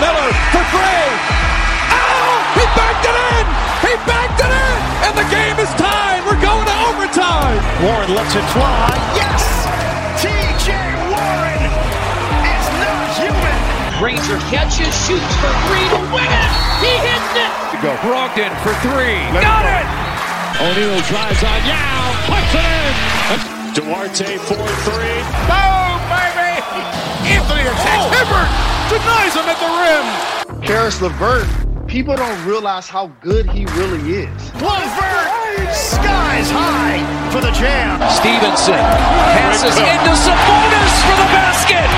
Miller 0.00 0.30
for 0.50 0.64
three. 0.72 1.08
Oh, 1.92 2.36
he 2.56 2.64
backed 2.74 3.04
it 3.04 3.16
in. 3.16 3.44
He 3.84 3.92
backed 4.08 4.40
it 4.40 4.52
in. 4.52 4.76
And 5.06 5.14
the 5.14 5.28
game 5.28 5.56
is 5.60 5.70
tied. 5.76 6.24
We're 6.24 6.40
going 6.40 6.66
to 6.66 6.76
overtime. 6.88 7.60
Warren 7.84 8.10
lets 8.16 8.34
it 8.34 8.46
fly. 8.56 8.88
Yes. 9.14 9.44
TJ 10.18 10.72
Warren 11.12 11.62
is 12.48 12.66
not 12.80 13.06
human. 13.20 13.58
Granger 14.00 14.40
catches, 14.50 14.90
shoots 15.04 15.34
for 15.38 15.52
three 15.68 15.86
to 15.94 16.00
win 16.10 16.26
it. 16.26 16.50
He 16.80 16.92
hits 17.04 17.32
it. 17.36 17.52
To 17.72 17.78
go. 17.84 17.92
Brogdon 18.02 18.52
for 18.64 18.74
three. 18.80 19.20
Let 19.36 19.44
Got 19.44 19.68
it, 19.68 19.84
it. 19.84 19.88
O'Neal 20.64 20.98
drives 21.06 21.42
on 21.44 21.60
Yao. 21.68 22.02
Puts 22.26 22.52
it 22.56 22.64
in. 22.64 23.04
Duarte 23.74 24.38
4 24.38 24.56
3. 24.56 24.94
Boom, 25.50 25.98
baby. 26.08 26.52
Anthony 27.36 27.62
attacks. 27.66 28.06
Oh. 28.06 28.14
Hibbert 28.14 28.63
denies 28.88 29.34
him 29.34 29.46
at 29.48 29.58
the 29.60 29.70
rim. 29.80 30.62
Caris 30.62 31.00
LeVert, 31.00 31.46
people 31.86 32.16
don't 32.16 32.44
realize 32.46 32.88
how 32.88 33.08
good 33.20 33.48
he 33.50 33.66
really 33.76 34.24
is. 34.24 34.42
LeVert 34.60 35.28
skies 35.74 36.50
high 36.50 37.02
for 37.30 37.40
the 37.40 37.50
jam. 37.52 37.98
Stevenson 38.10 38.78
passes 39.34 39.74
into 39.74 40.12
Sabonis 40.14 40.94
for 41.06 41.16
the 41.18 41.28
basket. 41.32 41.88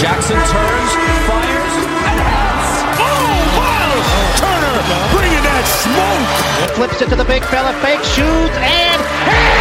Jackson 0.00 0.36
turns, 0.36 0.92
fires, 1.28 1.74
and 1.80 2.20
hits. 2.20 2.70
Oh, 3.00 3.32
wow. 3.56 3.92
Turner 4.36 4.78
bringing 5.12 5.44
that 5.44 5.64
smoke. 5.64 6.76
Flips 6.76 7.00
it 7.02 7.08
to 7.08 7.16
the 7.16 7.24
big 7.24 7.44
fella, 7.44 7.72
fake 7.80 8.04
shoots, 8.04 8.56
and 8.60 9.59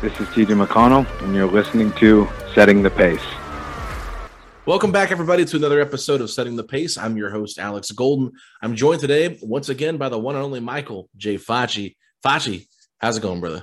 This 0.00 0.18
is 0.18 0.28
TJ 0.28 0.66
McConnell, 0.66 1.06
and 1.22 1.34
you're 1.34 1.46
listening 1.46 1.92
to 1.98 2.26
Setting 2.54 2.82
the 2.82 2.88
Pace. 2.88 3.20
Welcome 4.64 4.92
back, 4.92 5.10
everybody, 5.10 5.44
to 5.44 5.56
another 5.58 5.78
episode 5.78 6.22
of 6.22 6.30
Setting 6.30 6.56
the 6.56 6.64
Pace. 6.64 6.96
I'm 6.96 7.18
your 7.18 7.28
host, 7.28 7.58
Alex 7.58 7.90
Golden. 7.90 8.32
I'm 8.62 8.74
joined 8.74 9.02
today 9.02 9.38
once 9.42 9.68
again 9.68 9.98
by 9.98 10.08
the 10.08 10.18
one 10.18 10.36
and 10.36 10.42
only 10.42 10.58
Michael 10.58 11.10
J. 11.18 11.36
Facci. 11.36 11.96
Facci, 12.24 12.66
how's 12.96 13.18
it 13.18 13.20
going, 13.20 13.40
brother? 13.40 13.62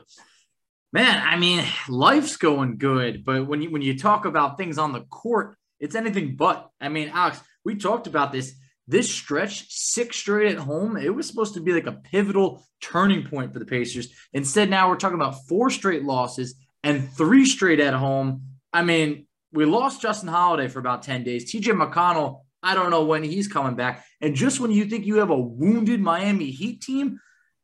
Man, 0.93 1.23
I 1.25 1.37
mean, 1.37 1.65
life's 1.89 2.37
going 2.37 2.77
good, 2.77 3.25
but 3.25 3.47
when 3.47 3.63
you 3.63 3.71
when 3.71 3.81
you 3.81 3.97
talk 3.97 4.25
about 4.25 4.59
things 4.59 4.77
on 4.77 4.93
the 4.93 5.01
court, 5.01 5.57
it's 5.79 5.95
anything 5.95 6.35
but. 6.35 6.69
I 6.79 6.89
mean, 6.89 7.09
Alex, 7.09 7.39
we 7.65 7.77
talked 7.77 8.05
about 8.05 8.31
this. 8.31 8.53
This 8.87 9.13
stretch, 9.13 9.69
six 9.69 10.17
straight 10.17 10.51
at 10.51 10.59
home, 10.59 10.95
it 10.95 11.13
was 11.13 11.27
supposed 11.27 11.53
to 11.55 11.59
be 11.59 11.73
like 11.73 11.87
a 11.87 11.91
pivotal 11.91 12.63
turning 12.81 13.27
point 13.27 13.51
for 13.51 13.59
the 13.59 13.65
Pacers. 13.65 14.07
Instead, 14.33 14.69
now 14.69 14.89
we're 14.89 14.95
talking 14.95 15.19
about 15.19 15.45
four 15.47 15.69
straight 15.69 16.03
losses 16.03 16.55
and 16.83 17.09
three 17.11 17.45
straight 17.45 17.81
at 17.81 17.93
home. 17.93 18.43
I 18.71 18.83
mean, 18.83 19.27
we 19.51 19.65
lost 19.65 20.01
Justin 20.01 20.29
Holiday 20.29 20.67
for 20.67 20.79
about 20.79 21.03
10 21.03 21.23
days. 21.23 21.51
TJ 21.51 21.73
McConnell, 21.73 22.41
I 22.63 22.75
don't 22.75 22.91
know 22.91 23.03
when 23.03 23.23
he's 23.23 23.47
coming 23.47 23.75
back. 23.75 24.05
And 24.21 24.35
just 24.35 24.59
when 24.59 24.71
you 24.71 24.85
think 24.85 25.05
you 25.05 25.17
have 25.17 25.31
a 25.31 25.37
wounded 25.37 25.99
Miami 25.99 26.51
Heat 26.51 26.81
team, 26.81 27.19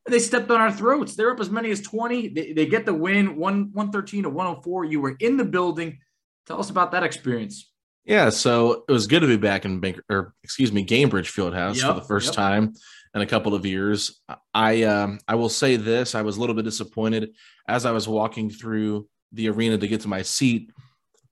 they 0.06 0.20
stepped 0.20 0.52
on 0.52 0.60
our 0.60 0.72
throats. 0.72 1.16
They're 1.16 1.32
up 1.32 1.40
as 1.40 1.50
many 1.50 1.72
as 1.72 1.82
20. 1.82 2.30
They, 2.30 2.54
they 2.54 2.66
get 2.66 2.86
the 2.86 2.94
win, 2.94 3.38
one, 3.38 3.70
113 3.74 4.24
to 4.24 4.30
104. 4.30 4.86
You 4.86 5.00
were 5.00 5.16
in 5.20 5.38
the 5.38 5.46
building. 5.46 6.00
Tell 6.46 6.60
us 6.60 6.70
about 6.70 6.92
that 6.92 7.04
experience. 7.04 7.72
Yeah, 8.06 8.30
so 8.30 8.84
it 8.88 8.92
was 8.92 9.08
good 9.08 9.22
to 9.22 9.28
be 9.28 9.38
back 9.38 9.66
in 9.66 9.80
Bank 9.80 10.00
or 10.10 10.34
excuse 10.44 10.72
me, 10.72 10.86
Gainbridge 10.86 11.32
Fieldhouse 11.32 11.78
Yep, 11.78 11.86
for 11.86 11.94
the 11.94 12.06
first 12.06 12.28
yep. 12.28 12.36
time 12.36 12.74
in 13.16 13.22
a 13.22 13.26
couple 13.26 13.54
of 13.54 13.66
years. 13.66 14.22
I 14.54 14.84
um 14.84 15.20
I 15.28 15.36
will 15.36 15.50
say 15.50 15.78
this, 15.78 16.16
I 16.16 16.22
was 16.22 16.38
a 16.38 16.40
little 16.40 16.56
bit 16.56 16.66
disappointed 16.66 17.34
as 17.68 17.86
I 17.86 17.92
was 17.92 18.08
walking 18.08 18.50
through 18.50 19.08
the 19.32 19.50
arena 19.50 19.78
to 19.78 19.88
get 19.88 20.02
to 20.02 20.08
my 20.08 20.22
seat. 20.22 20.72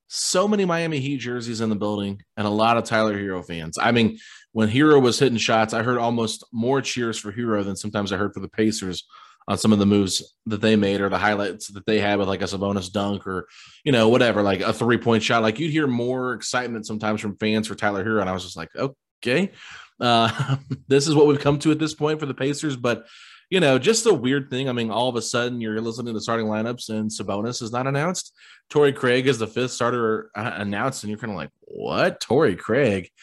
So 0.08 0.46
many 0.46 0.64
Miami 0.64 0.98
Heat 0.98 1.18
jerseys 1.18 1.60
in 1.60 1.70
the 1.70 1.76
building 1.76 2.22
and 2.36 2.46
a 2.46 2.50
lot 2.50 2.76
of 2.76 2.84
Tyler 2.84 3.16
Herro 3.16 3.42
fans. 3.46 3.78
I 3.80 3.92
mean, 3.92 4.18
when 4.52 4.68
Herro 4.68 5.00
was 5.00 5.18
hitting 5.18 5.38
shots, 5.38 5.72
I 5.72 5.82
heard 5.82 5.98
almost 5.98 6.44
more 6.52 6.82
cheers 6.82 7.18
for 7.18 7.32
Herro 7.32 7.64
than 7.64 7.76
sometimes 7.76 8.12
I 8.12 8.18
heard 8.18 8.34
for 8.34 8.40
the 8.40 8.48
Pacers 8.48 9.04
on 9.48 9.58
some 9.58 9.72
of 9.72 9.78
the 9.78 9.86
moves 9.86 10.34
that 10.46 10.60
they 10.60 10.76
made 10.76 11.00
or 11.00 11.08
the 11.08 11.18
highlights 11.18 11.68
that 11.68 11.86
they 11.86 11.98
had 11.98 12.18
with 12.18 12.28
like 12.28 12.42
a 12.42 12.46
Sabonis 12.46 12.92
dunk 12.92 13.26
or 13.26 13.48
you 13.84 13.92
know 13.92 14.08
whatever 14.08 14.42
like 14.42 14.60
a 14.60 14.72
three 14.72 14.98
point 14.98 15.22
shot. 15.22 15.42
Like 15.42 15.58
you'd 15.58 15.72
hear 15.72 15.86
more 15.86 16.34
excitement 16.34 16.86
sometimes 16.86 17.20
from 17.20 17.36
fans 17.36 17.68
for 17.68 17.74
Tyler 17.74 18.04
Herro 18.04 18.20
and 18.20 18.30
I 18.30 18.32
was 18.32 18.44
just 18.44 18.56
like 18.56 18.70
okay. 18.76 19.52
Uh 20.00 20.56
this 20.88 21.08
is 21.08 21.14
what 21.14 21.26
we've 21.26 21.40
come 21.40 21.58
to 21.60 21.70
at 21.70 21.78
this 21.78 21.94
point 21.94 22.20
for 22.20 22.26
the 22.26 22.34
Pacers 22.34 22.76
but 22.76 23.06
you 23.50 23.60
know 23.60 23.78
just 23.78 24.06
a 24.06 24.14
weird 24.14 24.50
thing. 24.50 24.68
I 24.68 24.72
mean 24.72 24.90
all 24.90 25.08
of 25.08 25.16
a 25.16 25.22
sudden 25.22 25.60
you're 25.60 25.80
listening 25.80 26.14
to 26.14 26.20
starting 26.20 26.46
lineups 26.46 26.88
and 26.88 27.10
Sabonis 27.10 27.62
is 27.62 27.72
not 27.72 27.86
announced. 27.86 28.32
Torrey 28.70 28.92
Craig 28.92 29.26
is 29.26 29.38
the 29.38 29.46
fifth 29.46 29.72
starter 29.72 30.30
uh, 30.36 30.52
announced 30.56 31.02
and 31.02 31.10
you're 31.10 31.18
kind 31.18 31.32
of 31.32 31.36
like 31.36 31.50
what? 31.62 32.20
Torrey 32.20 32.56
Craig? 32.56 33.10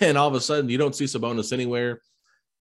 And 0.00 0.16
all 0.16 0.28
of 0.28 0.34
a 0.34 0.40
sudden 0.40 0.70
you 0.70 0.78
don't 0.78 0.94
see 0.94 1.04
Sabonis 1.04 1.52
anywhere 1.52 2.00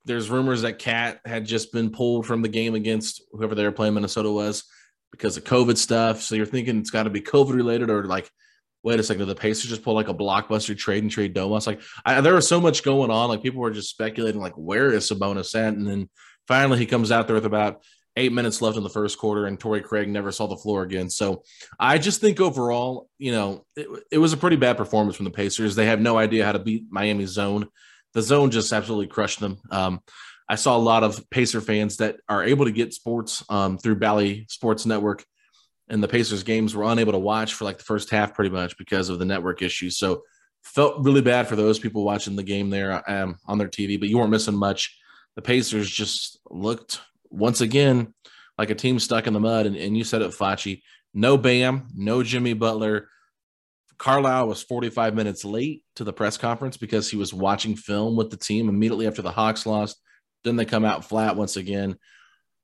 there's 0.04 0.30
rumors 0.30 0.62
that 0.62 0.78
KAT 0.78 1.20
had 1.24 1.44
just 1.44 1.72
been 1.72 1.90
pulled 1.90 2.26
from 2.26 2.42
the 2.42 2.48
game 2.48 2.74
against 2.74 3.22
whoever 3.32 3.54
they 3.54 3.64
were 3.64 3.72
playing 3.72 3.94
Minnesota 3.94 4.30
was 4.30 4.64
because 5.12 5.36
of 5.36 5.44
COVID 5.44 5.76
stuff. 5.76 6.22
So 6.22 6.34
you're 6.34 6.46
thinking 6.46 6.78
it's 6.78 6.90
got 6.90 7.04
to 7.04 7.10
be 7.10 7.20
COVID 7.20 7.54
related 7.54 7.90
or 7.90 8.04
like, 8.04 8.30
wait 8.82 9.00
a 9.00 9.02
second, 9.02 9.20
did 9.20 9.28
the 9.28 9.40
Pacers 9.40 9.70
just 9.70 9.82
pull 9.82 9.94
like 9.94 10.08
a 10.08 10.14
blockbuster 10.14 10.76
trade 10.76 11.02
and 11.02 11.10
trade 11.10 11.34
Domas? 11.34 11.66
Like 11.66 11.80
I, 12.04 12.20
there 12.20 12.34
was 12.34 12.48
so 12.48 12.60
much 12.60 12.82
going 12.82 13.10
on. 13.10 13.28
Like 13.28 13.42
people 13.42 13.60
were 13.60 13.70
just 13.70 13.90
speculating 13.90 14.40
like, 14.40 14.54
where 14.54 14.92
is 14.92 15.10
Sabonis 15.10 15.54
at? 15.54 15.74
And 15.74 15.86
then 15.86 16.08
finally 16.46 16.78
he 16.78 16.86
comes 16.86 17.12
out 17.12 17.26
there 17.26 17.34
with 17.34 17.46
about 17.46 17.82
eight 18.16 18.32
minutes 18.32 18.60
left 18.60 18.76
in 18.76 18.82
the 18.82 18.88
first 18.88 19.18
quarter 19.18 19.46
and 19.46 19.60
Torrey 19.60 19.80
Craig 19.80 20.08
never 20.08 20.32
saw 20.32 20.46
the 20.46 20.56
floor 20.56 20.82
again. 20.82 21.08
So 21.08 21.42
I 21.78 21.98
just 21.98 22.20
think 22.20 22.40
overall, 22.40 23.08
you 23.18 23.32
know, 23.32 23.64
it, 23.76 23.86
it 24.10 24.18
was 24.18 24.32
a 24.32 24.36
pretty 24.36 24.56
bad 24.56 24.76
performance 24.76 25.16
from 25.16 25.24
the 25.24 25.30
Pacers. 25.30 25.74
They 25.74 25.86
have 25.86 26.00
no 26.00 26.18
idea 26.18 26.44
how 26.44 26.52
to 26.52 26.58
beat 26.58 26.86
Miami's 26.90 27.30
zone 27.30 27.68
the 28.14 28.22
zone 28.22 28.50
just 28.50 28.72
absolutely 28.72 29.06
crushed 29.06 29.40
them. 29.40 29.58
Um, 29.70 30.00
I 30.48 30.54
saw 30.54 30.76
a 30.76 30.78
lot 30.78 31.04
of 31.04 31.28
Pacer 31.30 31.60
fans 31.60 31.98
that 31.98 32.16
are 32.28 32.42
able 32.42 32.64
to 32.64 32.72
get 32.72 32.94
sports 32.94 33.44
um, 33.50 33.76
through 33.78 33.96
Bally 33.96 34.46
Sports 34.48 34.86
Network, 34.86 35.24
and 35.88 36.02
the 36.02 36.08
Pacers 36.08 36.42
games 36.42 36.74
were 36.74 36.84
unable 36.84 37.12
to 37.12 37.18
watch 37.18 37.54
for 37.54 37.64
like 37.64 37.78
the 37.78 37.84
first 37.84 38.10
half, 38.10 38.34
pretty 38.34 38.50
much 38.50 38.78
because 38.78 39.08
of 39.08 39.18
the 39.18 39.24
network 39.24 39.62
issues. 39.62 39.98
So 39.98 40.22
felt 40.62 41.04
really 41.04 41.20
bad 41.20 41.48
for 41.48 41.56
those 41.56 41.78
people 41.78 42.04
watching 42.04 42.36
the 42.36 42.42
game 42.42 42.70
there 42.70 43.08
um, 43.10 43.36
on 43.46 43.58
their 43.58 43.68
TV, 43.68 43.98
but 43.98 44.08
you 44.08 44.18
weren't 44.18 44.30
missing 44.30 44.56
much. 44.56 44.98
The 45.36 45.42
Pacers 45.42 45.88
just 45.88 46.40
looked 46.50 47.00
once 47.30 47.60
again 47.60 48.14
like 48.56 48.70
a 48.70 48.74
team 48.74 48.98
stuck 48.98 49.26
in 49.26 49.32
the 49.32 49.40
mud, 49.40 49.66
and, 49.66 49.76
and 49.76 49.96
you 49.96 50.04
said 50.04 50.22
it, 50.22 50.32
Facci. 50.32 50.82
No 51.14 51.36
Bam, 51.36 51.88
no 51.94 52.22
Jimmy 52.22 52.54
Butler. 52.54 53.08
Carlisle 53.98 54.46
was 54.46 54.62
45 54.62 55.14
minutes 55.14 55.44
late 55.44 55.82
to 55.96 56.04
the 56.04 56.12
press 56.12 56.36
conference 56.36 56.76
because 56.76 57.10
he 57.10 57.16
was 57.16 57.34
watching 57.34 57.74
film 57.76 58.16
with 58.16 58.30
the 58.30 58.36
team 58.36 58.68
immediately 58.68 59.06
after 59.06 59.22
the 59.22 59.32
Hawks 59.32 59.66
lost. 59.66 60.00
Then 60.44 60.56
they 60.56 60.64
come 60.64 60.84
out 60.84 61.04
flat 61.04 61.36
once 61.36 61.56
again. 61.56 61.96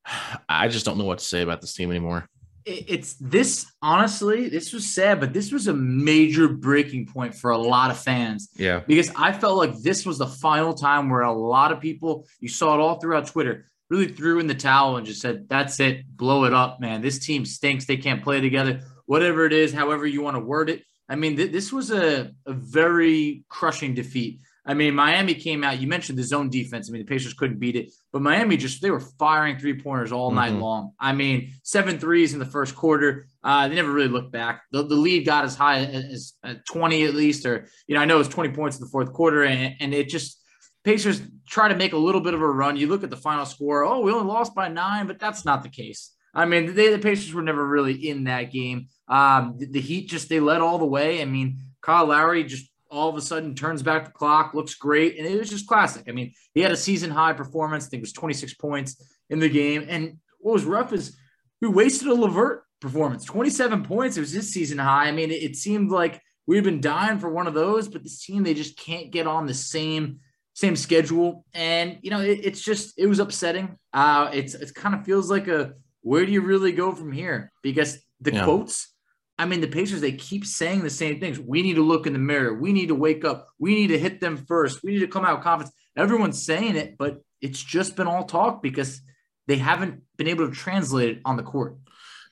I 0.49 0.69
just 0.69 0.85
don't 0.85 0.99
know 0.99 1.05
what 1.05 1.19
to 1.19 1.25
say 1.25 1.43
about 1.43 1.61
this 1.61 1.75
team 1.75 1.91
anymore. 1.91 2.29
It's 2.67 3.15
this 3.17 3.71
honestly, 3.83 4.49
this 4.49 4.73
was 4.73 4.87
sad, 4.87 5.21
but 5.21 5.35
this 5.35 5.53
was 5.53 5.67
a 5.67 5.75
major 5.75 6.49
breaking 6.49 7.05
point 7.05 7.35
for 7.35 7.51
a 7.51 7.59
lot 7.59 7.91
of 7.91 7.99
fans. 7.99 8.49
Yeah. 8.57 8.81
Because 8.87 9.11
I 9.15 9.33
felt 9.33 9.59
like 9.59 9.83
this 9.83 10.07
was 10.07 10.17
the 10.17 10.27
final 10.27 10.73
time 10.73 11.11
where 11.11 11.21
a 11.21 11.33
lot 11.33 11.73
of 11.73 11.81
people, 11.81 12.27
you 12.41 12.49
saw 12.49 12.73
it 12.75 12.81
all 12.81 12.99
throughout 12.99 13.27
Twitter, 13.27 13.67
really 13.91 14.09
threw 14.09 14.39
in 14.39 14.47
the 14.47 14.55
towel 14.55 14.97
and 14.97 15.05
just 15.05 15.21
said, 15.21 15.47
That's 15.47 15.79
it, 15.79 16.07
blow 16.17 16.45
it 16.45 16.55
up, 16.55 16.81
man. 16.81 17.03
This 17.03 17.19
team 17.19 17.45
stinks. 17.45 17.85
They 17.85 17.99
can't 17.99 18.23
play 18.23 18.41
together. 18.41 18.81
Whatever 19.05 19.45
it 19.45 19.53
is, 19.53 19.75
however 19.75 20.07
you 20.07 20.23
want 20.23 20.37
to 20.37 20.41
word 20.41 20.71
it. 20.71 20.85
I 21.09 21.17
mean, 21.17 21.37
th- 21.37 21.53
this 21.53 21.73
was 21.73 21.91
a, 21.91 22.33
a 22.47 22.53
very 22.53 23.45
crushing 23.49 23.95
defeat. 23.95 24.41
I 24.67 24.73
mean, 24.73 24.95
Miami 24.95 25.35
came 25.35 25.63
out. 25.63 25.79
You 25.79 25.87
mentioned 25.87 26.19
the 26.19 26.23
zone 26.23 26.49
defense. 26.49 26.89
I 26.89 26.93
mean, 26.93 27.03
the 27.03 27.09
Pacers 27.09 27.35
couldn't 27.35 27.59
beat 27.59 27.77
it, 27.77 27.93
but 28.13 28.23
Miami 28.23 28.57
just 28.57 28.81
they 28.81 28.91
were 28.91 29.01
firing 29.01 29.59
three 29.59 29.79
pointers 29.79 30.11
all 30.11 30.29
mm-hmm. 30.29 30.37
night 30.37 30.53
long. 30.55 30.93
I 30.99 31.13
mean, 31.13 31.53
seven 31.63 31.99
threes 31.99 32.33
in 32.33 32.39
the 32.39 32.47
first 32.47 32.75
quarter. 32.75 33.27
Uh, 33.43 33.69
they 33.69 33.75
never 33.75 33.93
really 33.93 34.09
looked 34.09 34.33
back. 34.33 34.63
The, 34.73 34.83
the 34.83 34.95
lead 34.95 35.27
got 35.27 35.45
as 35.45 35.55
high 35.55 35.81
as, 35.81 36.33
as 36.43 36.57
20 36.71 37.05
at 37.05 37.15
least, 37.15 37.45
or 37.45 37.69
you 37.87 37.95
know, 37.95 38.01
I 38.01 38.07
know 38.07 38.15
it 38.15 38.19
was 38.19 38.29
20 38.29 38.55
points 38.55 38.79
in 38.79 38.85
the 38.85 38.91
fourth 38.91 39.13
quarter, 39.13 39.45
and, 39.45 39.75
and 39.81 39.93
it 39.93 40.09
just 40.09 40.41
Pacers 40.83 41.21
try 41.47 41.69
to 41.69 41.77
make 41.77 41.93
a 41.93 41.99
little 41.99 42.23
bit 42.23 42.33
of 42.33 42.41
a 42.41 42.49
run. 42.49 42.77
You 42.77 42.87
look 42.87 43.05
at 43.05 43.11
the 43.11 43.17
final 43.17 43.45
score. 43.45 43.85
Oh, 43.85 44.01
we 44.01 44.13
only 44.13 44.27
lost 44.27 44.55
by 44.55 44.69
nine, 44.69 45.07
but 45.07 45.19
that's 45.19 45.45
not 45.45 45.63
the 45.63 45.69
case. 45.69 46.13
I 46.33 46.47
mean, 46.47 46.75
they, 46.75 46.91
the 46.91 46.99
Pacers 46.99 47.33
were 47.33 47.43
never 47.43 47.67
really 47.67 48.09
in 48.09 48.25
that 48.25 48.51
game. 48.51 48.89
Um, 49.09 49.57
the, 49.59 49.67
the 49.67 49.81
Heat 49.81 50.09
just 50.09 50.29
they 50.29 50.41
led 50.41 50.61
all 50.61 50.79
the 50.79 50.85
way. 50.85 51.21
I 51.21 51.25
mean, 51.25 51.59
Kyle 51.83 52.07
Lowry 52.07 52.45
just 52.45 52.71
all 52.91 53.09
of 53.09 53.17
a 53.17 53.21
sudden 53.21 53.55
turns 53.55 53.83
back 53.83 54.05
the 54.05 54.13
clock, 54.13 54.55
looks 54.55 54.75
great, 54.75 55.19
and 55.19 55.27
it 55.27 55.39
was 55.39 55.51
just 55.51 55.67
classic. 55.67 56.05
I 56.09 56.13
mean, 56.13 56.33
he 56.55 56.61
had 56.61 56.73
a 56.73 56.77
season 56.77 57.11
high 57.11 57.33
performance. 57.33 57.87
I 57.87 57.89
think 57.91 58.01
it 58.01 58.05
was 58.05 58.13
26 58.13 58.55
points 58.55 59.03
in 59.31 59.41
the 59.41 59.49
game. 59.49 59.87
And 59.89 60.19
what 60.39 60.53
was 60.53 60.65
rough 60.65 60.93
is 60.93 61.17
we 61.61 61.69
wasted 61.69 62.09
a 62.09 62.15
LeVert 62.15 62.63
performance, 62.81 63.25
27 63.25 63.83
points. 63.85 64.17
It 64.17 64.21
was 64.21 64.31
his 64.31 64.53
season 64.53 64.79
high. 64.79 65.07
I 65.07 65.13
mean, 65.13 65.31
it, 65.31 65.43
it 65.43 65.57
seemed 65.57 65.91
like 65.91 66.21
we've 66.47 66.65
been 66.65 66.81
dying 66.81 67.19
for 67.19 67.31
one 67.31 67.47
of 67.47 67.55
those, 67.55 67.89
but 67.89 68.03
this 68.03 68.25
team 68.25 68.43
they 68.43 68.55
just 68.55 68.79
can't 68.79 69.11
get 69.11 69.27
on 69.27 69.47
the 69.47 69.55
same 69.55 70.21
same 70.57 70.77
schedule, 70.77 71.45
and 71.53 71.99
you 72.03 72.11
know 72.11 72.21
it, 72.21 72.41
it's 72.45 72.63
just 72.63 72.97
it 72.97 73.07
was 73.07 73.19
upsetting. 73.19 73.77
Uh, 73.93 74.31
it's 74.33 74.55
it 74.55 74.73
kind 74.75 74.95
of 74.95 75.05
feels 75.05 75.29
like 75.29 75.49
a 75.49 75.73
where 76.03 76.25
do 76.25 76.31
you 76.31 76.43
really 76.43 76.71
go 76.71 76.93
from 76.93 77.11
here? 77.11 77.51
Because 77.63 77.99
the 78.21 78.35
yeah. 78.35 78.45
quotes 78.45 78.94
I 79.39 79.47
mean, 79.47 79.61
the 79.61 79.69
Pacers, 79.69 80.01
they 80.01 80.13
keep 80.13 80.47
saying 80.47 80.83
the 80.83 80.91
same 80.91 81.19
things. 81.19 81.41
We 81.41 81.63
need 81.63 81.75
to 81.75 81.83
look 81.83 82.07
in 82.07 82.13
the 82.13 82.19
mirror. 82.19 82.55
We 82.55 82.73
need 82.73 82.89
to 82.89 82.95
wake 82.95 83.25
up. 83.25 83.49
We 83.59 83.75
need 83.75 83.89
to 83.89 83.99
hit 83.99 84.21
them 84.21 84.37
first. 84.37 84.83
We 84.85 84.93
need 84.93 85.01
to 85.01 85.09
come 85.09 85.25
out 85.25 85.37
with 85.37 85.45
confidence. 85.45 85.75
Everyone's 85.97 86.45
saying 86.45 86.77
it, 86.77 86.97
but 86.99 87.21
it's 87.41 87.63
just 87.63 87.97
been 87.97 88.07
all 88.07 88.25
talk 88.25 88.63
because 88.63 89.01
they 89.47 89.57
haven't 89.57 90.03
been 90.17 90.29
able 90.29 90.49
to 90.49 90.55
translate 90.55 91.17
it 91.17 91.23
on 91.25 91.37
the 91.37 91.43
court. 91.43 91.77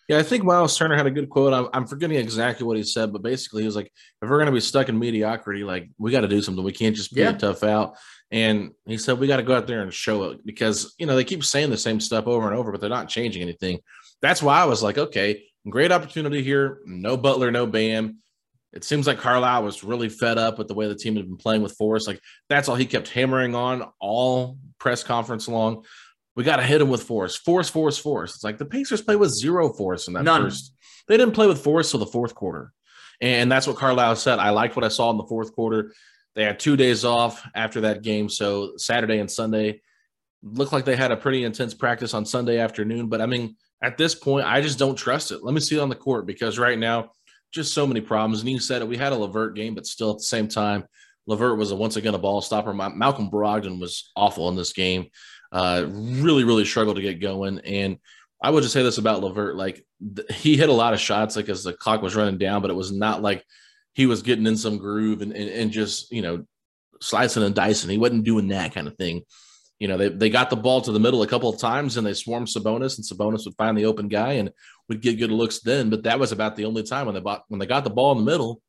Yeah, 0.09 0.19
I 0.19 0.23
think 0.23 0.45
Miles 0.45 0.77
Turner 0.77 0.97
had 0.97 1.07
a 1.07 1.11
good 1.11 1.31
quote. 1.31 1.53
I'm, 1.53 1.69
I'm 1.73 1.87
forgetting 1.87 2.19
exactly 2.19 2.67
what 2.67 2.77
he 2.77 2.83
said, 2.83 3.13
but 3.13 3.23
basically 3.23 3.63
he 3.63 3.67
was 3.67 3.77
like, 3.77 3.91
if 4.21 4.29
we're 4.29 4.39
going 4.39 4.47
to 4.47 4.53
be 4.53 4.61
stuck 4.61 4.89
in 4.89 4.99
mediocrity, 4.99 5.65
like 5.65 5.91
we 5.99 6.11
got 6.11 6.23
to 6.23 6.29
do 6.29 6.43
something. 6.43 6.65
We 6.65 6.73
can't 6.73 6.97
just 6.97 7.15
be 7.15 7.21
yeah. 7.21 7.31
a 7.31 7.39
tough 7.39 7.63
out. 7.63 7.97
And 8.31 8.73
he 8.87 8.99
said, 8.99 9.19
we 9.19 9.27
got 9.27 9.37
to 9.37 9.43
go 9.43 9.55
out 9.55 9.67
there 9.67 9.83
and 9.83 9.93
show 9.93 10.25
it 10.31 10.45
because, 10.45 10.95
you 10.99 11.07
know, 11.07 11.15
they 11.15 11.25
keep 11.25 11.45
saying 11.45 11.71
the 11.71 11.77
same 11.77 12.01
stuff 12.01 12.27
over 12.27 12.49
and 12.49 12.57
over, 12.57 12.73
but 12.73 12.81
they're 12.81 12.91
not 12.91 13.09
changing 13.09 13.43
anything. 13.43 13.79
That's 14.21 14.43
why 14.43 14.61
I 14.61 14.65
was 14.65 14.83
like, 14.83 14.99
okay, 14.99 15.45
Great 15.69 15.93
opportunity 15.93 16.43
here. 16.43 16.81
No 16.85 17.17
Butler, 17.17 17.51
no 17.51 17.67
Bam. 17.67 18.19
It 18.73 18.85
seems 18.85 19.07
like 19.07 19.19
Carlisle 19.19 19.65
was 19.65 19.85
really 19.85 20.09
fed 20.09 20.39
up 20.39 20.59
with 20.59 20.67
the 20.67 20.75
way 20.75 20.89
the 20.89 20.95
team 20.95 21.17
had 21.17 21.27
been 21.27 21.37
playing 21.37 21.63
with 21.63 21.77
Force. 21.77 22.07
Like 22.07 22.21
that's 22.49 22.69
all 22.69 22.75
he 22.75 22.87
kept 22.87 23.09
hammering 23.09 23.55
on 23.55 23.85
all 24.01 24.59
press 24.79 25.05
conference 25.05 25.47
long. 25.47 25.85
We 26.35 26.45
got 26.45 26.57
to 26.57 26.63
hit 26.63 26.81
him 26.81 26.89
with 26.89 27.03
force, 27.03 27.37
force, 27.37 27.69
force, 27.69 27.99
force. 27.99 28.35
It's 28.35 28.45
like 28.45 28.57
the 28.57 28.65
Pacers 28.65 29.03
play 29.03 29.17
with 29.17 29.31
zero 29.31 29.71
force 29.73 30.09
in 30.09 30.15
that 30.15 30.25
None. 30.25 30.45
first. 30.45 30.75
They 31.07 31.19
didn't 31.19 31.35
play 31.35 31.47
with 31.47 31.63
force 31.63 31.91
till 31.91 32.01
the 32.01 32.07
fourth 32.07 32.35
quarter, 32.35 32.73
and 33.21 33.53
that's 33.53 33.67
what 33.67 33.77
Carlisle 33.77 34.17
said. 34.17 34.39
I 34.39 34.51
liked 34.51 34.75
what 34.75 34.85
I 34.85 34.89
saw 34.89 35.11
in 35.11 35.19
the 35.19 35.27
fourth 35.27 35.53
quarter. 35.53 35.93
They 36.35 36.45
had 36.45 36.59
two 36.59 36.77
days 36.77 37.05
off 37.05 37.47
after 37.55 37.83
that 37.83 38.01
game, 38.01 38.31
so 38.31 38.73
Saturday 38.79 39.19
and 39.19 39.31
Sunday 39.31 39.83
looked 40.43 40.73
like 40.73 40.87
they 40.87 40.97
had 40.97 41.13
a 41.13 41.17
pretty 41.17 41.45
intense 41.45 41.75
practice 41.75 42.15
on 42.15 42.25
Sunday 42.25 42.59
afternoon. 42.59 43.09
But 43.09 43.21
I 43.21 43.27
mean, 43.27 43.57
at 43.83 43.99
this 43.99 44.15
point, 44.15 44.47
I 44.47 44.61
just 44.61 44.79
don't 44.79 44.97
trust 44.97 45.33
it. 45.33 45.43
Let 45.43 45.55
me 45.55 45.61
see 45.61 45.77
it 45.77 45.81
on 45.81 45.89
the 45.89 45.95
court 45.95 46.27
because 46.27 46.59
right 46.59 46.79
now, 46.79 47.11
just 47.53 47.75
so 47.75 47.87
many 47.87 48.01
problems. 48.01 48.41
And 48.41 48.49
you 48.49 48.59
said 48.59 48.81
it, 48.81 48.89
we 48.89 48.97
had 48.97 49.13
a 49.13 49.17
LeVert 49.17 49.55
game, 49.55 49.75
but 49.75 49.87
still 49.87 50.13
at 50.13 50.19
the 50.19 50.23
same 50.23 50.49
time, 50.49 50.85
LeVert 51.27 51.59
was 51.59 51.71
a, 51.71 51.77
once 51.77 51.97
again 51.97 52.15
a 52.15 52.19
ball 52.19 52.41
stopper. 52.41 52.73
Malcolm 52.73 53.31
Brogdon 53.31 53.79
was 53.79 54.11
awful 54.17 54.49
in 54.49 54.57
this 54.57 54.73
game. 54.73 55.07
Uh, 55.51 55.85
really, 55.89 56.45
really 56.45 56.65
struggled 56.65 56.97
to 56.97 57.03
get 57.03 57.21
going. 57.21 57.59
And 57.61 57.99
I 58.43 58.51
would 58.51 58.63
just 58.63 58.73
say 58.73 58.83
this 58.83 58.99
about 58.99 59.21
LeVert: 59.21 59.57
like 59.57 59.85
th- 60.17 60.33
he 60.33 60.57
hit 60.57 60.71
a 60.71 60.73
lot 60.73 60.95
of 60.95 61.01
shots, 61.01 61.37
like 61.37 61.49
as 61.49 61.63
the 61.63 61.75
clock 61.75 62.01
was 62.01 62.17
running 62.17 62.39
down, 62.39 62.63
but 62.63 62.71
it 62.71 62.75
was 62.75 62.91
not 62.91 63.21
like 63.21 63.45
he 63.93 64.07
was 64.07 64.23
getting 64.23 64.47
in 64.47 64.57
some 64.57 64.79
groove 64.79 65.21
and, 65.21 65.33
and, 65.33 65.51
and 65.51 65.71
just 65.71 66.11
you 66.11 66.23
know 66.23 66.45
slicing 67.01 67.43
and 67.43 67.55
dicing. 67.55 67.91
He 67.91 67.99
wasn't 67.99 68.25
doing 68.25 68.49
that 68.49 68.75
kind 68.75 68.89
of 68.89 68.97
thing 68.97 69.23
you 69.83 69.89
know, 69.89 69.97
they, 69.97 70.11
they 70.11 70.31
got 70.31 70.49
the 70.49 70.55
ball 70.55 70.81
to 70.81 70.93
the 70.93 71.01
middle 71.01 71.23
a 71.23 71.27
couple 71.27 71.49
of 71.49 71.59
times 71.59 71.97
and 71.97 72.07
they 72.07 72.15
swarmed 72.15 72.47
Sabonis 72.47 72.99
and 72.99 73.05
Sabonis 73.05 73.45
would 73.47 73.57
find 73.57 73.77
the 73.77 73.87
open 73.87 74.07
guy 74.07 74.35
and 74.35 74.53
would 74.89 75.03
get 75.03 75.19
good 75.19 75.33
looks 75.33 75.59
then. 75.59 75.91
But 75.91 76.05
that 76.05 76.21
was 76.21 76.31
about 76.31 76.55
the 76.55 76.67
only 76.67 76.85
time 76.85 77.07
when 77.07 77.17
they 77.17 77.21
bought, 77.21 77.43
when 77.49 77.59
they 77.59 77.67
got 77.67 77.83
the 77.83 77.91
ball 77.91 78.13
in 78.13 78.25
the 78.25 78.31
middle 78.31 78.63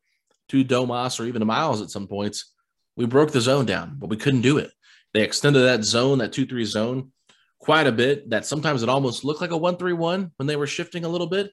to 0.49 0.65
Domas 0.65 1.19
or 1.19 1.25
even 1.25 1.41
to 1.41 1.45
Miles 1.45 1.83
at 1.83 1.91
some 1.91 2.07
points, 2.07 2.55
we 2.95 3.05
broke 3.05 3.31
the 3.31 3.41
zone 3.41 3.67
down, 3.67 3.97
but 3.99 4.09
we 4.09 4.17
couldn't 4.17 4.41
do 4.41 4.57
it. 4.57 4.71
They 5.13 5.21
extended 5.21 5.59
that 5.59 5.83
zone, 5.83 6.17
that 6.17 6.33
two, 6.33 6.47
three 6.47 6.65
zone 6.65 7.11
quite 7.59 7.85
a 7.85 7.91
bit 7.91 8.31
that 8.31 8.47
sometimes 8.47 8.81
it 8.81 8.89
almost 8.89 9.23
looked 9.23 9.41
like 9.41 9.51
a 9.51 9.57
one, 9.57 9.77
three, 9.77 9.93
one 9.93 10.31
when 10.37 10.47
they 10.47 10.55
were 10.55 10.65
shifting 10.65 11.05
a 11.05 11.09
little 11.09 11.27
bit. 11.27 11.51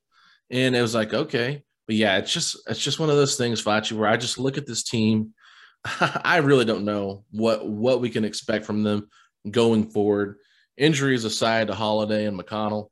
And 0.48 0.74
it 0.74 0.80
was 0.80 0.94
like, 0.94 1.12
okay, 1.12 1.64
but 1.86 1.96
yeah, 1.96 2.16
it's 2.16 2.32
just, 2.32 2.56
it's 2.66 2.80
just 2.82 2.98
one 2.98 3.10
of 3.10 3.16
those 3.16 3.36
things, 3.36 3.62
Facci, 3.62 3.92
where 3.92 4.08
I 4.08 4.16
just 4.16 4.38
look 4.38 4.56
at 4.56 4.66
this 4.66 4.84
team. 4.84 5.34
I 5.84 6.38
really 6.38 6.64
don't 6.64 6.86
know 6.86 7.26
what, 7.30 7.68
what 7.68 8.00
we 8.00 8.08
can 8.08 8.24
expect 8.24 8.64
from 8.64 8.84
them 8.84 9.10
going 9.48 9.90
forward. 9.90 10.36
Injuries 10.76 11.24
aside 11.24 11.66
to 11.66 11.74
Holiday 11.74 12.26
and 12.26 12.38
McConnell, 12.38 12.88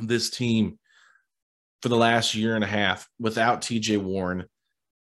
this 0.00 0.28
team 0.28 0.78
for 1.82 1.88
the 1.88 1.96
last 1.96 2.34
year 2.34 2.54
and 2.54 2.64
a 2.64 2.66
half 2.66 3.08
without 3.20 3.60
TJ 3.60 3.98
Warren, 4.02 4.44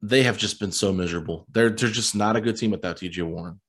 they 0.02 0.24
have 0.24 0.38
just 0.38 0.58
been 0.58 0.72
so 0.72 0.92
miserable. 0.92 1.46
They're 1.50 1.70
they're 1.70 1.90
just 1.90 2.14
not 2.14 2.36
a 2.36 2.40
good 2.40 2.56
team 2.56 2.70
without 2.70 2.96
TJ 2.96 3.22
Warren. 3.24 3.60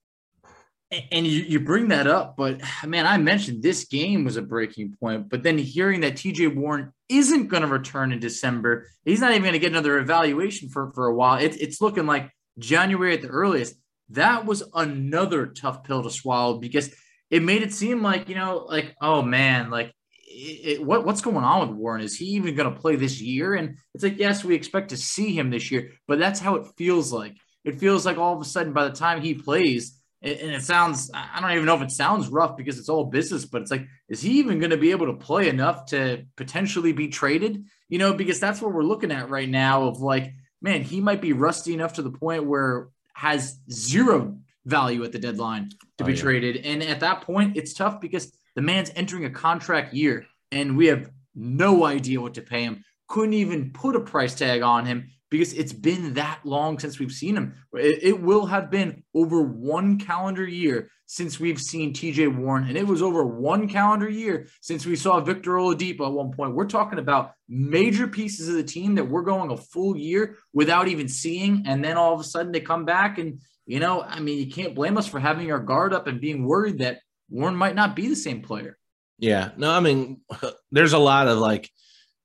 And 1.12 1.28
you, 1.28 1.44
you 1.44 1.60
bring 1.60 1.90
that 1.90 2.08
up, 2.08 2.38
but 2.38 2.62
man, 2.86 3.06
I 3.06 3.18
mentioned 3.18 3.62
this 3.62 3.84
game 3.86 4.24
was 4.24 4.38
a 4.38 4.42
breaking 4.42 4.96
point. 4.98 5.28
But 5.28 5.44
then 5.44 5.58
hearing 5.58 6.00
that 6.02 6.14
TJ 6.14 6.56
Warren 6.56 6.94
isn't 7.10 7.48
going 7.48 7.64
to 7.64 7.68
return 7.68 8.14
in 8.14 8.20
December, 8.20 8.88
he's 9.04 9.20
not 9.20 9.32
even 9.32 9.42
going 9.42 9.54
to 9.54 9.60
get 9.60 9.74
another 9.74 10.00
evaluation 10.00 10.70
for, 10.70 10.94
for 10.94 11.08
a 11.08 11.14
while. 11.14 11.44
It, 11.44 11.60
it's 11.60 11.82
looking 11.82 12.06
like 12.06 12.32
January 12.58 13.14
at 13.14 13.22
the 13.22 13.28
earliest 13.28 13.76
that 14.10 14.46
was 14.46 14.64
another 14.74 15.48
tough 15.48 15.84
pill 15.84 16.04
to 16.04 16.10
swallow 16.10 16.60
because 16.60 16.94
it 17.30 17.44
made 17.44 17.62
it 17.62 17.74
seem 17.74 18.02
like 18.02 18.30
you 18.30 18.36
know 18.36 18.66
like 18.70 18.96
oh 19.02 19.22
man 19.22 19.70
like 19.70 19.94
it, 20.28 20.80
it, 20.80 20.84
what, 20.84 21.06
what's 21.06 21.22
going 21.22 21.38
on 21.38 21.68
with 21.68 21.78
Warren? 21.78 22.02
Is 22.02 22.16
he 22.16 22.26
even 22.26 22.56
going 22.56 22.72
to 22.72 22.80
play 22.80 22.96
this 22.96 23.20
year? 23.20 23.56
And 23.56 23.78
it's 23.94 24.04
like, 24.04 24.20
yes, 24.20 24.44
we 24.44 24.56
expect 24.56 24.90
to 24.90 24.98
see 24.98 25.34
him 25.38 25.50
this 25.50 25.72
year, 25.72 25.94
but 26.08 26.20
that's 26.20 26.40
how 26.40 26.56
it 26.56 26.68
feels 26.78 27.12
like. 27.12 27.36
It 27.66 27.80
feels 27.80 28.06
like 28.06 28.18
all 28.18 28.36
of 28.36 28.42
a 28.42 28.46
sudden, 28.46 28.72
by 28.72 28.88
the 28.88 28.96
time 28.96 29.22
he 29.22 29.34
plays, 29.34 30.00
and 30.22 30.52
it 30.52 30.64
sounds, 30.64 31.12
I 31.14 31.40
don't 31.42 31.52
even 31.52 31.66
know 31.66 31.76
if 31.76 31.82
it 31.82 31.92
sounds 31.92 32.28
rough 32.28 32.58
because 32.58 32.80
it's 32.80 32.90
all 32.90 33.06
business, 33.06 33.46
but 33.46 33.62
it's 33.62 33.72
like, 33.72 33.88
is 34.10 34.22
he 34.22 34.40
even 34.40 34.60
going 34.60 34.72
to 34.72 34.78
be 34.78 34.92
able 34.92 35.08
to 35.08 35.14
play 35.14 35.48
enough 35.48 35.88
to 35.88 36.26
potentially 36.36 36.92
be 36.92 37.08
traded? 37.08 37.66
You 37.90 38.00
know, 38.00 38.14
because 38.14 38.40
that's 38.40 38.62
what 38.62 38.74
we're 38.74 38.84
looking 38.84 39.12
at 39.12 39.30
right 39.30 39.50
now 39.50 39.88
of 39.88 40.00
like, 40.00 40.34
man, 40.62 40.82
he 40.82 41.02
might 41.02 41.22
be 41.22 41.34
rusty 41.34 41.74
enough 41.74 41.94
to 41.94 42.02
the 42.02 42.12
point 42.12 42.46
where 42.46 42.90
has 43.18 43.58
zero 43.72 44.38
value 44.66 45.04
at 45.04 45.12
the 45.12 45.18
deadline 45.18 45.72
to 45.98 46.04
be 46.04 46.12
oh, 46.12 46.16
yeah. 46.16 46.22
traded. 46.22 46.58
And 46.58 46.84
at 46.84 47.00
that 47.00 47.22
point, 47.22 47.58
it's 47.58 47.74
tough 47.74 48.00
because 48.00 48.32
the 48.56 48.62
man's 48.62 48.92
entering 48.96 49.26
a 49.26 49.30
contract 49.32 49.92
year 49.92 50.28
and 50.52 50.78
we 50.78 50.86
have 50.86 51.10
no 51.34 51.84
idea 51.84 52.22
what 52.22 52.36
to 52.36 52.44
pay 52.44 52.62
him. 52.62 52.86
Couldn't 53.08 53.34
even 53.34 53.72
put 53.72 53.96
a 53.96 54.00
price 54.02 54.36
tag 54.36 54.62
on 54.62 54.86
him 54.86 55.10
because 55.30 55.54
it's 55.54 55.74
been 55.74 56.14
that 56.14 56.40
long 56.44 56.80
since 56.80 57.00
we've 57.00 57.12
seen 57.12 57.36
him. 57.36 57.56
It, 57.74 58.00
it, 58.04 58.22
will 58.22 58.46
have 58.46 58.72
been 58.72 59.04
over 59.14 59.42
one 59.42 59.98
calendar 59.98 60.48
year 60.48 60.90
since 61.06 61.40
we've 61.40 61.60
seen 61.60 61.94
TJ 61.94 62.36
Warren, 62.36 62.68
and 62.68 62.78
it 62.78 62.88
was 62.88 63.02
over 63.02 63.26
one 63.26 63.68
calendar 63.68 64.10
year 64.10 64.48
since 64.62 64.86
we 64.86 64.96
saw 64.96 65.20
Victor 65.20 65.52
Oladipo 65.52 66.08
at 66.08 66.14
one 66.14 66.32
point. 66.32 66.56
We're 66.56 66.66
talking 66.66 67.00
about 67.00 67.34
major 67.50 68.08
pieces 68.08 68.48
of 68.48 68.56
the 68.56 68.64
team 68.64 68.96
that 68.96 69.08
we're 69.08 69.22
going 69.22 69.52
a 69.52 69.58
full 69.58 69.98
year 69.98 70.38
without 70.54 70.88
even 70.88 71.08
seeing, 71.08 71.64
and 71.66 71.84
then 71.84 71.98
all 71.98 72.14
of 72.14 72.20
a 72.20 72.26
sudden 72.26 72.52
they 72.52 72.62
come 72.62 72.86
back, 72.86 73.18
and 73.18 73.42
you 73.66 73.80
know, 73.80 74.02
I 74.02 74.20
mean, 74.20 74.40
you 74.40 74.52
can't 74.52 74.76
blame 74.76 74.98
us 74.98 75.08
for 75.08 75.20
having 75.20 75.52
our 75.52 75.60
guard 75.60 75.94
up 75.94 76.08
and 76.08 76.22
being 76.22 76.46
worried 76.46 76.80
that 76.80 77.00
Warren 77.30 77.56
might 77.56 77.76
not 77.76 77.96
be 77.96 78.08
the 78.08 78.16
same 78.16 78.42
player. 78.42 78.78
Yeah, 79.20 79.52
no, 79.58 79.72
I 79.72 79.80
mean, 79.82 80.22
there's 80.72 80.94
a 80.94 80.98
lot 80.98 81.28
of 81.28 81.38
like 81.38 81.70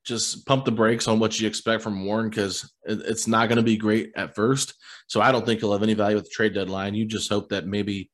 just 0.04 0.46
pump 0.46 0.64
the 0.64 0.72
brakes 0.72 1.06
on 1.06 1.18
what 1.18 1.38
you 1.40 1.46
expect 1.46 1.82
from 1.82 2.04
Warren 2.04 2.28
because 2.28 2.72
it's 2.84 3.26
not 3.26 3.48
going 3.48 3.56
to 3.56 3.62
be 3.62 3.76
great 3.76 4.12
at 4.16 4.34
first. 4.34 4.74
So 5.06 5.20
I 5.20 5.30
don't 5.30 5.46
think 5.46 5.60
he'll 5.60 5.72
have 5.72 5.82
any 5.82 5.94
value 5.94 6.16
at 6.16 6.24
the 6.24 6.30
trade 6.30 6.54
deadline. 6.54 6.94
You 6.94 7.04
just 7.04 7.28
hope 7.28 7.50
that 7.50 7.66
maybe 7.66 8.10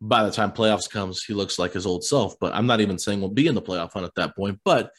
by 0.00 0.24
the 0.24 0.30
time 0.30 0.52
playoffs 0.52 0.90
comes, 0.90 1.24
he 1.24 1.34
looks 1.34 1.58
like 1.58 1.72
his 1.72 1.86
old 1.86 2.04
self. 2.04 2.34
But 2.40 2.54
I'm 2.54 2.66
not 2.66 2.80
even 2.80 2.98
saying 2.98 3.20
we'll 3.20 3.30
be 3.30 3.46
in 3.46 3.54
the 3.54 3.62
playoff 3.62 3.92
hunt 3.92 4.06
at 4.06 4.14
that 4.16 4.36
point. 4.36 4.60
But 4.64 4.90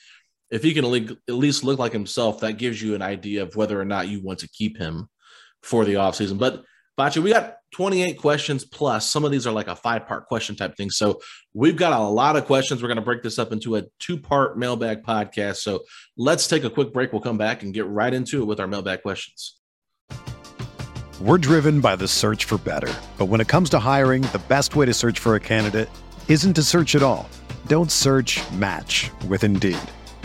if 0.49 0.63
he 0.63 0.73
can 0.73 0.85
at 0.85 1.33
least 1.33 1.63
look 1.63 1.79
like 1.79 1.93
himself, 1.93 2.41
that 2.41 2.57
gives 2.57 2.81
you 2.81 2.95
an 2.95 3.01
idea 3.01 3.43
of 3.43 3.55
whether 3.55 3.79
or 3.79 3.85
not 3.85 4.07
you 4.07 4.21
want 4.21 4.39
to 4.39 4.49
keep 4.49 4.77
him 4.77 5.07
for 5.63 5.85
the 5.85 5.93
offseason. 5.93 6.37
But 6.37 6.63
Facci, 6.97 7.21
we 7.23 7.31
got 7.31 7.55
28 7.71 8.17
questions 8.17 8.65
plus. 8.65 9.09
Some 9.09 9.23
of 9.23 9.31
these 9.31 9.47
are 9.47 9.51
like 9.51 9.67
a 9.67 9.75
five 9.75 10.07
part 10.07 10.27
question 10.27 10.55
type 10.55 10.75
thing. 10.75 10.89
So 10.89 11.21
we've 11.53 11.75
got 11.75 11.93
a 11.93 12.03
lot 12.03 12.35
of 12.35 12.45
questions. 12.45 12.81
We're 12.81 12.89
going 12.89 12.97
to 12.97 13.03
break 13.03 13.23
this 13.23 13.39
up 13.39 13.51
into 13.51 13.77
a 13.77 13.83
two 13.99 14.17
part 14.17 14.57
mailbag 14.57 15.03
podcast. 15.03 15.57
So 15.57 15.83
let's 16.17 16.47
take 16.47 16.63
a 16.63 16.69
quick 16.69 16.93
break. 16.93 17.13
We'll 17.13 17.21
come 17.21 17.37
back 17.37 17.63
and 17.63 17.73
get 17.73 17.87
right 17.87 18.13
into 18.13 18.41
it 18.41 18.45
with 18.45 18.59
our 18.59 18.67
mailbag 18.67 19.01
questions. 19.01 19.57
We're 21.21 21.37
driven 21.37 21.81
by 21.81 21.95
the 21.95 22.07
search 22.07 22.45
for 22.45 22.57
better. 22.57 22.91
But 23.17 23.25
when 23.25 23.41
it 23.41 23.47
comes 23.47 23.69
to 23.71 23.79
hiring, 23.79 24.23
the 24.23 24.41
best 24.47 24.75
way 24.75 24.87
to 24.87 24.93
search 24.93 25.19
for 25.19 25.35
a 25.35 25.39
candidate 25.39 25.87
isn't 26.27 26.53
to 26.55 26.63
search 26.63 26.95
at 26.95 27.03
all. 27.03 27.29
Don't 27.67 27.91
search 27.91 28.41
match 28.53 29.11
with 29.27 29.43
Indeed. 29.43 29.77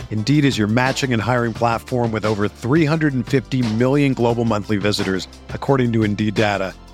Indeed 0.09 0.43
is 0.43 0.57
your 0.57 0.67
matching 0.67 1.13
and 1.13 1.21
hiring 1.21 1.53
platform 1.53 2.11
with 2.11 2.25
over 2.25 2.47
350 2.47 3.61
million 3.75 4.15
global 4.15 4.43
monthly 4.43 4.77
visitors, 4.77 5.27
according 5.49 5.93
to 5.93 6.03
Indeed 6.03 6.33
data, 6.33 6.73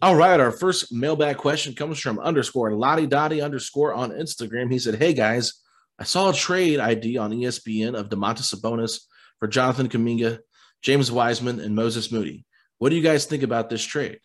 All 0.00 0.14
right, 0.14 0.38
our 0.38 0.52
first 0.52 0.92
mailbag 0.92 1.38
question 1.38 1.74
comes 1.74 1.98
from 1.98 2.20
underscore 2.20 2.72
Lottie 2.72 3.08
Dottie 3.08 3.40
underscore 3.40 3.94
on 3.94 4.12
Instagram. 4.12 4.70
He 4.70 4.78
said, 4.78 4.94
Hey 4.94 5.12
guys, 5.12 5.54
I 5.98 6.04
saw 6.04 6.30
a 6.30 6.32
trade 6.32 6.78
ID 6.78 7.18
on 7.18 7.32
ESPN 7.32 7.96
of 7.98 8.08
Domantas 8.08 8.54
Sabonis 8.54 9.00
for 9.40 9.48
Jonathan 9.48 9.88
Kuminga, 9.88 10.38
James 10.82 11.10
Wiseman, 11.10 11.58
and 11.58 11.74
Moses 11.74 12.12
Moody. 12.12 12.46
What 12.78 12.90
do 12.90 12.96
you 12.96 13.02
guys 13.02 13.24
think 13.24 13.42
about 13.42 13.70
this 13.70 13.82
trade? 13.82 14.20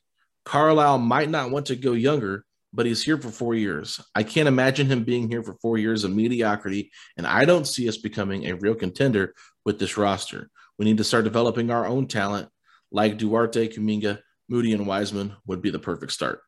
Carlisle 0.46 1.00
might 1.00 1.32
not 1.32 1.50
want 1.50 1.66
to 1.68 1.76
go 1.76 1.94
younger, 1.94 2.46
but 2.72 2.86
he's 2.86 3.02
here 3.02 3.18
for 3.18 3.30
four 3.30 3.56
years. 3.56 4.00
I 4.14 4.22
can't 4.22 4.48
imagine 4.48 4.86
him 4.86 5.04
being 5.04 5.28
here 5.28 5.42
for 5.42 5.56
four 5.60 5.80
years 5.80 6.04
of 6.04 6.12
mediocrity, 6.12 6.92
and 7.18 7.26
I 7.26 7.46
don't 7.46 7.66
see 7.66 7.90
us 7.90 7.98
becoming 7.98 8.46
a 8.46 8.56
real 8.58 8.76
contender 8.76 9.34
with 9.66 9.80
this 9.80 9.98
roster. 9.98 10.52
We 10.78 10.86
need 10.86 10.98
to 10.98 11.04
start 11.04 11.24
developing 11.24 11.72
our 11.72 11.88
own 11.88 12.08
talent 12.08 12.50
like 12.92 13.18
Duarte, 13.18 13.70
Kuminga, 13.70 14.20
Moody 14.50 14.74
and 14.74 14.86
Wiseman 14.86 15.36
would 15.46 15.62
be 15.62 15.70
the 15.70 15.80
perfect 15.80 16.12
start. 16.12 16.42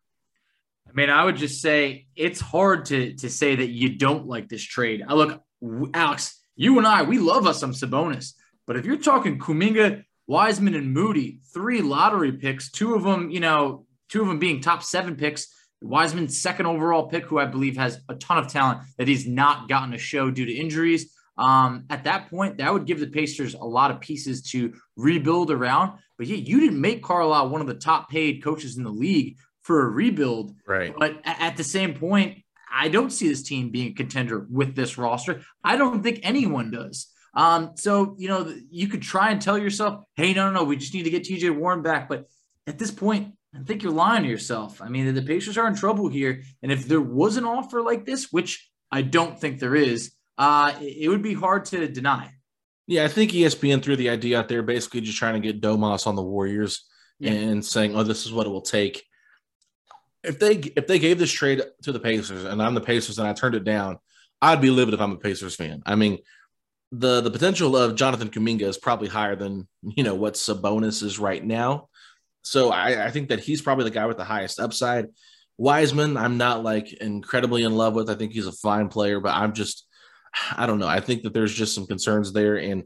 I 0.87 0.91
mean, 0.93 1.09
I 1.09 1.25
would 1.25 1.37
just 1.37 1.61
say 1.61 2.07
it's 2.15 2.39
hard 2.39 2.85
to 2.85 3.13
to 3.15 3.29
say 3.29 3.55
that 3.55 3.69
you 3.69 3.97
don't 3.97 4.27
like 4.27 4.49
this 4.49 4.63
trade. 4.63 5.03
I 5.07 5.13
look, 5.13 5.41
Alex, 5.93 6.41
you 6.55 6.77
and 6.77 6.87
I, 6.87 7.03
we 7.03 7.17
love 7.17 7.47
us 7.47 7.59
some 7.59 7.73
Sabonis, 7.73 8.33
but 8.67 8.77
if 8.77 8.85
you're 8.85 8.97
talking 8.97 9.39
Kuminga, 9.39 10.03
Wiseman, 10.27 10.75
and 10.75 10.93
Moody, 10.93 11.39
three 11.53 11.81
lottery 11.81 12.33
picks, 12.33 12.71
two 12.71 12.95
of 12.95 13.03
them, 13.03 13.29
you 13.29 13.39
know, 13.39 13.85
two 14.09 14.21
of 14.21 14.27
them 14.27 14.39
being 14.39 14.61
top 14.61 14.83
seven 14.83 15.15
picks. 15.15 15.47
Wiseman's 15.81 16.41
second 16.41 16.65
overall 16.65 17.09
pick, 17.09 17.25
who 17.25 17.37
I 17.37 17.45
believe 17.45 17.77
has 17.77 17.99
a 18.09 18.15
ton 18.15 18.37
of 18.37 18.47
talent 18.47 18.81
that 18.97 19.07
he's 19.07 19.27
not 19.27 19.67
gotten 19.67 19.93
a 19.93 19.97
show 19.97 20.31
due 20.31 20.45
to 20.45 20.53
injuries. 20.53 21.13
Um, 21.37 21.85
at 21.89 22.05
that 22.05 22.29
point, 22.29 22.57
that 22.57 22.71
would 22.71 22.85
give 22.85 22.99
the 22.99 23.07
Pacers 23.07 23.53
a 23.53 23.63
lot 23.63 23.91
of 23.91 23.99
pieces 23.99 24.41
to 24.51 24.73
rebuild 24.95 25.51
around. 25.51 25.99
But 26.17 26.27
yeah, 26.27 26.37
you 26.37 26.59
didn't 26.59 26.79
make 26.79 27.03
Carlisle 27.03 27.49
one 27.49 27.61
of 27.61 27.67
the 27.67 27.75
top 27.75 28.09
paid 28.09 28.43
coaches 28.43 28.77
in 28.77 28.83
the 28.83 28.89
league 28.89 29.37
for 29.61 29.85
a 29.85 29.89
rebuild. 29.89 30.55
Right. 30.67 30.93
But 30.97 31.19
at 31.25 31.57
the 31.57 31.63
same 31.63 31.93
point, 31.95 32.43
I 32.71 32.89
don't 32.89 33.11
see 33.11 33.27
this 33.27 33.43
team 33.43 33.69
being 33.69 33.91
a 33.91 33.95
contender 33.95 34.45
with 34.49 34.75
this 34.75 34.97
roster. 34.97 35.41
I 35.63 35.77
don't 35.77 36.03
think 36.03 36.19
anyone 36.23 36.71
does. 36.71 37.07
Um, 37.33 37.71
so 37.75 38.15
you 38.17 38.27
know, 38.27 38.53
you 38.69 38.87
could 38.87 39.01
try 39.01 39.31
and 39.31 39.41
tell 39.41 39.57
yourself, 39.57 40.03
"Hey, 40.15 40.33
no, 40.33 40.45
no, 40.47 40.59
no, 40.59 40.63
we 40.63 40.77
just 40.77 40.93
need 40.93 41.03
to 41.03 41.09
get 41.09 41.23
TJ 41.23 41.55
Warren 41.55 41.81
back." 41.81 42.07
But 42.07 42.27
at 42.65 42.79
this 42.79 42.91
point, 42.91 43.33
I 43.53 43.63
think 43.63 43.83
you're 43.83 43.91
lying 43.91 44.23
to 44.23 44.29
yourself. 44.29 44.81
I 44.81 44.89
mean, 44.89 45.13
the 45.13 45.21
Pacers 45.21 45.57
are 45.57 45.67
in 45.67 45.75
trouble 45.75 46.07
here, 46.07 46.43
and 46.61 46.71
if 46.71 46.87
there 46.87 47.01
was 47.01 47.37
an 47.37 47.45
offer 47.45 47.81
like 47.81 48.05
this, 48.05 48.31
which 48.31 48.69
I 48.91 49.01
don't 49.01 49.39
think 49.39 49.59
there 49.59 49.75
is, 49.75 50.13
uh, 50.37 50.73
it 50.81 51.09
would 51.09 51.21
be 51.21 51.33
hard 51.33 51.65
to 51.65 51.87
deny. 51.87 52.31
Yeah, 52.87 53.03
I 53.03 53.07
think 53.07 53.31
ESPN 53.31 53.81
threw 53.81 53.95
the 53.95 54.09
idea 54.09 54.39
out 54.39 54.47
there, 54.47 54.61
basically 54.61 55.01
just 55.01 55.17
trying 55.17 55.33
to 55.33 55.39
get 55.39 55.61
Domas 55.61 56.05
on 56.05 56.15
the 56.15 56.21
Warriors 56.21 56.85
yeah. 57.19 57.31
and 57.31 57.65
saying, 57.65 57.95
"Oh, 57.95 58.03
this 58.03 58.25
is 58.25 58.31
what 58.31 58.45
it 58.45 58.51
will 58.51 58.61
take." 58.61 59.03
If 60.23 60.39
they 60.39 60.55
if 60.55 60.87
they 60.87 60.99
gave 60.99 61.17
this 61.17 61.31
trade 61.31 61.63
to 61.83 61.91
the 61.91 61.99
Pacers, 61.99 62.43
and 62.43 62.61
I'm 62.61 62.75
the 62.75 62.81
Pacers, 62.81 63.17
and 63.17 63.27
I 63.27 63.33
turned 63.33 63.55
it 63.55 63.63
down, 63.63 63.97
I'd 64.41 64.61
be 64.61 64.69
livid 64.69 64.93
if 64.93 65.01
I'm 65.01 65.13
a 65.13 65.17
Pacers 65.17 65.55
fan. 65.55 65.81
I 65.85 65.95
mean, 65.95 66.19
the 66.91 67.21
the 67.21 67.31
potential 67.31 67.75
of 67.75 67.95
Jonathan 67.95 68.29
Kuminga 68.29 68.63
is 68.63 68.77
probably 68.77 69.07
higher 69.07 69.35
than 69.35 69.67
you 69.81 70.03
know 70.03 70.15
what 70.15 70.35
Sabonis 70.35 71.01
is 71.01 71.19
right 71.19 71.43
now. 71.43 71.89
So 72.43 72.69
I, 72.69 73.07
I 73.07 73.11
think 73.11 73.29
that 73.29 73.39
he's 73.39 73.61
probably 73.61 73.85
the 73.85 73.91
guy 73.91 74.05
with 74.05 74.17
the 74.17 74.23
highest 74.23 74.59
upside. 74.59 75.07
Wiseman, 75.57 76.17
I'm 76.17 76.37
not 76.37 76.63
like 76.63 76.93
incredibly 76.93 77.63
in 77.63 77.75
love 77.75 77.95
with. 77.95 78.09
I 78.09 78.15
think 78.15 78.33
he's 78.33 78.45
a 78.45 78.51
fine 78.51 78.89
player, 78.89 79.19
but 79.19 79.33
I'm 79.33 79.53
just 79.53 79.84
I 80.55 80.65
don't 80.65 80.79
know. 80.79 80.87
I 80.87 80.99
think 80.99 81.23
that 81.23 81.33
there's 81.33 81.53
just 81.53 81.73
some 81.73 81.87
concerns 81.87 82.33
there. 82.33 82.57
And 82.57 82.83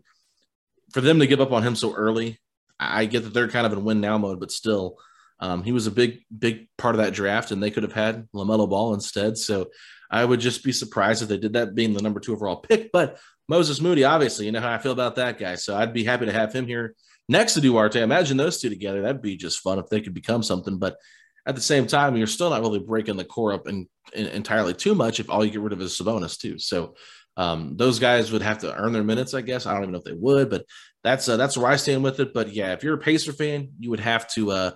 for 0.94 1.02
them 1.02 1.20
to 1.20 1.28
give 1.28 1.42
up 1.42 1.52
on 1.52 1.64
him 1.64 1.76
so 1.76 1.94
early, 1.94 2.40
I 2.80 3.06
get 3.06 3.24
that 3.24 3.34
they're 3.34 3.50
kind 3.50 3.66
of 3.66 3.74
in 3.74 3.84
win 3.84 4.02
now 4.02 4.18
mode, 4.18 4.40
but 4.40 4.52
still, 4.52 4.98
um, 5.40 5.64
he 5.64 5.72
was 5.72 5.88
a 5.88 5.92
big, 5.92 6.20
big 6.38 6.68
part 6.78 6.96
of 6.96 7.02
that 7.02 7.14
draft, 7.14 7.52
and 7.52 7.64
they 7.64 7.72
could 7.72 7.84
have 7.84 7.94
had 7.94 8.28
LaMelo 8.36 8.70
Ball 8.70 8.94
instead. 8.94 9.38
So 9.38 9.70
I 10.12 10.24
would 10.26 10.40
just 10.40 10.64
be 10.64 10.72
surprised 10.72 11.22
if 11.22 11.30
they 11.30 11.38
did 11.38 11.54
that 11.54 11.76
being 11.76 11.94
the 11.94 12.02
number 12.02 12.20
two 12.20 12.34
overall 12.34 12.58
pick. 12.58 12.92
But 12.92 13.20
Moses 13.48 13.82
Moody, 13.82 14.04
obviously, 14.04 14.46
you 14.46 14.52
know 14.52 14.60
how 14.60 14.74
I 14.74 14.78
feel 14.80 14.92
about 14.92 15.16
that 15.16 15.40
guy. 15.40 15.56
So 15.56 15.78
I'd 15.78 15.94
be 15.94 16.04
happy 16.04 16.26
to 16.26 16.32
have 16.34 16.54
him 16.54 16.68
here 16.68 16.96
next 17.28 17.54
to 17.54 17.62
Duarte. 17.62 18.02
Imagine 18.02 18.38
those 18.38 18.60
two 18.60 18.70
together. 18.70 19.02
That'd 19.02 19.22
be 19.22 19.38
just 19.38 19.60
fun 19.60 19.80
if 19.80 19.88
they 19.88 20.02
could 20.02 20.14
become 20.14 20.44
something. 20.44 20.78
But 20.78 20.98
at 21.46 21.56
the 21.56 21.62
same 21.62 21.88
time, 21.88 22.18
you're 22.18 22.28
still 22.28 22.50
not 22.50 22.62
really 22.62 22.80
breaking 22.80 23.18
the 23.18 23.24
core 23.24 23.54
up 23.54 23.68
in, 23.68 23.88
entirely 24.14 24.74
too 24.74 24.94
much 24.94 25.20
if 25.20 25.30
all 25.30 25.46
you 25.46 25.52
get 25.52 25.62
rid 25.62 25.74
of 25.74 25.82
is 25.82 25.98
Sabonis, 25.98 26.38
too. 26.38 26.60
So 26.60 26.96
um, 27.40 27.78
those 27.78 28.00
guys 28.00 28.34
would 28.34 28.42
have 28.42 28.58
to 28.60 28.76
earn 28.76 28.92
their 28.92 29.04
minutes, 29.04 29.34
I 29.34 29.40
guess. 29.40 29.66
I 29.66 29.72
don't 29.72 29.84
even 29.84 29.94
know 29.94 30.00
if 30.00 30.04
they 30.04 30.12
would, 30.12 30.50
but 30.50 30.66
that's 31.06 31.30
uh, 31.30 31.38
that's 31.38 31.58
where 31.58 31.72
I 31.72 31.78
stand 31.78 32.04
with 32.04 32.20
it. 32.20 32.34
But 32.34 32.54
yeah, 32.54 32.74
if 32.74 32.84
you're 32.84 32.96
a 32.96 33.00
Pacer 33.00 33.32
fan, 33.32 33.70
you 33.80 33.90
would 33.92 34.02
have 34.02 34.30
to 34.34 34.52
uh, 34.52 34.72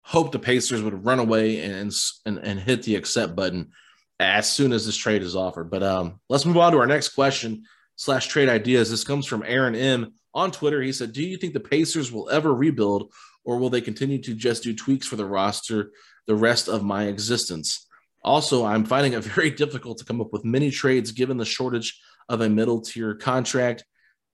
hope 0.00 0.32
the 0.32 0.38
Pacers 0.38 0.80
would 0.80 1.04
run 1.04 1.18
away 1.18 1.60
and, 1.60 1.92
and 2.24 2.38
and 2.38 2.58
hit 2.58 2.82
the 2.84 2.96
accept 2.96 3.36
button 3.36 3.72
as 4.18 4.50
soon 4.50 4.72
as 4.72 4.86
this 4.86 4.96
trade 4.96 5.20
is 5.20 5.36
offered. 5.36 5.70
But 5.70 5.82
um, 5.82 6.18
let's 6.30 6.46
move 6.46 6.56
on 6.56 6.72
to 6.72 6.78
our 6.78 6.86
next 6.86 7.10
question 7.10 7.64
slash 7.96 8.26
trade 8.26 8.48
ideas. 8.48 8.90
This 8.90 9.04
comes 9.04 9.26
from 9.26 9.44
Aaron 9.46 9.74
M 9.74 10.14
on 10.32 10.50
Twitter. 10.50 10.80
He 10.80 10.92
said, 10.92 11.12
"Do 11.12 11.22
you 11.22 11.36
think 11.36 11.52
the 11.52 11.60
Pacers 11.60 12.10
will 12.10 12.30
ever 12.30 12.54
rebuild, 12.54 13.12
or 13.44 13.58
will 13.58 13.68
they 13.68 13.82
continue 13.82 14.22
to 14.22 14.32
just 14.32 14.62
do 14.62 14.74
tweaks 14.74 15.06
for 15.06 15.16
the 15.16 15.26
roster 15.26 15.92
the 16.26 16.34
rest 16.34 16.70
of 16.70 16.82
my 16.82 17.04
existence?" 17.04 17.86
Also, 18.28 18.66
I'm 18.66 18.84
finding 18.84 19.14
it 19.14 19.24
very 19.24 19.50
difficult 19.50 19.98
to 19.98 20.04
come 20.04 20.20
up 20.20 20.32
with 20.32 20.44
many 20.44 20.70
trades 20.70 21.12
given 21.12 21.38
the 21.38 21.44
shortage 21.44 21.98
of 22.28 22.42
a 22.42 22.48
middle 22.48 22.82
tier 22.82 23.14
contract, 23.14 23.84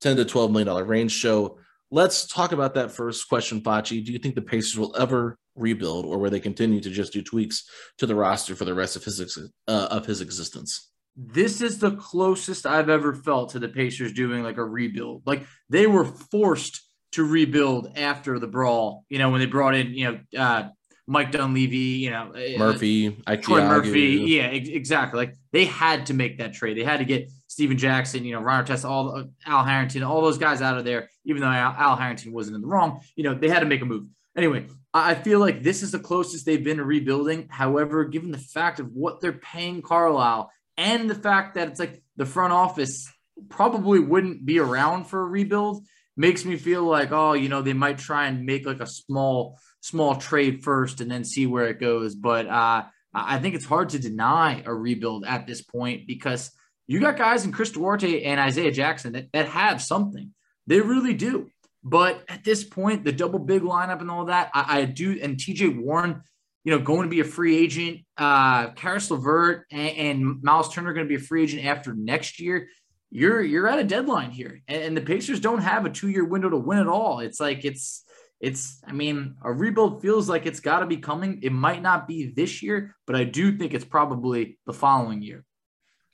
10 0.02 0.16
to 0.16 0.24
12 0.24 0.50
million 0.50 0.66
dollar 0.66 0.84
range. 0.84 1.22
So 1.22 1.58
let's 1.90 2.26
talk 2.26 2.52
about 2.52 2.74
that 2.74 2.92
first 2.92 3.28
question, 3.28 3.62
Facci. 3.62 4.04
Do 4.04 4.12
you 4.12 4.18
think 4.18 4.34
the 4.34 4.42
Pacers 4.42 4.78
will 4.78 4.94
ever 4.96 5.38
rebuild, 5.54 6.04
or 6.04 6.18
will 6.18 6.30
they 6.30 6.38
continue 6.38 6.80
to 6.80 6.90
just 6.90 7.14
do 7.14 7.22
tweaks 7.22 7.68
to 7.96 8.06
the 8.06 8.14
roster 8.14 8.54
for 8.54 8.66
the 8.66 8.74
rest 8.74 8.94
of 8.94 9.04
his 9.04 9.20
uh, 9.66 9.88
of 9.90 10.04
his 10.04 10.20
existence? 10.20 10.90
This 11.16 11.62
is 11.62 11.78
the 11.78 11.96
closest 11.96 12.66
I've 12.66 12.90
ever 12.90 13.14
felt 13.14 13.50
to 13.50 13.58
the 13.58 13.68
Pacers 13.68 14.12
doing 14.12 14.42
like 14.42 14.58
a 14.58 14.64
rebuild. 14.64 15.22
Like 15.24 15.46
they 15.70 15.86
were 15.86 16.04
forced 16.04 16.82
to 17.12 17.24
rebuild 17.24 17.96
after 17.96 18.38
the 18.38 18.46
brawl. 18.46 19.06
You 19.08 19.18
know 19.18 19.30
when 19.30 19.40
they 19.40 19.46
brought 19.46 19.74
in 19.74 19.94
you 19.94 20.04
know 20.04 20.38
uh, 20.38 20.68
Mike 21.08 21.32
Dunleavy, 21.32 21.76
you 21.76 22.10
know, 22.10 22.32
uh, 22.34 22.58
Murphy, 22.58 23.16
uh, 23.26 23.36
Troy 23.36 23.62
Murphy. 23.62 24.24
Yeah, 24.26 24.42
ex- 24.42 24.68
exactly. 24.68 25.18
Like 25.18 25.34
they 25.52 25.64
had 25.64 26.06
to 26.06 26.14
make 26.14 26.38
that 26.38 26.52
trade. 26.52 26.76
They 26.76 26.84
had 26.84 26.98
to 26.98 27.06
get 27.06 27.32
Stephen 27.46 27.78
Jackson, 27.78 28.24
you 28.24 28.34
know, 28.34 28.42
Ron 28.42 28.66
Artest, 28.66 28.84
all 28.88 29.16
uh, 29.16 29.24
Al 29.46 29.64
Harrington, 29.64 30.02
all 30.02 30.20
those 30.20 30.36
guys 30.36 30.60
out 30.60 30.76
of 30.76 30.84
there. 30.84 31.08
Even 31.24 31.40
though 31.40 31.48
Al, 31.48 31.74
Al 31.76 31.96
Harrington 31.96 32.32
wasn't 32.32 32.56
in 32.56 32.60
the 32.60 32.68
wrong, 32.68 33.00
you 33.16 33.24
know, 33.24 33.34
they 33.34 33.48
had 33.48 33.60
to 33.60 33.66
make 33.66 33.80
a 33.80 33.86
move. 33.86 34.04
Anyway, 34.36 34.66
I 34.92 35.14
feel 35.14 35.40
like 35.40 35.62
this 35.62 35.82
is 35.82 35.92
the 35.92 35.98
closest 35.98 36.44
they've 36.44 36.62
been 36.62 36.76
to 36.76 36.84
rebuilding. 36.84 37.48
However, 37.48 38.04
given 38.04 38.30
the 38.30 38.38
fact 38.38 38.78
of 38.78 38.92
what 38.92 39.20
they're 39.20 39.32
paying 39.32 39.80
Carlisle 39.80 40.50
and 40.76 41.08
the 41.08 41.14
fact 41.14 41.54
that 41.54 41.68
it's 41.68 41.80
like 41.80 42.02
the 42.16 42.26
front 42.26 42.52
office 42.52 43.10
probably 43.48 43.98
wouldn't 43.98 44.44
be 44.44 44.58
around 44.58 45.04
for 45.04 45.22
a 45.22 45.26
rebuild, 45.26 45.84
makes 46.18 46.44
me 46.44 46.56
feel 46.56 46.84
like, 46.84 47.12
oh, 47.12 47.32
you 47.32 47.48
know, 47.48 47.62
they 47.62 47.72
might 47.72 47.96
try 47.96 48.26
and 48.26 48.44
make 48.44 48.66
like 48.66 48.80
a 48.80 48.86
small, 48.86 49.58
small 49.80 50.16
trade 50.16 50.62
first 50.62 51.00
and 51.00 51.10
then 51.10 51.24
see 51.24 51.46
where 51.46 51.68
it 51.68 51.80
goes. 51.80 52.14
But 52.14 52.46
uh, 52.46 52.84
I 53.14 53.38
think 53.38 53.54
it's 53.54 53.64
hard 53.64 53.90
to 53.90 53.98
deny 53.98 54.62
a 54.64 54.74
rebuild 54.74 55.24
at 55.24 55.46
this 55.46 55.62
point 55.62 56.06
because 56.06 56.50
you 56.86 57.00
got 57.00 57.16
guys 57.16 57.44
in 57.44 57.52
Chris 57.52 57.70
Duarte 57.70 58.24
and 58.24 58.40
Isaiah 58.40 58.72
Jackson 58.72 59.12
that, 59.12 59.32
that 59.32 59.48
have 59.48 59.82
something. 59.82 60.32
They 60.66 60.80
really 60.80 61.14
do. 61.14 61.50
But 61.84 62.22
at 62.28 62.44
this 62.44 62.64
point, 62.64 63.04
the 63.04 63.12
double 63.12 63.38
big 63.38 63.62
lineup 63.62 64.00
and 64.00 64.10
all 64.10 64.26
that, 64.26 64.50
I, 64.52 64.80
I 64.80 64.84
do. 64.84 65.18
And 65.22 65.36
TJ 65.36 65.80
Warren, 65.80 66.22
you 66.64 66.72
know, 66.72 66.82
going 66.82 67.02
to 67.02 67.08
be 67.08 67.20
a 67.20 67.24
free 67.24 67.56
agent. 67.56 68.00
Uh, 68.16 68.70
Caris 68.70 69.10
LeVert 69.10 69.66
and, 69.70 69.96
and 69.96 70.42
Miles 70.42 70.72
Turner 70.72 70.90
are 70.90 70.94
going 70.94 71.06
to 71.06 71.08
be 71.08 71.22
a 71.22 71.24
free 71.24 71.44
agent 71.44 71.64
after 71.64 71.94
next 71.94 72.40
year. 72.40 72.68
You're 73.10 73.42
you're 73.42 73.68
at 73.68 73.78
a 73.78 73.84
deadline 73.84 74.30
here, 74.32 74.60
and, 74.68 74.82
and 74.82 74.96
the 74.96 75.00
Pacers 75.00 75.40
don't 75.40 75.62
have 75.62 75.86
a 75.86 75.90
two 75.90 76.10
year 76.10 76.26
window 76.26 76.50
to 76.50 76.58
win 76.58 76.78
at 76.78 76.88
all. 76.88 77.20
It's 77.20 77.40
like 77.40 77.64
it's 77.64 78.04
it's 78.40 78.80
I 78.86 78.92
mean 78.92 79.36
a 79.42 79.52
rebuild 79.52 80.00
feels 80.00 80.28
like 80.28 80.46
it's 80.46 80.60
got 80.60 80.80
to 80.80 80.86
be 80.86 80.98
coming. 80.98 81.40
It 81.42 81.52
might 81.52 81.82
not 81.82 82.06
be 82.06 82.32
this 82.34 82.62
year, 82.62 82.94
but 83.06 83.16
I 83.16 83.24
do 83.24 83.56
think 83.56 83.74
it's 83.74 83.84
probably 83.84 84.58
the 84.66 84.72
following 84.72 85.22
year. 85.22 85.44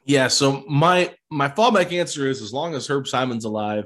Yeah. 0.05 0.29
So 0.29 0.65
my 0.69 1.15
my 1.31 1.49
fallback 1.49 1.93
answer 1.93 2.27
is 2.29 2.43
as 2.43 2.53
long 2.53 2.75
as 2.75 2.87
Herb 2.87 3.07
Simon's 3.07 3.45
alive, 3.45 3.85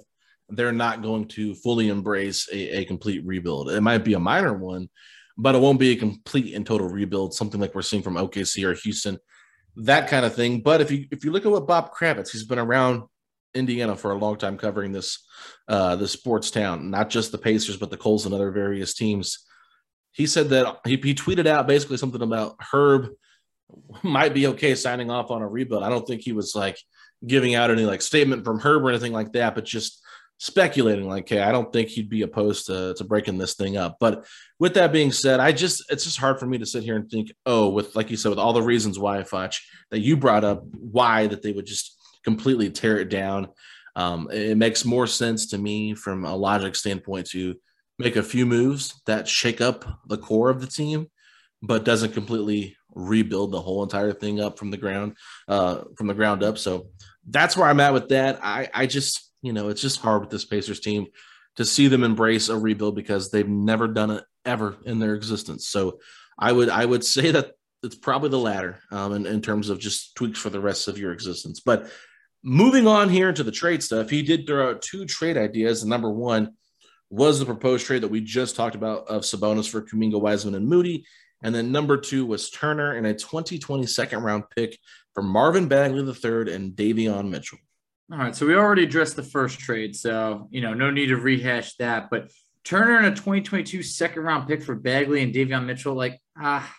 they're 0.49 0.73
not 0.73 1.03
going 1.03 1.27
to 1.29 1.55
fully 1.55 1.89
embrace 1.89 2.49
a, 2.53 2.79
a, 2.79 2.85
complete 2.87 3.25
rebuild. 3.25 3.71
It 3.71 3.83
might 3.83 4.05
be 4.05 4.15
a 4.15 4.19
minor 4.19 4.55
one, 4.55 4.89
but 5.37 5.55
it 5.55 5.61
won't 5.61 5.79
be 5.79 5.93
a 5.93 5.97
complete 5.97 6.55
and 6.55 6.67
total 6.67 6.89
rebuild, 6.89 7.35
something 7.35 7.61
like 7.61 7.75
we're 7.75 7.83
seeing 7.83 8.03
from 8.03 8.15
OKC 8.15 8.65
or 8.65 8.73
Houston, 8.73 9.19
that 9.77 10.09
kind 10.09 10.25
of 10.25 10.35
thing. 10.35 10.63
But 10.63 10.81
if 10.81 10.91
you 10.91 11.07
if 11.11 11.25
you 11.25 11.33
look 11.33 11.45
at 11.45 11.53
what 11.53 11.67
Bob 11.67 11.93
Kravitz, 11.93 12.31
he's 12.31 12.45
been 12.45 12.59
around 12.59 13.03
Indiana 13.59 13.97
for 13.97 14.13
a 14.13 14.19
long 14.19 14.37
time 14.37 14.57
covering 14.57 14.93
this 14.93 15.27
uh 15.69 15.97
the 15.97 16.09
sports 16.09 16.51
town, 16.51 16.91
not 16.91 17.11
just 17.11 17.33
the 17.33 17.39
Pacers, 17.39 17.77
but 17.77 17.91
the 17.91 17.97
Colts 17.97 18.25
and 18.25 18.35
other 18.35 18.51
various 18.51 18.95
teams. 18.95 19.45
He 20.13 20.27
said 20.27 20.49
that 20.49 20.79
he, 20.85 20.97
he 20.97 21.15
tweeted 21.15 21.47
out 21.47 21.67
basically 21.67 21.97
something 21.97 22.23
about 22.23 22.57
Herb 22.73 23.09
might 24.03 24.35
be 24.35 24.47
okay 24.49 24.75
signing 24.75 25.11
off 25.11 25.31
on 25.31 25.43
a 25.43 25.49
rebuild. 25.49 25.83
I 25.83 25.91
don't 25.91 26.07
think 26.07 26.23
he 26.23 26.33
was 26.33 26.55
like 26.55 26.79
giving 27.27 27.55
out 27.55 27.71
any 27.71 27.85
like 27.85 28.03
statement 28.03 28.45
from 28.45 28.61
Herb 28.61 28.85
or 28.85 28.91
anything 28.91 29.13
like 29.13 29.33
that, 29.33 29.55
but 29.55 29.65
just 29.65 30.03
speculating 30.39 31.09
like, 31.09 31.29
hey, 31.29 31.41
I 31.41 31.51
don't 31.51 31.73
think 31.73 31.89
he'd 31.89 32.09
be 32.09 32.23
opposed 32.23 32.67
to, 32.67 32.95
to 32.95 33.05
breaking 33.05 33.39
this 33.39 33.55
thing 33.55 33.77
up. 33.77 33.97
But 33.99 34.25
with 34.59 34.75
that 34.75 34.93
being 34.93 35.13
said, 35.13 35.41
I 35.41 35.53
just 35.53 35.85
it's 35.91 36.05
just 36.05 36.19
hard 36.19 36.39
for 36.39 36.47
me 36.47 36.59
to 36.59 36.67
sit 36.67 36.85
here 36.85 36.97
and 36.97 37.11
think, 37.11 37.33
oh, 37.45 37.69
with 37.69 37.97
like 37.97 38.11
you 38.11 38.17
said, 38.17 38.31
with 38.31 38.39
all 38.39 38.53
the 38.53 38.63
reasons 38.63 38.99
why 38.99 39.19
Futch 39.23 39.57
that 39.91 40.01
you 40.01 40.17
brought 40.17 40.45
up, 40.45 40.63
why 40.73 41.27
that 41.27 41.43
they 41.43 41.53
would 41.53 41.67
just 41.67 41.98
completely 42.29 42.71
tear 42.71 42.99
it 42.99 43.09
down. 43.09 43.49
Um, 43.97 44.29
it 44.31 44.57
makes 44.57 44.85
more 44.85 45.07
sense 45.07 45.47
to 45.47 45.59
me 45.59 45.95
from 45.95 46.25
a 46.25 46.37
logic 46.37 46.77
standpoint 46.77 47.27
to 47.31 47.57
make 47.99 48.17
a 48.17 48.23
few 48.23 48.47
moves 48.47 49.01
that 49.07 49.27
shake 49.27 49.61
up 49.61 49.85
the 50.07 50.19
core 50.19 50.51
of 50.51 50.61
the 50.61 50.67
team, 50.67 51.09
but 51.63 51.85
doesn't 51.85 52.13
completely 52.13 52.77
rebuild 52.95 53.51
the 53.51 53.61
whole 53.61 53.83
entire 53.83 54.13
thing 54.13 54.41
up 54.41 54.59
from 54.59 54.71
the 54.71 54.77
ground, 54.77 55.17
uh, 55.49 55.85
from 55.97 56.07
the 56.07 56.15
ground 56.15 56.43
up. 56.43 56.59
So 56.59 56.89
that's 57.29 57.57
where 57.57 57.69
I'm 57.69 57.81
at 57.81 57.93
with 57.93 58.09
that. 58.11 58.39
I, 58.43 58.69
I 58.73 58.87
just 58.87 59.29
you 59.43 59.53
know, 59.53 59.69
it's 59.69 59.83
just 59.83 60.01
hard 60.01 60.21
with 60.21 60.31
this 60.31 60.45
Pacers 60.45 60.81
team 60.81 61.07
to 61.57 61.65
see 61.65 61.89
them 61.89 62.05
embrace 62.05 62.49
a 62.49 62.59
rebuild 62.59 62.95
because 62.95 63.31
they've 63.31 63.49
never 63.49 63.89
done 63.89 64.11
it 64.11 64.25
ever 64.45 64.77
in 64.85 64.99
their 64.99 65.15
existence. 65.15 65.69
So 65.69 66.01
I 66.39 66.53
would 66.53 66.69
I 66.69 66.85
would 66.85 67.05
say 67.05 67.31
that 67.33 67.53
it's 67.83 67.95
probably 67.95 68.31
the 68.31 68.39
latter 68.39 68.81
um, 68.91 69.13
in, 69.13 69.27
in 69.27 69.41
terms 69.41 69.71
of 69.71 69.79
just 69.79 70.17
tweaks 70.17 70.39
for 70.39 70.51
the 70.51 70.61
rest 70.61 70.89
of 70.89 70.99
your 70.99 71.13
existence. 71.13 71.61
But 71.61 71.91
moving 72.43 72.87
on 72.87 73.09
here 73.09 73.29
into 73.29 73.43
the 73.43 73.53
trade 73.53 73.83
stuff, 73.83 74.11
he 74.11 74.23
did 74.23 74.47
throw 74.47 74.71
out 74.71 74.83
two 74.83 75.05
trade 75.07 75.37
ideas. 75.37 75.83
And 75.83 75.91
number 75.91 76.11
one 76.11 76.55
was 77.11 77.39
the 77.39 77.47
proposed 77.47 77.87
trade 77.87 78.03
that 78.03 78.09
we 78.09 78.21
just 78.21 78.57
talked 78.57 78.75
about 78.75 79.09
of 79.09 79.23
Sabonis 79.23 79.69
for 79.69 79.83
Kuminga, 79.83 80.21
Wiseman, 80.21 80.55
and 80.55 80.69
Moody. 80.69 81.05
And 81.43 81.55
then 81.55 81.73
number 81.73 81.97
two 81.97 82.27
was 82.27 82.51
Turner 82.51 82.95
and 82.95 83.07
a 83.07 83.15
2020 83.15 83.87
second 83.87 84.23
round 84.23 84.45
pick 84.55 84.79
for 85.15 85.23
Marvin 85.23 85.69
Bagley 85.69 86.01
III 86.01 86.53
and 86.53 86.73
Davion 86.73 87.29
Mitchell. 87.29 87.59
All 88.11 88.19
right, 88.19 88.35
so 88.35 88.47
we 88.47 88.55
already 88.55 88.85
addressed 88.85 89.17
the 89.17 89.23
first 89.23 89.59
trade, 89.59 89.95
so 89.95 90.49
you 90.51 90.63
know 90.63 90.73
no 90.73 90.91
need 90.91 91.09
to 91.09 91.17
rehash 91.17 91.77
that. 91.77 92.09
But 92.11 92.31
Turner 92.65 92.97
and 92.97 93.07
a 93.07 93.11
2022 93.11 93.83
second 93.83 94.23
round 94.23 94.49
pick 94.49 94.63
for 94.63 94.75
Bagley 94.75 95.23
and 95.23 95.35
Davion 95.35 95.67
Mitchell, 95.67 95.95
like 95.95 96.19
ah, 96.39 96.75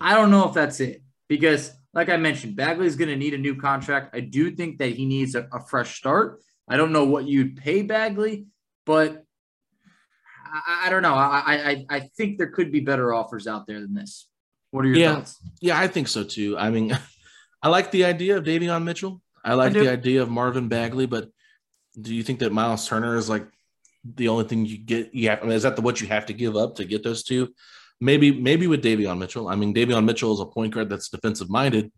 I 0.00 0.14
don't 0.14 0.32
know 0.32 0.48
if 0.48 0.54
that's 0.54 0.80
it 0.80 1.02
because, 1.28 1.70
like 1.94 2.08
I 2.08 2.16
mentioned, 2.16 2.56
Bagley 2.56 2.86
is 2.86 2.96
going 2.96 3.08
to 3.08 3.16
need 3.16 3.34
a 3.34 3.38
new 3.38 3.56
contract. 3.56 4.14
I 4.14 4.20
do 4.20 4.50
think 4.50 4.78
that 4.78 4.90
he 4.90 5.06
needs 5.06 5.34
a, 5.34 5.48
a 5.52 5.60
fresh 5.60 5.96
start. 5.96 6.40
I 6.68 6.76
don't 6.76 6.92
know 6.92 7.04
what 7.04 7.26
you'd 7.26 7.56
pay 7.56 7.82
Bagley, 7.82 8.46
but 8.84 9.24
I, 10.46 10.86
I 10.86 10.90
don't 10.90 11.02
know. 11.02 11.14
I, 11.14 11.42
I 11.46 11.86
I 11.90 12.00
think 12.16 12.38
there 12.38 12.50
could 12.50 12.72
be 12.72 12.80
better 12.80 13.12
offers 13.14 13.46
out 13.46 13.66
there 13.66 13.80
than 13.80 13.94
this. 13.94 14.28
What 14.70 14.84
are 14.84 14.88
your 14.88 14.96
yeah, 14.96 15.14
thoughts? 15.14 15.38
Yeah, 15.60 15.78
I 15.78 15.86
think 15.86 16.08
so 16.08 16.24
too. 16.24 16.58
I 16.58 16.70
mean, 16.70 16.98
I 17.62 17.68
like 17.68 17.90
the 17.90 18.04
idea 18.04 18.36
of 18.38 18.44
Davion 18.44 18.82
Mitchell. 18.82 19.20
I 19.44 19.54
like 19.54 19.76
I 19.76 19.80
the 19.80 19.88
idea 19.90 20.22
of 20.22 20.30
Marvin 20.30 20.68
Bagley, 20.68 21.06
but 21.06 21.28
do 22.00 22.14
you 22.14 22.22
think 22.22 22.40
that 22.40 22.52
Miles 22.52 22.88
Turner 22.88 23.16
is 23.16 23.28
like 23.28 23.46
the 24.04 24.28
only 24.28 24.44
thing 24.44 24.66
you 24.66 24.78
get? 24.78 25.14
Yeah, 25.14 25.38
I 25.40 25.44
mean, 25.44 25.52
is 25.52 25.62
that 25.62 25.76
the 25.76 25.82
what 25.82 26.00
you 26.00 26.08
have 26.08 26.26
to 26.26 26.32
give 26.32 26.56
up 26.56 26.76
to 26.76 26.84
get 26.84 27.04
those 27.04 27.22
two? 27.22 27.54
Maybe, 28.00 28.32
maybe 28.32 28.66
with 28.66 28.82
Davion 28.82 29.18
Mitchell. 29.18 29.48
I 29.48 29.56
mean, 29.56 29.74
Davion 29.74 30.04
Mitchell 30.04 30.34
is 30.34 30.40
a 30.40 30.46
point 30.46 30.74
guard 30.74 30.88
that's 30.88 31.08
defensive 31.08 31.48
minded, 31.48 31.92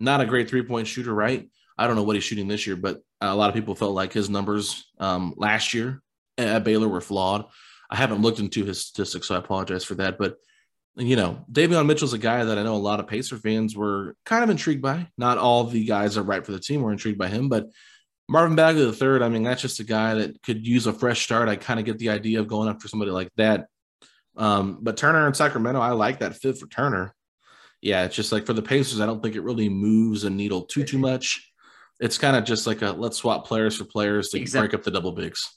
not 0.00 0.20
a 0.20 0.26
great 0.26 0.48
three 0.48 0.62
point 0.62 0.86
shooter, 0.86 1.14
right? 1.14 1.48
I 1.78 1.86
don't 1.86 1.96
know 1.96 2.02
what 2.02 2.16
he's 2.16 2.24
shooting 2.24 2.48
this 2.48 2.66
year, 2.66 2.76
but 2.76 3.00
a 3.20 3.34
lot 3.34 3.48
of 3.48 3.54
people 3.54 3.74
felt 3.74 3.94
like 3.94 4.12
his 4.12 4.28
numbers 4.28 4.84
um, 4.98 5.34
last 5.36 5.74
year 5.74 6.02
at 6.36 6.64
Baylor 6.64 6.88
were 6.88 7.00
flawed. 7.00 7.46
I 7.90 7.96
haven't 7.96 8.22
looked 8.22 8.40
into 8.40 8.64
his 8.64 8.80
statistics, 8.80 9.28
so 9.28 9.34
I 9.34 9.38
apologize 9.38 9.84
for 9.84 9.94
that. 9.96 10.18
But 10.18 10.36
you 10.96 11.16
know, 11.16 11.44
Davion 11.50 11.86
Mitchell's 11.86 12.12
a 12.12 12.18
guy 12.18 12.44
that 12.44 12.58
I 12.58 12.62
know 12.62 12.74
a 12.74 12.76
lot 12.76 13.00
of 13.00 13.06
Pacer 13.06 13.38
fans 13.38 13.74
were 13.74 14.14
kind 14.26 14.44
of 14.44 14.50
intrigued 14.50 14.82
by. 14.82 15.08
Not 15.16 15.38
all 15.38 15.64
the 15.64 15.84
guys 15.84 16.16
that 16.16 16.22
right 16.22 16.44
for 16.44 16.52
the 16.52 16.60
team 16.60 16.82
were 16.82 16.92
intrigued 16.92 17.18
by 17.18 17.28
him, 17.28 17.48
but 17.48 17.68
Marvin 18.28 18.56
Bagley 18.56 18.84
the 18.84 18.92
third, 18.92 19.22
I 19.22 19.28
mean, 19.28 19.42
that's 19.42 19.62
just 19.62 19.80
a 19.80 19.84
guy 19.84 20.14
that 20.14 20.42
could 20.42 20.66
use 20.66 20.86
a 20.86 20.92
fresh 20.92 21.22
start. 21.22 21.48
I 21.48 21.56
kind 21.56 21.80
of 21.80 21.86
get 21.86 21.98
the 21.98 22.10
idea 22.10 22.40
of 22.40 22.46
going 22.46 22.68
after 22.68 22.88
somebody 22.88 23.10
like 23.10 23.30
that. 23.36 23.66
Um, 24.36 24.78
but 24.80 24.96
Turner 24.96 25.26
in 25.26 25.34
Sacramento, 25.34 25.80
I 25.80 25.90
like 25.90 26.20
that 26.20 26.36
fit 26.36 26.58
for 26.58 26.66
Turner. 26.66 27.14
Yeah, 27.80 28.04
it's 28.04 28.14
just 28.14 28.32
like 28.32 28.46
for 28.46 28.52
the 28.52 28.62
Pacers, 28.62 29.00
I 29.00 29.06
don't 29.06 29.22
think 29.22 29.34
it 29.34 29.42
really 29.42 29.68
moves 29.68 30.24
a 30.24 30.30
needle 30.30 30.62
too 30.62 30.84
too 30.84 30.98
much. 30.98 31.52
It's 32.00 32.18
kind 32.18 32.36
of 32.36 32.44
just 32.44 32.66
like 32.66 32.82
a 32.82 32.90
let's 32.90 33.18
swap 33.18 33.46
players 33.46 33.76
for 33.76 33.84
players 33.84 34.28
to 34.30 34.40
exactly. 34.40 34.68
break 34.68 34.74
up 34.74 34.84
the 34.84 34.90
double 34.90 35.12
bigs. 35.12 35.48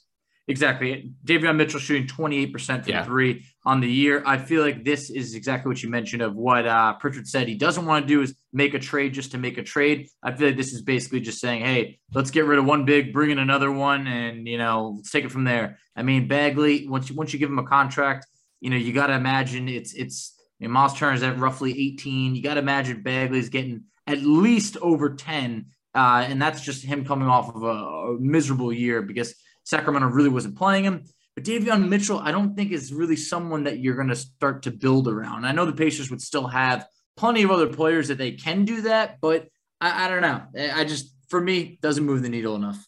Exactly. 0.48 1.10
Davion 1.24 1.56
Mitchell 1.56 1.80
shooting 1.80 2.06
28% 2.06 2.84
from 2.84 2.92
yeah. 2.92 3.04
three 3.04 3.44
on 3.64 3.80
the 3.80 3.90
year. 3.90 4.22
I 4.24 4.38
feel 4.38 4.62
like 4.62 4.84
this 4.84 5.10
is 5.10 5.34
exactly 5.34 5.68
what 5.68 5.82
you 5.82 5.90
mentioned 5.90 6.22
of 6.22 6.36
what 6.36 6.66
uh, 6.66 6.94
Pritchard 6.94 7.26
said. 7.26 7.48
He 7.48 7.56
doesn't 7.56 7.84
want 7.84 8.04
to 8.04 8.08
do 8.08 8.22
is 8.22 8.36
make 8.52 8.72
a 8.72 8.78
trade 8.78 9.12
just 9.12 9.32
to 9.32 9.38
make 9.38 9.58
a 9.58 9.64
trade. 9.64 10.08
I 10.22 10.32
feel 10.32 10.48
like 10.48 10.56
this 10.56 10.72
is 10.72 10.82
basically 10.82 11.18
just 11.18 11.40
saying, 11.40 11.64
hey, 11.64 11.98
let's 12.14 12.30
get 12.30 12.44
rid 12.44 12.60
of 12.60 12.64
one 12.64 12.84
big, 12.84 13.12
bring 13.12 13.30
in 13.30 13.40
another 13.40 13.72
one, 13.72 14.06
and, 14.06 14.46
you 14.46 14.56
know, 14.56 14.94
let's 14.96 15.10
take 15.10 15.24
it 15.24 15.32
from 15.32 15.42
there. 15.42 15.78
I 15.96 16.04
mean, 16.04 16.28
Bagley, 16.28 16.86
once 16.88 17.10
you, 17.10 17.16
once 17.16 17.32
you 17.32 17.40
give 17.40 17.50
him 17.50 17.58
a 17.58 17.66
contract, 17.66 18.26
you 18.60 18.70
know, 18.70 18.76
you 18.76 18.92
got 18.92 19.08
to 19.08 19.14
imagine 19.14 19.68
it's, 19.68 19.92
it's, 19.92 20.34
you 20.58 20.68
know, 20.68 20.72
Miles 20.72 20.98
Turner's 20.98 21.22
at 21.22 21.38
roughly 21.38 21.72
18. 21.72 22.34
You 22.34 22.42
got 22.42 22.54
to 22.54 22.60
imagine 22.60 23.02
Bagley's 23.02 23.48
getting 23.48 23.84
at 24.06 24.22
least 24.22 24.76
over 24.78 25.14
10. 25.14 25.66
Uh, 25.94 26.26
and 26.28 26.40
that's 26.40 26.60
just 26.60 26.84
him 26.84 27.04
coming 27.04 27.28
off 27.28 27.54
of 27.54 27.62
a, 27.62 27.66
a 27.66 28.18
miserable 28.20 28.72
year 28.72 29.02
because– 29.02 29.34
Sacramento 29.66 30.08
really 30.08 30.28
wasn't 30.28 30.56
playing 30.56 30.84
him. 30.84 31.04
But 31.34 31.44
Davion 31.44 31.88
Mitchell, 31.88 32.18
I 32.18 32.32
don't 32.32 32.54
think 32.56 32.72
is 32.72 32.94
really 32.94 33.16
someone 33.16 33.64
that 33.64 33.80
you're 33.80 33.96
going 33.96 34.08
to 34.08 34.16
start 34.16 34.62
to 34.62 34.70
build 34.70 35.06
around. 35.06 35.44
I 35.44 35.52
know 35.52 35.66
the 35.66 35.72
Pacers 35.72 36.10
would 36.10 36.22
still 36.22 36.46
have 36.46 36.86
plenty 37.16 37.42
of 37.42 37.50
other 37.50 37.66
players 37.66 38.08
that 38.08 38.16
they 38.16 38.32
can 38.32 38.64
do 38.64 38.82
that, 38.82 39.18
but 39.20 39.48
I, 39.80 40.06
I 40.06 40.08
don't 40.08 40.22
know. 40.22 40.42
I 40.74 40.84
just, 40.84 41.14
for 41.28 41.40
me, 41.40 41.78
doesn't 41.82 42.06
move 42.06 42.22
the 42.22 42.30
needle 42.30 42.54
enough. 42.54 42.82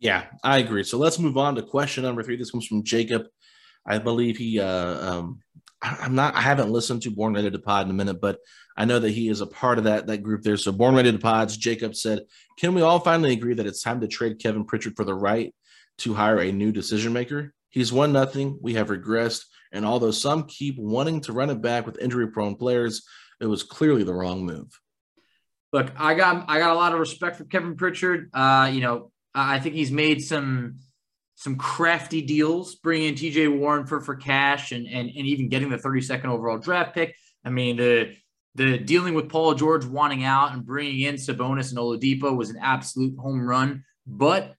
Yeah, 0.00 0.24
I 0.42 0.58
agree. 0.58 0.84
So 0.84 0.98
let's 0.98 1.18
move 1.18 1.38
on 1.38 1.54
to 1.54 1.62
question 1.62 2.02
number 2.02 2.22
three. 2.22 2.36
This 2.36 2.50
comes 2.50 2.66
from 2.66 2.82
Jacob. 2.82 3.26
I 3.86 3.98
believe 3.98 4.36
he, 4.36 4.60
uh, 4.60 5.10
um, 5.10 5.40
I, 5.82 6.06
am 6.06 6.14
not, 6.14 6.34
I 6.34 6.40
haven't 6.40 6.70
listened 6.70 7.02
to 7.02 7.10
Born 7.10 7.34
Ready 7.34 7.50
to 7.50 7.58
Pod 7.58 7.86
in 7.86 7.90
a 7.90 7.94
minute, 7.94 8.20
but 8.20 8.38
I 8.76 8.84
know 8.84 8.98
that 8.98 9.10
he 9.10 9.28
is 9.28 9.40
a 9.40 9.46
part 9.46 9.78
of 9.78 9.84
that 9.84 10.06
that 10.06 10.22
group 10.22 10.42
there. 10.42 10.56
So 10.56 10.72
Born 10.72 10.94
Ready 10.94 11.12
to 11.12 11.18
Pods, 11.18 11.56
Jacob 11.56 11.94
said, 11.94 12.22
"Can 12.58 12.74
we 12.74 12.82
all 12.82 12.98
finally 12.98 13.32
agree 13.32 13.54
that 13.54 13.66
it's 13.66 13.82
time 13.82 14.00
to 14.00 14.08
trade 14.08 14.40
Kevin 14.40 14.64
Pritchard 14.64 14.96
for 14.96 15.04
the 15.04 15.14
right 15.14 15.54
to 15.98 16.14
hire 16.14 16.40
a 16.40 16.52
new 16.52 16.72
decision 16.72 17.12
maker. 17.12 17.52
He's 17.70 17.92
won 17.92 18.12
nothing. 18.12 18.58
We 18.60 18.74
have 18.74 18.88
regressed. 18.88 19.44
And 19.72 19.84
although 19.84 20.10
some 20.10 20.44
keep 20.44 20.76
wanting 20.78 21.20
to 21.22 21.32
run 21.32 21.50
it 21.50 21.60
back 21.60 21.86
with 21.86 21.98
injury 21.98 22.28
prone 22.28 22.56
players, 22.56 23.06
it 23.40 23.46
was 23.46 23.62
clearly 23.62 24.04
the 24.04 24.14
wrong 24.14 24.46
move. 24.46 24.80
Look, 25.72 25.90
I 25.96 26.14
got 26.14 26.44
I 26.48 26.60
got 26.60 26.70
a 26.70 26.78
lot 26.78 26.92
of 26.92 27.00
respect 27.00 27.36
for 27.36 27.44
Kevin 27.44 27.76
Pritchard. 27.76 28.30
Uh, 28.32 28.70
you 28.72 28.80
know, 28.80 29.10
I 29.34 29.58
think 29.58 29.74
he's 29.74 29.90
made 29.90 30.22
some 30.22 30.78
some 31.34 31.56
crafty 31.56 32.22
deals, 32.22 32.76
bringing 32.76 33.08
in 33.08 33.14
TJ 33.14 33.58
Warren 33.58 33.86
for 33.86 34.00
for 34.00 34.14
cash 34.14 34.72
and 34.72 34.86
and 34.86 35.08
and 35.08 35.26
even 35.26 35.48
getting 35.48 35.70
the 35.70 35.76
32nd 35.76 36.26
overall 36.26 36.58
draft 36.58 36.94
pick. 36.94 37.16
I 37.44 37.50
mean, 37.50 37.76
the 37.76 38.14
the 38.54 38.78
dealing 38.78 39.14
with 39.14 39.28
Paul 39.28 39.54
George 39.54 39.84
wanting 39.84 40.24
out 40.24 40.52
and 40.52 40.64
bringing 40.64 41.00
in 41.00 41.16
Sabonis 41.16 41.70
and 41.70 41.78
Oladipo 41.78 42.36
was 42.36 42.50
an 42.50 42.58
absolute 42.60 43.18
home 43.18 43.46
run. 43.46 43.84
But 44.06 44.54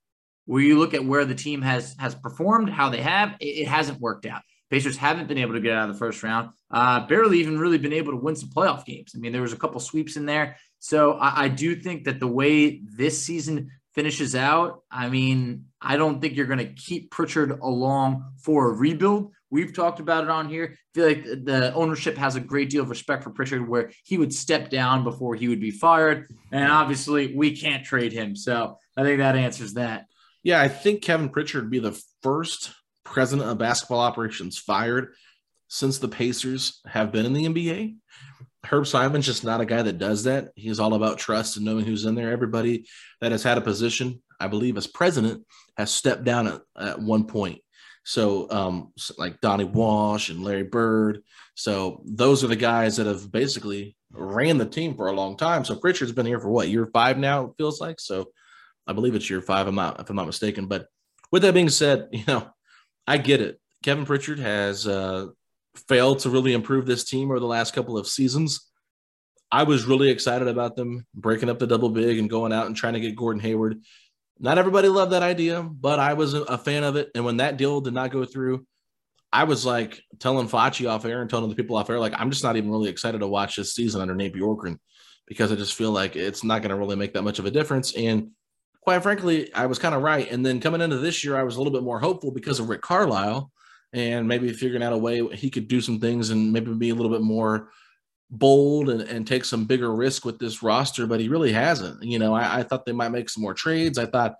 where 0.45 0.61
you 0.61 0.77
look 0.77 0.93
at 0.93 1.05
where 1.05 1.25
the 1.25 1.35
team 1.35 1.61
has 1.61 1.95
has 1.99 2.13
performed, 2.13 2.69
how 2.69 2.89
they 2.89 3.01
have, 3.01 3.35
it, 3.39 3.45
it 3.45 3.67
hasn't 3.67 3.99
worked 3.99 4.25
out. 4.25 4.41
Pacers 4.69 4.97
haven't 4.97 5.27
been 5.27 5.37
able 5.37 5.53
to 5.53 5.59
get 5.59 5.73
out 5.73 5.89
of 5.89 5.95
the 5.95 5.99
first 5.99 6.23
round. 6.23 6.49
Uh, 6.71 7.05
barely 7.07 7.39
even 7.39 7.59
really 7.59 7.77
been 7.77 7.93
able 7.93 8.11
to 8.11 8.17
win 8.17 8.35
some 8.35 8.49
playoff 8.49 8.83
games. 8.83 9.13
I 9.15 9.19
mean, 9.19 9.31
there 9.31 9.43
was 9.43 9.53
a 9.53 9.57
couple 9.57 9.79
sweeps 9.79 10.17
in 10.17 10.25
there. 10.25 10.57
So 10.79 11.13
I, 11.13 11.45
I 11.45 11.47
do 11.47 11.75
think 11.75 12.05
that 12.05 12.19
the 12.19 12.27
way 12.27 12.81
this 12.83 13.21
season 13.21 13.71
finishes 13.93 14.35
out, 14.35 14.81
I 14.91 15.09
mean, 15.09 15.65
I 15.85 15.97
don't 15.97 16.19
think 16.19 16.35
you're 16.35 16.47
going 16.47 16.59
to 16.59 16.73
keep 16.73 17.11
Pritchard 17.11 17.51
along 17.51 18.33
for 18.41 18.71
a 18.71 18.73
rebuild. 18.73 19.31
We've 19.51 19.73
talked 19.73 19.99
about 19.99 20.23
it 20.23 20.29
on 20.29 20.49
here. 20.49 20.73
I 20.73 20.77
feel 20.93 21.07
like 21.07 21.23
the 21.23 21.71
ownership 21.75 22.17
has 22.17 22.35
a 22.35 22.41
great 22.41 22.69
deal 22.69 22.83
of 22.83 22.89
respect 22.89 23.23
for 23.23 23.29
Pritchard, 23.29 23.69
where 23.69 23.91
he 24.03 24.17
would 24.17 24.33
step 24.33 24.69
down 24.69 25.03
before 25.03 25.35
he 25.35 25.47
would 25.47 25.61
be 25.61 25.71
fired. 25.71 26.27
And 26.51 26.69
obviously, 26.69 27.35
we 27.35 27.55
can't 27.55 27.85
trade 27.85 28.11
him. 28.11 28.35
So 28.35 28.79
I 28.97 29.03
think 29.03 29.19
that 29.19 29.35
answers 29.35 29.75
that. 29.75 30.07
Yeah, 30.43 30.59
I 30.61 30.67
think 30.67 31.01
Kevin 31.01 31.29
Pritchard 31.29 31.63
would 31.63 31.71
be 31.71 31.79
the 31.79 31.99
first 32.21 32.73
president 33.03 33.47
of 33.47 33.57
basketball 33.57 33.99
operations 33.99 34.57
fired 34.57 35.13
since 35.67 35.99
the 35.99 36.07
Pacers 36.07 36.81
have 36.87 37.11
been 37.11 37.25
in 37.25 37.33
the 37.33 37.45
NBA. 37.45 37.95
Herb 38.65 38.87
Simon's 38.87 39.25
just 39.25 39.43
not 39.43 39.61
a 39.61 39.65
guy 39.65 39.83
that 39.83 39.99
does 39.99 40.23
that. 40.23 40.49
He's 40.55 40.79
all 40.79 40.95
about 40.95 41.19
trust 41.19 41.55
and 41.55 41.65
knowing 41.65 41.85
who's 41.85 42.05
in 42.05 42.15
there. 42.15 42.31
Everybody 42.31 42.87
that 43.21 43.31
has 43.31 43.43
had 43.43 43.59
a 43.59 43.61
position, 43.61 44.21
I 44.39 44.47
believe, 44.47 44.77
as 44.77 44.87
president, 44.87 45.45
has 45.77 45.91
stepped 45.91 46.23
down 46.23 46.47
at, 46.47 46.61
at 46.79 47.01
one 47.01 47.25
point. 47.25 47.61
So, 48.03 48.49
um, 48.51 48.93
like 49.17 49.41
Donnie 49.41 49.63
Walsh 49.63 50.29
and 50.29 50.43
Larry 50.43 50.63
Bird. 50.63 51.23
So, 51.55 52.03
those 52.05 52.43
are 52.43 52.47
the 52.47 52.55
guys 52.55 52.97
that 52.97 53.07
have 53.07 53.31
basically 53.31 53.95
ran 54.11 54.57
the 54.57 54.65
team 54.65 54.95
for 54.95 55.07
a 55.07 55.13
long 55.13 55.37
time. 55.37 55.65
So, 55.65 55.75
Pritchard's 55.75 56.11
been 56.11 56.25
here 56.25 56.39
for 56.39 56.49
what 56.49 56.69
year 56.69 56.85
five 56.93 57.17
now? 57.17 57.45
It 57.45 57.51
feels 57.57 57.81
like 57.81 57.99
so. 57.99 58.27
I 58.87 58.93
believe 58.93 59.15
it's 59.15 59.29
year 59.29 59.41
five. 59.41 59.67
I'm 59.67 59.75
not, 59.75 59.99
if 59.99 60.09
I'm 60.09 60.15
not 60.15 60.27
mistaken. 60.27 60.67
But 60.67 60.87
with 61.31 61.41
that 61.41 61.53
being 61.53 61.69
said, 61.69 62.09
you 62.11 62.23
know, 62.27 62.47
I 63.07 63.17
get 63.17 63.41
it. 63.41 63.59
Kevin 63.83 64.05
Pritchard 64.05 64.39
has 64.39 64.87
uh, 64.87 65.27
failed 65.87 66.19
to 66.19 66.29
really 66.29 66.53
improve 66.53 66.85
this 66.85 67.03
team 67.03 67.29
over 67.29 67.39
the 67.39 67.45
last 67.45 67.73
couple 67.73 67.97
of 67.97 68.07
seasons. 68.07 68.69
I 69.51 69.63
was 69.63 69.85
really 69.85 70.09
excited 70.09 70.47
about 70.47 70.75
them 70.75 71.05
breaking 71.13 71.49
up 71.49 71.59
the 71.59 71.67
double 71.67 71.89
big 71.89 72.17
and 72.17 72.29
going 72.29 72.51
out 72.51 72.65
and 72.65 72.75
trying 72.75 72.93
to 72.93 72.99
get 72.99 73.15
Gordon 73.15 73.41
Hayward. 73.41 73.79
Not 74.39 74.57
everybody 74.57 74.89
loved 74.89 75.13
that 75.13 75.23
idea, 75.23 75.63
but 75.63 75.99
I 75.99 76.13
was 76.13 76.33
a 76.33 76.57
fan 76.57 76.83
of 76.83 76.95
it. 76.95 77.09
And 77.15 77.23
when 77.23 77.37
that 77.37 77.57
deal 77.57 77.79
did 77.81 77.93
not 77.93 78.11
go 78.11 78.25
through, 78.25 78.65
I 79.31 79.45
was 79.45 79.65
like 79.65 80.01
telling 80.19 80.47
Facci 80.47 80.89
off 80.89 81.05
air 81.05 81.21
and 81.21 81.29
telling 81.29 81.49
the 81.49 81.55
people 81.55 81.77
off 81.77 81.89
air, 81.89 81.99
like, 81.99 82.13
I'm 82.17 82.31
just 82.31 82.43
not 82.43 82.57
even 82.57 82.69
really 82.69 82.89
excited 82.89 83.19
to 83.19 83.27
watch 83.27 83.55
this 83.55 83.73
season 83.73 84.01
under 84.01 84.15
Nate 84.15 84.33
Bjorkgren 84.33 84.77
because 85.27 85.51
I 85.51 85.55
just 85.55 85.73
feel 85.73 85.91
like 85.91 86.15
it's 86.15 86.43
not 86.43 86.61
going 86.61 86.69
to 86.69 86.75
really 86.75 86.95
make 86.95 87.13
that 87.13 87.23
much 87.23 87.39
of 87.39 87.45
a 87.45 87.51
difference. 87.51 87.95
And 87.95 88.31
quite 88.81 89.01
frankly, 89.03 89.53
I 89.53 89.65
was 89.65 89.79
kind 89.79 89.95
of 89.95 90.03
right. 90.03 90.29
And 90.29 90.45
then 90.45 90.59
coming 90.59 90.81
into 90.81 90.97
this 90.97 91.23
year, 91.23 91.35
I 91.35 91.43
was 91.43 91.55
a 91.55 91.59
little 91.59 91.73
bit 91.73 91.83
more 91.83 91.99
hopeful 91.99 92.31
because 92.31 92.59
of 92.59 92.69
Rick 92.69 92.81
Carlisle 92.81 93.51
and 93.93 94.27
maybe 94.27 94.51
figuring 94.53 94.83
out 94.83 94.93
a 94.93 94.97
way 94.97 95.25
he 95.29 95.49
could 95.49 95.67
do 95.67 95.81
some 95.81 95.99
things 95.99 96.29
and 96.29 96.51
maybe 96.51 96.73
be 96.73 96.89
a 96.89 96.95
little 96.95 97.11
bit 97.11 97.21
more 97.21 97.69
bold 98.29 98.89
and, 98.89 99.01
and 99.01 99.27
take 99.27 99.45
some 99.45 99.65
bigger 99.65 99.93
risk 99.93 100.25
with 100.25 100.39
this 100.39 100.63
roster, 100.63 101.07
but 101.07 101.19
he 101.19 101.29
really 101.29 101.51
hasn't. 101.51 102.03
You 102.03 102.19
know, 102.19 102.33
I, 102.33 102.59
I 102.59 102.63
thought 102.63 102.85
they 102.85 102.91
might 102.91 103.09
make 103.09 103.29
some 103.29 103.43
more 103.43 103.53
trades. 103.53 103.97
I 103.97 104.05
thought, 104.05 104.35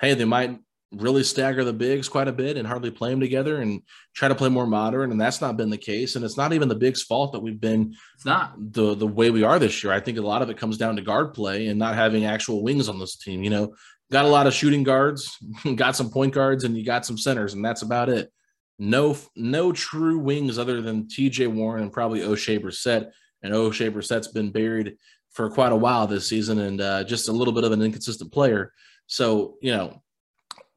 hey, 0.00 0.14
they 0.14 0.24
might 0.24 0.58
really 0.92 1.22
stagger 1.22 1.62
the 1.62 1.72
bigs 1.72 2.08
quite 2.08 2.26
a 2.26 2.32
bit 2.32 2.56
and 2.56 2.66
hardly 2.66 2.90
play 2.90 3.10
them 3.10 3.20
together 3.20 3.60
and 3.60 3.80
try 4.14 4.26
to 4.26 4.34
play 4.34 4.48
more 4.48 4.66
modern 4.66 5.12
and 5.12 5.20
that's 5.20 5.40
not 5.40 5.56
been 5.56 5.70
the 5.70 5.78
case. 5.78 6.16
And 6.16 6.24
it's 6.24 6.36
not 6.36 6.52
even 6.52 6.68
the 6.68 6.74
bigs 6.74 7.02
fault 7.02 7.32
that 7.32 7.40
we've 7.40 7.60
been 7.60 7.94
it's 8.16 8.24
not. 8.24 8.54
the 8.72 8.94
the 8.96 9.06
way 9.06 9.30
we 9.30 9.44
are 9.44 9.58
this 9.58 9.84
year. 9.84 9.92
I 9.92 10.00
think 10.00 10.18
a 10.18 10.22
lot 10.22 10.42
of 10.42 10.50
it 10.50 10.56
comes 10.56 10.76
down 10.76 10.96
to 10.96 11.02
guard 11.02 11.32
play 11.32 11.68
and 11.68 11.78
not 11.78 11.94
having 11.94 12.24
actual 12.24 12.64
wings 12.64 12.88
on 12.88 12.98
this 12.98 13.16
team. 13.16 13.44
You 13.44 13.50
know 13.50 13.74
got 14.10 14.24
a 14.24 14.28
lot 14.28 14.48
of 14.48 14.54
shooting 14.54 14.82
guards 14.82 15.38
got 15.76 15.94
some 15.94 16.10
point 16.10 16.34
guards 16.34 16.64
and 16.64 16.76
you 16.76 16.84
got 16.84 17.06
some 17.06 17.16
centers 17.16 17.54
and 17.54 17.64
that's 17.64 17.82
about 17.82 18.08
it. 18.08 18.32
No 18.78 19.16
no 19.36 19.70
true 19.70 20.18
wings 20.18 20.58
other 20.58 20.82
than 20.82 21.04
tj 21.04 21.46
warren 21.46 21.84
and 21.84 21.92
probably 21.92 22.20
Oshae 22.20 22.60
Brissett 22.60 23.10
and 23.42 23.52
Oshae 23.52 23.92
Brissett's 23.92 24.28
been 24.28 24.50
buried 24.50 24.96
for 25.30 25.50
quite 25.50 25.72
a 25.72 25.76
while 25.76 26.06
this 26.06 26.28
season 26.28 26.58
and 26.58 26.80
uh, 26.80 27.04
just 27.04 27.28
a 27.28 27.32
little 27.32 27.54
bit 27.54 27.64
of 27.64 27.72
an 27.72 27.82
inconsistent 27.82 28.32
player 28.32 28.72
so 29.06 29.56
you 29.60 29.72
know 29.72 30.02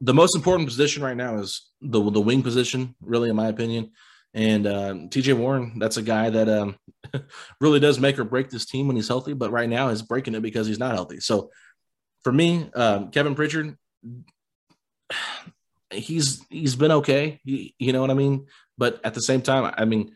the 0.03 0.13
most 0.13 0.35
important 0.35 0.67
position 0.67 1.01
right 1.01 1.15
now 1.15 1.37
is 1.37 1.69
the 1.81 2.11
the 2.11 2.19
wing 2.19 2.43
position, 2.43 2.93
really, 3.01 3.29
in 3.29 3.35
my 3.37 3.47
opinion. 3.47 3.91
And 4.33 4.67
uh, 4.67 4.93
TJ 5.07 5.37
Warren, 5.37 5.79
that's 5.79 5.97
a 5.97 6.01
guy 6.01 6.29
that 6.29 6.49
um, 6.49 6.75
really 7.61 7.79
does 7.79 7.99
make 7.99 8.19
or 8.19 8.25
break 8.25 8.49
this 8.49 8.65
team 8.65 8.87
when 8.87 8.97
he's 8.97 9.07
healthy. 9.07 9.33
But 9.33 9.51
right 9.51 9.69
now, 9.69 9.89
he's 9.89 10.01
breaking 10.01 10.35
it 10.35 10.41
because 10.41 10.67
he's 10.67 10.79
not 10.79 10.93
healthy. 10.93 11.21
So 11.21 11.51
for 12.23 12.33
me, 12.33 12.69
um, 12.75 13.11
Kevin 13.11 13.35
Pritchard, 13.35 13.77
he's 15.91 16.43
he's 16.49 16.75
been 16.75 16.91
okay. 16.91 17.39
He, 17.45 17.73
you 17.79 17.93
know 17.93 18.01
what 18.01 18.11
I 18.11 18.15
mean. 18.15 18.47
But 18.77 18.99
at 19.05 19.13
the 19.13 19.21
same 19.21 19.41
time, 19.41 19.73
I 19.77 19.85
mean, 19.85 20.15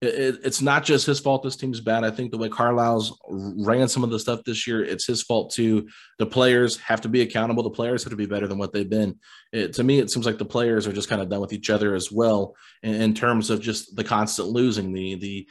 it, 0.00 0.40
it's 0.42 0.62
not 0.62 0.84
just 0.84 1.06
his 1.06 1.20
fault 1.20 1.42
this 1.42 1.56
team's 1.56 1.80
bad. 1.80 2.04
I 2.04 2.10
think 2.10 2.30
the 2.30 2.38
way 2.38 2.48
Carlisle's 2.48 3.18
ran 3.28 3.86
some 3.86 4.02
of 4.02 4.10
the 4.10 4.18
stuff 4.18 4.42
this 4.44 4.66
year, 4.66 4.82
it's 4.82 5.06
his 5.06 5.22
fault 5.22 5.52
too. 5.52 5.88
The 6.18 6.26
players 6.26 6.78
have 6.78 7.02
to 7.02 7.08
be 7.08 7.20
accountable. 7.20 7.62
The 7.62 7.70
players 7.70 8.02
have 8.04 8.10
to 8.10 8.16
be 8.16 8.26
better 8.26 8.46
than 8.46 8.56
what 8.56 8.72
they've 8.72 8.88
been. 8.88 9.18
It, 9.52 9.74
to 9.74 9.84
me, 9.84 9.98
it 9.98 10.10
seems 10.10 10.24
like 10.24 10.38
the 10.38 10.44
players 10.44 10.86
are 10.86 10.92
just 10.92 11.10
kind 11.10 11.20
of 11.20 11.28
done 11.28 11.40
with 11.40 11.52
each 11.52 11.68
other 11.68 11.94
as 11.94 12.10
well 12.10 12.56
in, 12.82 12.94
in 12.94 13.14
terms 13.14 13.50
of 13.50 13.60
just 13.60 13.94
the 13.94 14.04
constant 14.04 14.48
losing. 14.48 14.92
The 14.92 15.16
the 15.16 15.48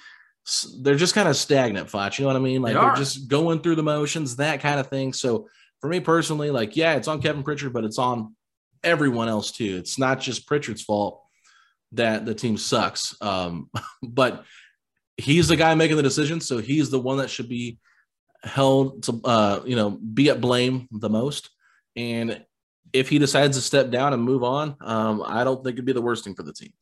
they're 0.82 0.96
just 0.96 1.14
kind 1.14 1.28
of 1.28 1.36
stagnant, 1.36 1.90
Foch. 1.90 2.18
You 2.18 2.24
know 2.24 2.30
what 2.30 2.40
I 2.40 2.44
mean? 2.44 2.64
Like 2.64 2.74
they 2.74 2.80
are 2.80 2.96
just 2.96 3.28
going 3.28 3.62
through 3.62 3.76
the 3.76 3.84
motions, 3.84 4.38
that 4.38 4.62
kind 4.62 4.80
of 4.80 4.88
thing. 4.88 5.14
So 5.14 5.48
for 5.80 5.90
me 5.90 6.00
personally, 6.00 6.50
like 6.50 6.76
yeah, 6.76 6.96
it's 6.96 7.08
on 7.08 7.22
Kevin 7.22 7.44
Pritchard, 7.44 7.72
but 7.72 7.84
it's 7.84 8.00
on 8.00 8.36
everyone 8.84 9.28
else 9.28 9.52
too. 9.52 9.78
It's 9.78 10.00
not 10.00 10.20
just 10.20 10.48
Pritchard's 10.48 10.82
fault 10.82 11.22
that 11.94 12.26
the 12.26 12.36
team 12.36 12.58
sucks. 12.58 13.16
Um, 13.22 13.70
but 14.04 14.46
he's 15.18 15.48
the 15.48 15.56
guy 15.56 15.76
making 15.76 15.98
the 15.98 16.04
decision, 16.04 16.42
so 16.42 16.60
he's 16.60 16.90
the 16.90 17.00
one 17.00 17.18
that 17.18 17.30
should 17.30 17.50
be 17.50 17.80
held 18.44 19.04
to 19.04 19.20
uh, 19.26 19.62
you 19.66 19.76
know 19.76 19.92
be 19.92 20.30
at 20.30 20.42
blame 20.42 20.88
the 20.92 21.10
most. 21.10 21.50
And 21.96 22.44
if 22.94 23.10
he 23.10 23.20
decides 23.20 23.58
to 23.58 23.62
step 23.62 23.90
down 23.90 24.14
and 24.14 24.24
move 24.24 24.44
on, 24.44 24.76
um, 24.82 25.24
I 25.26 25.44
don't 25.44 25.64
think 25.64 25.76
it'd 25.76 25.86
be 25.86 25.94
the 25.94 26.02
worst 26.02 26.24
thing 26.24 26.36
for 26.36 26.44
the 26.44 26.54
team. 26.54 26.74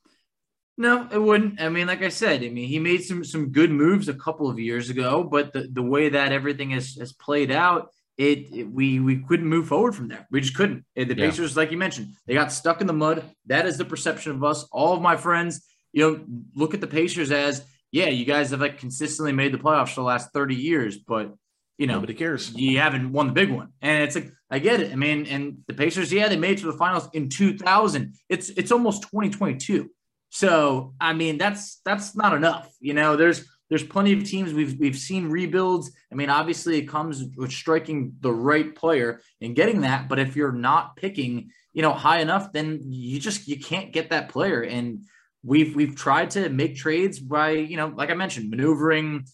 No, 0.77 1.07
it 1.11 1.17
wouldn't. 1.17 1.59
I 1.59 1.69
mean, 1.69 1.87
like 1.87 2.03
I 2.03 2.09
said, 2.09 2.43
I 2.43 2.49
mean, 2.49 2.67
he 2.67 2.77
made 2.77 3.03
some 3.03 3.23
some 3.23 3.51
good 3.51 3.71
moves 3.71 4.09
a 4.09 4.13
couple 4.13 4.49
of 4.49 4.59
years 4.59 4.89
ago, 4.89 5.23
but 5.23 5.51
the, 5.51 5.67
the 5.71 5.81
way 5.81 6.09
that 6.09 6.31
everything 6.31 6.69
has, 6.71 6.95
has 6.95 7.13
played 7.13 7.51
out, 7.51 7.89
it, 8.17 8.51
it, 8.51 8.63
we 8.63 8.99
we 8.99 9.17
couldn't 9.17 9.45
move 9.45 9.67
forward 9.67 9.95
from 9.95 10.07
there. 10.07 10.27
We 10.31 10.41
just 10.41 10.55
couldn't. 10.55 10.85
The 10.95 11.13
Pacers, 11.13 11.55
yeah. 11.55 11.59
like 11.59 11.71
you 11.71 11.77
mentioned, 11.77 12.13
they 12.25 12.33
got 12.33 12.51
stuck 12.51 12.81
in 12.81 12.87
the 12.87 12.93
mud. 12.93 13.23
That 13.45 13.65
is 13.67 13.77
the 13.77 13.85
perception 13.85 14.31
of 14.31 14.43
us. 14.43 14.67
All 14.71 14.93
of 14.93 15.01
my 15.01 15.17
friends, 15.17 15.65
you 15.93 16.03
know, 16.03 16.25
look 16.55 16.73
at 16.73 16.81
the 16.81 16.87
Pacers 16.87 17.31
as 17.31 17.63
yeah, 17.91 18.07
you 18.07 18.25
guys 18.25 18.51
have 18.51 18.61
like 18.61 18.79
consistently 18.79 19.31
made 19.31 19.53
the 19.53 19.57
playoffs 19.57 19.89
for 19.89 20.01
the 20.01 20.07
last 20.07 20.31
thirty 20.33 20.55
years, 20.55 20.97
but 20.97 21.33
you 21.77 21.85
know, 21.85 21.95
nobody 21.95 22.15
cares. 22.15 22.53
You 22.55 22.79
haven't 22.79 23.11
won 23.11 23.27
the 23.27 23.33
big 23.33 23.51
one, 23.51 23.69
and 23.81 24.03
it's 24.03 24.15
like 24.15 24.31
I 24.49 24.59
get 24.59 24.81
it. 24.81 24.91
I 24.91 24.95
mean, 24.95 25.25
and 25.27 25.59
the 25.67 25.73
Pacers, 25.73 26.11
yeah, 26.11 26.27
they 26.27 26.37
made 26.37 26.57
it 26.57 26.61
to 26.61 26.71
the 26.71 26.77
finals 26.77 27.07
in 27.13 27.29
two 27.29 27.57
thousand. 27.57 28.15
It's 28.29 28.49
it's 28.49 28.71
almost 28.71 29.03
twenty 29.03 29.29
twenty 29.29 29.57
two. 29.57 29.91
So 30.29 30.95
I 30.99 31.13
mean, 31.13 31.37
that's 31.37 31.81
that's 31.85 32.15
not 32.15 32.33
enough. 32.33 32.73
You 32.79 32.93
know, 32.93 33.15
there's 33.15 33.47
there's 33.69 33.83
plenty 33.83 34.13
of 34.13 34.23
teams 34.23 34.53
we've 34.53 34.77
we've 34.79 34.97
seen 34.97 35.29
rebuilds. 35.29 35.91
I 36.11 36.15
mean, 36.15 36.29
obviously 36.29 36.77
it 36.77 36.87
comes 36.87 37.23
with 37.35 37.51
striking 37.51 38.13
the 38.21 38.31
right 38.31 38.73
player 38.73 39.21
and 39.41 39.55
getting 39.55 39.81
that. 39.81 40.07
But 40.07 40.19
if 40.19 40.35
you're 40.35 40.51
not 40.51 40.95
picking, 40.95 41.51
you 41.73 41.81
know, 41.81 41.93
high 41.93 42.19
enough, 42.19 42.53
then 42.53 42.79
you 42.83 43.19
just 43.19 43.47
you 43.47 43.59
can't 43.59 43.91
get 43.91 44.09
that 44.11 44.29
player. 44.29 44.61
And 44.61 45.03
we've 45.43 45.75
we've 45.75 45.95
tried 45.95 46.31
to 46.31 46.49
make 46.49 46.75
trades 46.75 47.19
by, 47.19 47.51
you 47.51 47.77
know, 47.77 47.87
like 47.87 48.09
I 48.09 48.13
mentioned, 48.13 48.49
maneuvering 48.49 49.25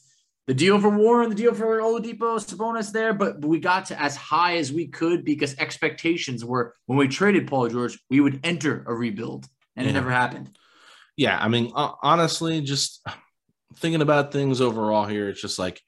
the 0.47 0.53
deal 0.53 0.79
for 0.79 0.89
Warren, 0.89 1.29
the 1.29 1.35
deal 1.35 1.53
for 1.53 1.79
Oladipo, 1.79 2.37
Sabonis 2.37 2.91
there, 2.91 3.13
but, 3.13 3.43
we 3.43 3.59
got 3.59 3.85
to 3.85 4.01
as 4.01 4.15
high 4.15 4.57
as 4.57 4.73
we 4.73 4.87
could 4.87 5.23
because 5.23 5.55
expectations 5.57 6.43
were 6.43 6.75
when 6.85 6.97
we 6.97 7.07
traded 7.07 7.47
Paul 7.47 7.69
George, 7.69 7.97
we 8.09 8.19
would 8.19 8.41
enter 8.43 8.83
a 8.85 8.93
rebuild, 8.93 9.47
and 9.75 9.85
yeah. 9.85 9.91
it 9.91 9.93
never 9.93 10.11
happened. 10.11 10.57
Yeah, 11.15 11.37
I 11.39 11.47
mean, 11.47 11.71
honestly, 11.75 12.59
just 12.61 13.05
thinking 13.75 14.01
about 14.01 14.31
things 14.31 14.61
overall 14.61 15.05
here, 15.05 15.29
it's 15.29 15.41
just 15.41 15.59
like 15.59 15.81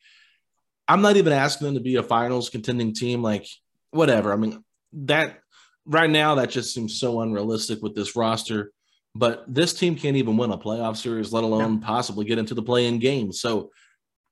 I'm 0.87 1.01
not 1.01 1.17
even 1.17 1.33
asking 1.33 1.65
them 1.65 1.73
to 1.75 1.81
be 1.81 1.95
a 1.95 2.03
finals 2.03 2.49
contending 2.49 2.93
team. 2.93 3.23
Like, 3.23 3.47
whatever. 3.91 4.31
I 4.31 4.35
mean, 4.35 4.63
that 4.93 5.39
right 5.85 6.09
now, 6.09 6.35
that 6.35 6.49
just 6.49 6.73
seems 6.73 6.99
so 6.99 7.21
unrealistic 7.21 7.81
with 7.81 7.95
this 7.95 8.15
roster. 8.15 8.71
but 9.15 9.45
this 9.47 9.73
team 9.73 9.95
can't 9.95 10.17
even 10.17 10.35
win 10.35 10.51
a 10.51 10.57
playoff 10.57 10.97
series, 10.97 11.31
let 11.31 11.45
alone 11.45 11.75
no. 11.75 11.85
possibly 11.85 12.25
get 12.25 12.37
into 12.37 12.53
the 12.53 12.61
play-in 12.61 12.99
game. 12.99 13.31
So 13.31 13.71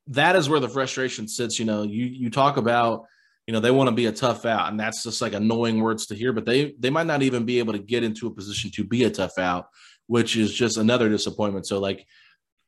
that 0.07 0.35
is 0.35 0.49
where 0.49 0.59
the 0.59 0.67
frustration 0.67 1.27
sits. 1.27 1.57
You 1.57 1.65
know, 1.65 1.83
you 1.83 2.05
you 2.05 2.29
talk 2.29 2.57
about, 2.57 3.05
you 3.47 3.53
know, 3.53 3.61
they 3.61 3.71
want 3.71 3.87
to 3.87 3.95
be 3.95 4.07
a 4.07 4.11
tough 4.11 4.45
out, 4.45 4.69
and 4.69 4.79
that's 4.79 5.03
just 5.03 5.21
like 5.21 5.33
annoying 5.33 5.79
words 5.79 6.07
to 6.07 6.15
hear, 6.15 6.33
but 6.33 6.45
they 6.45 6.75
they 6.77 6.89
might 6.89 7.07
not 7.07 7.23
even 7.23 7.45
be 7.45 7.59
able 7.59 7.73
to 7.73 7.79
get 7.79 8.03
into 8.03 8.27
a 8.27 8.31
position 8.31 8.69
to 8.71 8.83
be 8.83 9.05
a 9.05 9.09
tough 9.09 9.37
out, 9.39 9.67
which 10.07 10.35
is 10.35 10.53
just 10.53 10.77
another 10.77 11.07
disappointment. 11.07 11.65
So 11.65 11.79
like 11.79 12.05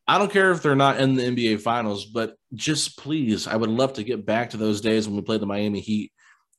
I 0.07 0.17
don't 0.17 0.31
care 0.31 0.51
if 0.51 0.61
they're 0.61 0.75
not 0.75 0.99
in 0.99 1.15
the 1.15 1.23
NBA 1.23 1.61
finals, 1.61 2.05
but 2.05 2.35
just 2.53 2.97
please, 2.97 3.47
I 3.47 3.55
would 3.55 3.69
love 3.69 3.93
to 3.93 4.03
get 4.03 4.25
back 4.25 4.51
to 4.51 4.57
those 4.57 4.81
days 4.81 5.07
when 5.07 5.15
we 5.15 5.23
played 5.23 5.41
the 5.41 5.47
Miami 5.47 5.79
Heat 5.79 6.11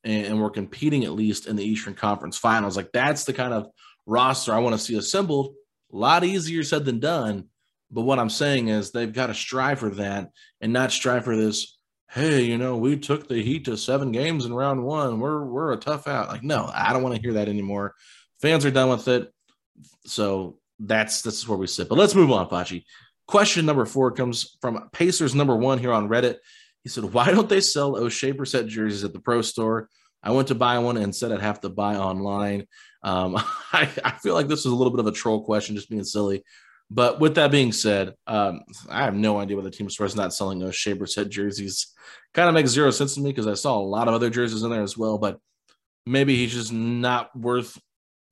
and, 0.03 0.27
and 0.27 0.43
we're 0.43 0.51
competing 0.51 1.05
at 1.05 1.13
least 1.13 1.47
in 1.47 1.55
the 1.55 1.65
Eastern 1.65 1.95
Conference 1.95 2.37
finals. 2.37 2.77
Like 2.77 2.91
that's 2.93 3.25
the 3.25 3.33
kind 3.33 3.55
of 3.55 3.69
roster 4.05 4.53
I 4.53 4.59
want 4.59 4.75
to 4.75 4.79
see 4.79 4.97
assembled. 4.97 5.55
A 5.93 5.97
lot 5.97 6.25
easier 6.25 6.65
said 6.65 6.85
than 6.85 6.99
done. 6.99 7.49
But 7.91 8.03
what 8.03 8.19
I'm 8.19 8.31
saying 8.31 8.69
is 8.69 8.91
they've 8.91 9.13
got 9.13 9.29
to 9.29 9.35
strive 9.35 9.79
for 9.79 9.91
that 9.91 10.31
and 10.61 10.73
not 10.73 10.91
strive 10.91 11.25
for 11.25 11.37
this. 11.37 11.79
Hey, 12.11 12.43
you 12.43 12.59
know, 12.59 12.77
we 12.77 12.97
took 12.97 13.29
the 13.29 13.43
Heat 13.43 13.67
to 13.67 13.77
seven 13.77 14.11
games 14.11 14.45
in 14.45 14.55
round 14.55 14.83
one. 14.85 15.21
We're 15.21 15.45
we're 15.45 15.73
a 15.73 15.77
tough 15.77 16.09
out. 16.09 16.29
Like, 16.29 16.43
no, 16.43 16.71
I 16.73 16.93
don't 16.93 17.03
want 17.03 17.15
to 17.15 17.21
hear 17.21 17.35
that 17.35 17.49
anymore. 17.49 17.95
Fans 18.41 18.65
are 18.65 18.71
done 18.71 18.89
with 18.89 19.07
it. 19.09 19.33
So 20.05 20.59
that's 20.81 21.23
this 21.23 21.39
is 21.39 21.49
where 21.49 21.59
we 21.59 21.67
sit. 21.67 21.89
But 21.89 21.99
let's 21.99 22.15
move 22.15 22.31
on, 22.31 22.49
Facci. 22.49 22.85
Question 23.29 23.67
number 23.67 23.87
four 23.87 24.13
comes 24.13 24.57
from 24.61 24.89
Pacers 24.93 25.35
number 25.35 25.57
one 25.57 25.79
here 25.79 25.93
on 25.93 26.09
Reddit. 26.09 26.37
He 26.85 26.89
said, 26.89 27.05
Why 27.05 27.31
don't 27.33 27.49
they 27.49 27.61
sell 27.61 27.95
Oshae 27.95 28.33
Brissett 28.33 28.69
jerseys 28.69 29.05
at 29.05 29.13
the 29.13 29.21
pro 29.21 29.43
store? 29.43 29.89
I 30.23 30.31
went 30.31 30.49
to 30.49 30.55
buy 30.55 30.79
one 30.79 30.97
and 30.97 31.15
said 31.15 31.33
I'd 31.33 31.41
have 31.41 31.61
to 31.61 31.69
buy 31.69 31.97
online. 31.97 32.67
Um, 33.03 33.37
I, 33.73 33.89
I, 34.05 34.13
feel 34.13 34.35
like 34.35 34.49
this 34.49 34.65
was 34.65 34.73
a 34.73 34.77
little 34.77 34.93
bit 34.93 35.01
of 35.01 35.07
a 35.07 35.13
troll 35.13 35.45
question, 35.45 35.77
just 35.77 35.91
being 35.91 36.05
silly. 36.05 36.45
But 36.91 37.21
with 37.21 37.35
that 37.35 37.51
being 37.51 37.73
said, 37.73 38.15
um, 38.27 38.63
I 38.89 39.05
have 39.05 39.15
no 39.15 39.39
idea 39.39 39.57
why 39.57 39.63
the 39.65 39.71
team 39.71 39.91
store 39.91 40.07
is 40.07 40.17
not 40.17 40.33
selling 40.33 40.61
Oshae 40.61 40.97
Brissett 40.97 41.29
jerseys. 41.29 41.93
Kind 42.33 42.49
of 42.49 42.55
makes 42.55 42.71
zero 42.71 42.91
sense 42.91 43.15
to 43.15 43.21
me 43.21 43.31
because 43.31 43.47
I 43.47 43.55
saw 43.55 43.77
a 43.77 43.81
lot 43.81 44.09
of 44.09 44.15
other 44.15 44.31
jerseys 44.31 44.63
in 44.63 44.71
there 44.71 44.83
as 44.83 44.97
well. 44.97 45.19
But 45.19 45.39
maybe 46.07 46.37
he's 46.37 46.53
just 46.53 46.73
not 46.73 47.37
worth 47.37 47.77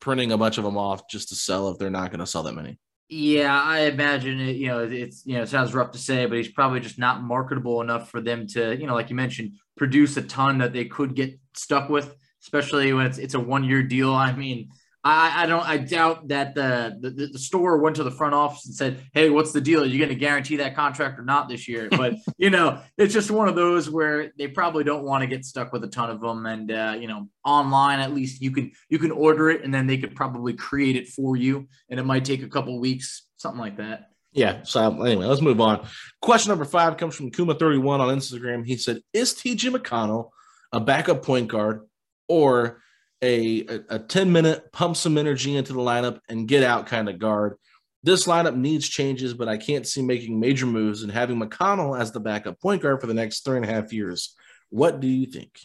printing 0.01 0.31
a 0.31 0.39
bunch 0.39 0.59
of 0.59 0.65
them 0.65 0.77
off 0.77 1.09
just 1.09 1.31
to 1.31 1.35
sell 1.35 1.69
if 1.71 1.79
they're 1.79 1.91
not 1.91 2.11
going 2.11 2.21
to 2.21 2.27
sell 2.27 2.45
that 2.45 2.55
many. 2.55 2.79
Yeah, 3.17 3.63
I 3.63 3.83
imagine 3.83 4.41
it. 4.41 4.57
You 4.57 4.67
know, 4.67 4.81
it's 4.91 5.25
you 5.25 5.37
know, 5.37 5.43
it 5.43 5.49
sounds 5.49 5.73
rough 5.73 5.93
to 5.93 5.99
say, 5.99 6.27
but 6.27 6.37
he's 6.37 6.49
probably 6.49 6.81
just 6.81 6.99
not 6.99 7.23
marketable 7.23 7.81
enough 7.81 8.11
for 8.11 8.21
them 8.21 8.49
to, 8.49 8.77
you 8.77 8.89
know, 8.89 8.95
like 8.95 9.09
you 9.09 9.15
mentioned, 9.15 9.53
produce 9.77 10.17
a 10.17 10.23
ton 10.23 10.59
that 10.59 10.73
they 10.73 10.87
could 10.87 11.15
get 11.15 11.39
stuck 11.55 11.89
with, 11.89 12.13
especially 12.43 12.93
when 12.93 13.07
it's 13.07 13.19
it's 13.19 13.35
a 13.35 13.39
one 13.39 13.63
year 13.63 13.85
deal. 13.85 14.13
I 14.13 14.33
mean, 14.33 14.71
I, 15.07 15.43
I 15.43 15.47
don't 15.47 15.69
I 15.69 15.77
doubt 15.77 16.29
that 16.29 16.55
the, 16.55 16.97
the, 16.99 17.27
the 17.27 17.39
store 17.39 17.77
went 17.77 17.97
to 17.97 18.05
the 18.05 18.11
front 18.11 18.35
office 18.35 18.65
and 18.65 18.75
said, 18.75 19.01
"Hey, 19.13 19.29
what's 19.29 19.53
the 19.53 19.61
deal? 19.61 19.83
Are 19.83 19.87
you 19.87 19.99
going 19.99 20.09
to 20.09 20.15
guarantee 20.15 20.57
that 20.57 20.75
contract 20.75 21.19
or 21.19 21.25
not 21.25 21.49
this 21.49 21.69
year?" 21.69 21.89
But 22.05 22.15
you 22.39 22.49
know, 22.49 22.81
it's 22.97 23.13
just 23.13 23.31
one 23.31 23.47
of 23.47 23.55
those 23.55 23.91
where 23.91 24.33
they 24.39 24.49
probably 24.49 24.83
don't 24.83 25.05
want 25.05 25.21
to 25.21 25.27
get 25.27 25.45
stuck 25.45 25.73
with 25.75 25.85
a 25.85 25.89
ton 25.89 26.09
of 26.09 26.23
them. 26.23 26.47
And 26.47 26.73
uh, 26.73 26.97
you 26.99 27.07
know, 27.07 27.29
online 27.45 28.01
at 28.01 28.15
least 28.15 28.41
you 28.41 28.51
can 28.51 28.73
you 28.89 28.99
can 28.99 29.11
order 29.11 29.51
it, 29.51 29.63
and 29.63 29.75
then 29.75 29.87
they 29.87 29.99
could 29.99 30.17
probably 30.17 30.55
create 30.55 30.97
it 30.97 31.09
for 31.09 31.37
you, 31.37 31.69
and 31.91 32.01
it 32.01 32.05
might 32.05 32.25
take 32.25 32.43
a 32.43 32.49
couple 32.49 32.79
weeks, 32.81 33.27
something 33.37 33.61
like 33.61 33.77
that. 33.77 34.09
Yeah. 34.33 34.63
So 34.63 35.03
anyway, 35.05 35.27
let's 35.27 35.43
move 35.43 35.61
on. 35.61 35.87
Question 36.23 36.49
number 36.49 36.65
five 36.65 36.97
comes 36.97 37.15
from 37.15 37.31
Kuma31 37.31 38.01
on 38.01 38.17
Instagram. 38.17 38.67
He 38.67 38.79
said, 38.79 39.01
"Is 39.13 39.35
TJ 39.35 39.77
McConnell 39.77 40.31
a 40.73 40.81
backup 40.81 41.23
point 41.23 41.49
guard 41.49 41.83
or?" 42.27 42.81
A, 43.23 43.65
a, 43.89 43.99
10 43.99 44.33
minute 44.33 44.73
pump 44.73 44.97
some 44.97 45.17
energy 45.17 45.57
into 45.57 45.73
the 45.73 45.81
lineup 45.81 46.21
and 46.29 46.49
get 46.49 46.63
out 46.63 46.87
kind 46.87 47.09
of 47.09 47.19
guard. 47.19 47.57
This 48.03 48.27
lineup 48.27 48.57
needs 48.57 48.87
changes, 48.87 49.33
but 49.33 49.49
I 49.49 49.57
can't 49.57 49.87
see 49.87 50.03
making 50.03 50.39
major 50.39 50.67
moves 50.67 51.03
and 51.03 51.11
having 51.11 51.41
McConnell 51.41 51.99
as 51.99 52.13
the 52.13 52.21
backup 52.21 52.61
point 52.61 52.83
guard 52.83 53.01
for 53.01 53.07
the 53.07 53.15
next 53.15 53.45
three 53.45 53.57
and 53.57 53.65
a 53.65 53.73
half 53.73 53.93
years. 53.93 54.35
What 54.69 55.01
do 55.01 55.09
you 55.09 55.27
think? 55.27 55.59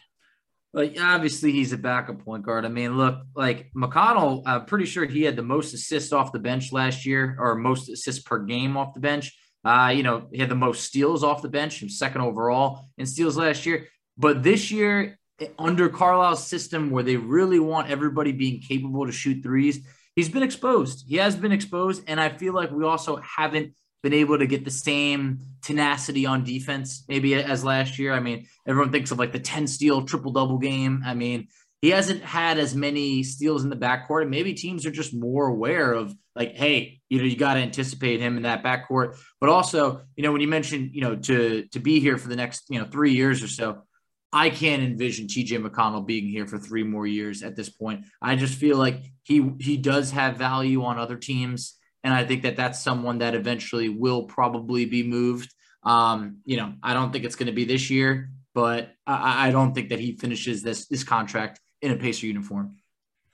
Like 0.71 0.97
obviously 1.01 1.51
he's 1.51 1.73
a 1.73 1.77
backup 1.77 2.23
point 2.23 2.45
guard. 2.45 2.63
I 2.65 2.69
mean, 2.69 2.95
look, 2.95 3.19
like 3.35 3.71
McConnell, 3.75 4.43
I'm 4.45 4.65
pretty 4.65 4.85
sure 4.85 5.05
he 5.05 5.23
had 5.23 5.35
the 5.35 5.43
most 5.43 5.73
assists 5.73 6.13
off 6.13 6.31
the 6.31 6.39
bench 6.39 6.71
last 6.71 7.05
year, 7.05 7.35
or 7.39 7.55
most 7.55 7.89
assists 7.89 8.21
per 8.21 8.39
game 8.39 8.77
off 8.77 8.93
the 8.93 8.99
bench. 8.99 9.37
Uh, 9.65 9.91
you 9.93 10.03
know, 10.03 10.27
he 10.31 10.39
had 10.39 10.49
the 10.49 10.55
most 10.55 10.83
steals 10.83 11.23
off 11.23 11.41
the 11.41 11.49
bench, 11.49 11.83
second 11.91 12.21
overall 12.21 12.85
in 12.97 13.05
steals 13.05 13.35
last 13.35 13.65
year. 13.65 13.87
But 14.17 14.43
this 14.43 14.71
year, 14.71 15.18
under 15.57 15.89
Carlisle's 15.89 16.45
system 16.45 16.91
where 16.91 17.03
they 17.03 17.17
really 17.17 17.59
want 17.59 17.89
everybody 17.89 18.31
being 18.31 18.61
capable 18.61 19.05
to 19.05 19.11
shoot 19.11 19.41
threes, 19.43 19.79
he's 20.15 20.29
been 20.29 20.43
exposed. 20.43 21.05
He 21.07 21.17
has 21.17 21.35
been 21.35 21.51
exposed. 21.51 22.03
And 22.07 22.19
I 22.19 22.29
feel 22.29 22.53
like 22.53 22.71
we 22.71 22.83
also 22.83 23.17
haven't 23.17 23.73
been 24.01 24.13
able 24.13 24.37
to 24.37 24.47
get 24.47 24.63
the 24.63 24.71
same 24.71 25.39
tenacity 25.61 26.25
on 26.25 26.43
defense 26.43 27.03
maybe 27.07 27.35
as 27.35 27.63
last 27.63 27.99
year. 27.99 28.13
I 28.13 28.19
mean, 28.19 28.47
everyone 28.67 28.91
thinks 28.91 29.11
of 29.11 29.19
like 29.19 29.33
the 29.33 29.39
10 29.39 29.67
steal 29.67 30.03
triple 30.03 30.31
double 30.31 30.57
game. 30.57 31.03
I 31.05 31.13
mean, 31.13 31.47
he 31.81 31.89
hasn't 31.91 32.23
had 32.23 32.57
as 32.57 32.75
many 32.75 33.23
steals 33.23 33.63
in 33.63 33.69
the 33.69 33.75
backcourt, 33.75 34.23
and 34.23 34.31
maybe 34.31 34.53
teams 34.53 34.85
are 34.85 34.91
just 34.91 35.13
more 35.13 35.47
aware 35.47 35.93
of 35.93 36.13
like, 36.35 36.55
hey, 36.55 36.99
you 37.09 37.19
know, 37.19 37.23
you 37.23 37.37
got 37.37 37.53
to 37.53 37.61
anticipate 37.61 38.19
him 38.19 38.35
in 38.35 38.43
that 38.43 38.63
backcourt. 38.63 39.17
But 39.39 39.49
also, 39.49 40.01
you 40.15 40.23
know, 40.23 40.31
when 40.33 40.41
you 40.41 40.47
mentioned, 40.47 40.91
you 40.93 41.01
know, 41.01 41.15
to 41.15 41.67
to 41.71 41.79
be 41.79 42.01
here 42.01 42.17
for 42.17 42.27
the 42.27 42.35
next, 42.35 42.65
you 42.69 42.79
know, 42.79 42.85
three 42.85 43.13
years 43.13 43.41
or 43.41 43.47
so, 43.47 43.83
I 44.31 44.49
can't 44.51 44.83
envision 44.83 45.27
TJ 45.27 45.65
McConnell 45.65 46.05
being 46.05 46.27
here 46.27 46.45
for 46.45 46.59
three 46.59 46.83
more 46.83 47.07
years 47.07 47.41
at 47.41 47.55
this 47.55 47.69
point. 47.69 48.05
I 48.21 48.35
just 48.35 48.55
feel 48.55 48.77
like 48.77 49.11
he 49.23 49.51
he 49.59 49.77
does 49.77 50.11
have 50.11 50.37
value 50.37 50.83
on 50.83 50.99
other 50.99 51.17
teams, 51.17 51.77
and 52.03 52.13
I 52.13 52.25
think 52.25 52.43
that 52.43 52.55
that's 52.55 52.79
someone 52.79 53.19
that 53.19 53.33
eventually 53.33 53.89
will 53.89 54.23
probably 54.23 54.85
be 54.85 55.03
moved. 55.03 55.53
Um, 55.83 56.37
you 56.45 56.57
know, 56.57 56.73
I 56.83 56.93
don't 56.93 57.11
think 57.11 57.25
it's 57.25 57.35
going 57.35 57.47
to 57.47 57.53
be 57.53 57.65
this 57.65 57.89
year, 57.89 58.29
but 58.53 58.93
I, 59.07 59.47
I 59.47 59.51
don't 59.51 59.73
think 59.73 59.89
that 59.89 59.99
he 59.99 60.15
finishes 60.15 60.61
this 60.61 60.87
this 60.87 61.03
contract 61.03 61.59
in 61.81 61.91
a 61.91 61.95
Pacer 61.95 62.27
uniform. 62.27 62.77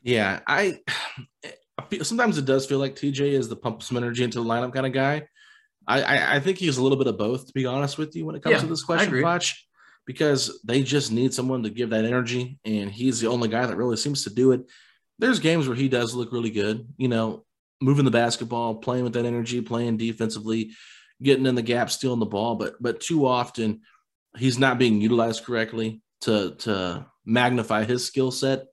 Yeah, 0.02 0.40
I, 0.48 0.80
I 1.44 2.04
sometimes 2.04 2.38
it 2.38 2.46
does 2.46 2.66
feel 2.66 2.80
like 2.80 2.96
TJ 2.96 3.32
is 3.32 3.50
the 3.50 3.56
pump 3.58 3.84
some 3.84 3.98
energy 3.98 4.24
into 4.24 4.40
the 4.40 4.46
lineup 4.46 4.74
kind 4.74 4.86
of 4.86 4.94
guy. 4.94 5.28
I, 5.88 6.38
I, 6.38 6.40
think 6.40 6.58
he's 6.58 6.78
a 6.78 6.82
little 6.82 6.98
bit 6.98 7.06
of 7.06 7.16
both, 7.16 7.46
to 7.46 7.54
be 7.54 7.68
honest 7.68 8.00
with 8.00 8.16
you, 8.16 8.26
when 8.26 8.36
it 8.36 8.42
comes 8.42 8.56
yeah, 8.56 8.62
to 8.62 8.66
this 8.66 8.84
question, 8.84 9.22
Fletch 9.22 9.65
because 10.06 10.60
they 10.64 10.84
just 10.84 11.12
need 11.12 11.34
someone 11.34 11.64
to 11.64 11.70
give 11.70 11.90
that 11.90 12.06
energy, 12.06 12.60
and 12.64 12.92
he's 12.92 13.20
the 13.20 13.28
only 13.28 13.48
guy 13.48 13.66
that 13.66 13.78
really 13.78 13.98
seems 13.98 14.24
to 14.24 14.30
do 14.30 14.52
it. 14.52 14.62
There's 15.20 15.40
games 15.40 15.68
where 15.68 15.78
he 15.78 15.90
does 15.90 16.14
look 16.14 16.32
really 16.32 16.52
good, 16.52 16.88
you 16.98 17.08
know, 17.08 17.46
moving 17.82 18.06
the 18.06 18.12
basketball, 18.12 18.76
playing 18.76 19.04
with 19.04 19.14
that 19.14 19.26
energy, 19.26 19.62
playing 19.62 19.98
defensively, 19.98 20.72
getting 21.22 21.46
in 21.46 21.56
the 21.56 21.62
gap, 21.62 21.90
stealing 21.90 22.20
the 22.20 22.26
ball, 22.26 22.56
but 22.56 22.76
but 22.82 23.00
too 23.00 23.26
often 23.26 23.82
he's 24.38 24.60
not 24.60 24.78
being 24.78 25.02
utilized 25.02 25.44
correctly 25.46 26.02
to 26.22 26.56
to 26.56 27.06
magnify 27.26 27.84
his 27.84 28.06
skill 28.06 28.32
set. 28.32 28.66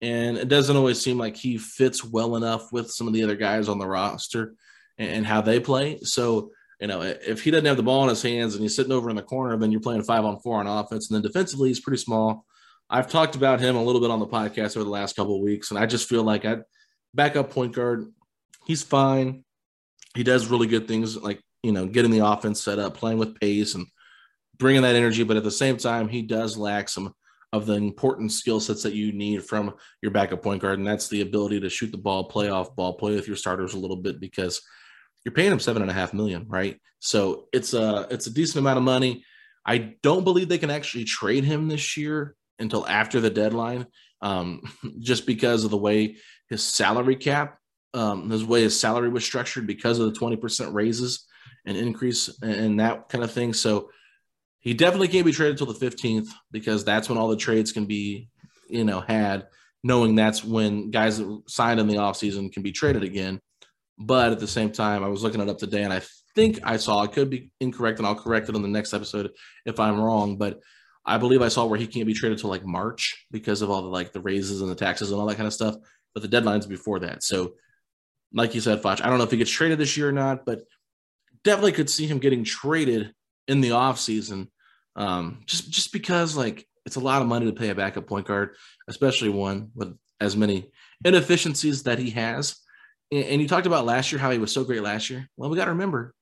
And 0.00 0.38
it 0.38 0.48
doesn't 0.48 0.76
always 0.76 1.00
seem 1.00 1.18
like 1.18 1.36
he 1.36 1.58
fits 1.58 2.04
well 2.04 2.36
enough 2.36 2.72
with 2.72 2.90
some 2.90 3.08
of 3.08 3.12
the 3.12 3.24
other 3.24 3.34
guys 3.34 3.68
on 3.68 3.78
the 3.78 3.86
roster 3.86 4.54
and, 4.96 5.10
and 5.10 5.26
how 5.26 5.40
they 5.40 5.58
play. 5.58 5.98
So 6.02 6.52
you 6.80 6.86
know, 6.86 7.02
if 7.02 7.42
he 7.42 7.50
doesn't 7.50 7.66
have 7.66 7.76
the 7.76 7.82
ball 7.82 8.04
in 8.04 8.08
his 8.08 8.22
hands 8.22 8.54
and 8.54 8.62
he's 8.62 8.76
sitting 8.76 8.92
over 8.92 9.10
in 9.10 9.16
the 9.16 9.22
corner, 9.22 9.56
then 9.56 9.72
you're 9.72 9.80
playing 9.80 10.04
five 10.04 10.24
on 10.24 10.38
four 10.38 10.60
on 10.60 10.66
offense. 10.66 11.10
And 11.10 11.16
then 11.16 11.22
defensively, 11.22 11.68
he's 11.68 11.80
pretty 11.80 12.00
small. 12.00 12.44
I've 12.88 13.10
talked 13.10 13.34
about 13.34 13.60
him 13.60 13.76
a 13.76 13.82
little 13.82 14.00
bit 14.00 14.10
on 14.10 14.20
the 14.20 14.26
podcast 14.26 14.76
over 14.76 14.84
the 14.84 14.90
last 14.90 15.16
couple 15.16 15.36
of 15.36 15.42
weeks, 15.42 15.70
and 15.70 15.78
I 15.78 15.86
just 15.86 16.08
feel 16.08 16.22
like 16.22 16.44
I 16.44 16.58
backup 17.14 17.50
point 17.50 17.74
guard, 17.74 18.06
he's 18.66 18.82
fine. 18.82 19.44
He 20.14 20.22
does 20.22 20.46
really 20.46 20.66
good 20.66 20.88
things 20.88 21.16
like, 21.16 21.42
you 21.62 21.72
know, 21.72 21.86
getting 21.86 22.10
the 22.10 22.26
offense 22.26 22.62
set 22.62 22.78
up, 22.78 22.96
playing 22.96 23.18
with 23.18 23.38
pace 23.40 23.74
and 23.74 23.86
bringing 24.56 24.82
that 24.82 24.96
energy. 24.96 25.22
But 25.22 25.36
at 25.36 25.44
the 25.44 25.50
same 25.50 25.76
time, 25.76 26.08
he 26.08 26.22
does 26.22 26.56
lack 26.56 26.88
some 26.88 27.12
of 27.52 27.66
the 27.66 27.74
important 27.74 28.32
skill 28.32 28.60
sets 28.60 28.84
that 28.84 28.94
you 28.94 29.12
need 29.12 29.44
from 29.44 29.74
your 30.00 30.12
backup 30.12 30.42
point 30.42 30.62
guard. 30.62 30.78
And 30.78 30.86
that's 30.86 31.08
the 31.08 31.22
ability 31.22 31.60
to 31.60 31.68
shoot 31.68 31.90
the 31.92 31.98
ball, 31.98 32.24
play 32.24 32.48
off 32.48 32.74
ball, 32.74 32.94
play 32.94 33.14
with 33.14 33.26
your 33.26 33.36
starters 33.36 33.74
a 33.74 33.78
little 33.78 33.96
bit 33.96 34.20
because– 34.20 34.62
you're 35.24 35.34
paying 35.34 35.52
him 35.52 35.60
seven 35.60 35.82
and 35.82 35.90
a 35.90 35.94
half 35.94 36.14
million, 36.14 36.46
right? 36.48 36.80
So 37.00 37.48
it's 37.52 37.74
a 37.74 38.06
it's 38.10 38.26
a 38.26 38.32
decent 38.32 38.58
amount 38.58 38.78
of 38.78 38.84
money. 38.84 39.24
I 39.64 39.94
don't 40.02 40.24
believe 40.24 40.48
they 40.48 40.58
can 40.58 40.70
actually 40.70 41.04
trade 41.04 41.44
him 41.44 41.68
this 41.68 41.96
year 41.96 42.34
until 42.58 42.86
after 42.86 43.20
the 43.20 43.30
deadline, 43.30 43.86
um, 44.22 44.62
just 45.00 45.26
because 45.26 45.64
of 45.64 45.70
the 45.70 45.76
way 45.76 46.16
his 46.48 46.62
salary 46.62 47.16
cap, 47.16 47.58
um, 47.94 48.30
his 48.30 48.44
way 48.44 48.62
his 48.62 48.78
salary 48.78 49.08
was 49.08 49.24
structured 49.24 49.66
because 49.66 49.98
of 49.98 50.06
the 50.06 50.18
twenty 50.18 50.36
percent 50.36 50.74
raises 50.74 51.26
and 51.66 51.76
increase 51.76 52.30
and 52.42 52.80
that 52.80 53.08
kind 53.08 53.24
of 53.24 53.32
thing. 53.32 53.52
So 53.52 53.90
he 54.60 54.74
definitely 54.74 55.08
can't 55.08 55.26
be 55.26 55.32
traded 55.32 55.60
until 55.60 55.72
the 55.72 55.78
fifteenth 55.78 56.32
because 56.50 56.84
that's 56.84 57.08
when 57.08 57.18
all 57.18 57.28
the 57.28 57.36
trades 57.36 57.72
can 57.72 57.86
be, 57.86 58.28
you 58.68 58.84
know, 58.84 59.00
had. 59.00 59.46
Knowing 59.84 60.16
that's 60.16 60.42
when 60.42 60.90
guys 60.90 61.18
that 61.18 61.42
signed 61.46 61.78
in 61.78 61.86
the 61.86 61.94
offseason 61.94 62.52
can 62.52 62.64
be 62.64 62.72
traded 62.72 63.04
again. 63.04 63.40
But 63.98 64.32
at 64.32 64.40
the 64.40 64.46
same 64.46 64.70
time, 64.70 65.02
I 65.02 65.08
was 65.08 65.22
looking 65.22 65.40
it 65.40 65.48
up 65.48 65.58
today 65.58 65.82
and 65.82 65.92
I 65.92 66.02
think 66.34 66.60
I 66.62 66.76
saw, 66.76 67.00
I 67.00 67.08
could 67.08 67.30
be 67.30 67.50
incorrect 67.60 67.98
and 67.98 68.06
I'll 68.06 68.14
correct 68.14 68.48
it 68.48 68.54
on 68.54 68.62
the 68.62 68.68
next 68.68 68.94
episode 68.94 69.32
if 69.66 69.80
I'm 69.80 70.00
wrong, 70.00 70.36
but 70.36 70.60
I 71.04 71.18
believe 71.18 71.42
I 71.42 71.48
saw 71.48 71.64
where 71.64 71.78
he 71.78 71.86
can't 71.86 72.06
be 72.06 72.14
traded 72.14 72.38
till 72.38 72.50
like 72.50 72.64
March 72.64 73.26
because 73.30 73.62
of 73.62 73.70
all 73.70 73.82
the 73.82 73.88
like 73.88 74.12
the 74.12 74.20
raises 74.20 74.60
and 74.60 74.70
the 74.70 74.74
taxes 74.74 75.10
and 75.10 75.20
all 75.20 75.26
that 75.26 75.36
kind 75.36 75.46
of 75.46 75.54
stuff. 75.54 75.74
But 76.14 76.22
the 76.22 76.28
deadline's 76.28 76.66
before 76.66 77.00
that. 77.00 77.22
So 77.22 77.54
like 78.32 78.54
you 78.54 78.60
said, 78.60 78.82
Foch, 78.82 79.00
I 79.02 79.08
don't 79.08 79.18
know 79.18 79.24
if 79.24 79.30
he 79.30 79.36
gets 79.36 79.50
traded 79.50 79.78
this 79.78 79.96
year 79.96 80.08
or 80.08 80.12
not, 80.12 80.44
but 80.44 80.62
definitely 81.44 81.72
could 81.72 81.90
see 81.90 82.06
him 82.06 82.18
getting 82.18 82.44
traded 82.44 83.14
in 83.46 83.60
the 83.60 83.70
offseason. 83.70 84.48
Um, 84.96 85.42
just 85.46 85.70
just 85.70 85.92
because 85.92 86.36
like 86.36 86.66
it's 86.84 86.96
a 86.96 87.00
lot 87.00 87.22
of 87.22 87.28
money 87.28 87.46
to 87.46 87.52
pay 87.52 87.70
a 87.70 87.74
backup 87.74 88.06
point 88.06 88.26
guard, 88.26 88.54
especially 88.88 89.30
one 89.30 89.70
with 89.74 89.96
as 90.20 90.36
many 90.36 90.70
inefficiencies 91.04 91.84
that 91.84 91.98
he 91.98 92.10
has. 92.10 92.56
And, 93.10 93.40
you 93.40 93.48
talked 93.48 93.66
about 93.66 93.86
last 93.86 94.12
year 94.12 94.20
how 94.20 94.30
he 94.30 94.38
was 94.38 94.52
so 94.52 94.64
great 94.64 94.82
last 94.82 95.08
year. 95.10 95.28
Well, 95.36 95.50
we 95.50 95.56
got 95.56 95.66
to 95.66 95.72
remember 95.72 96.14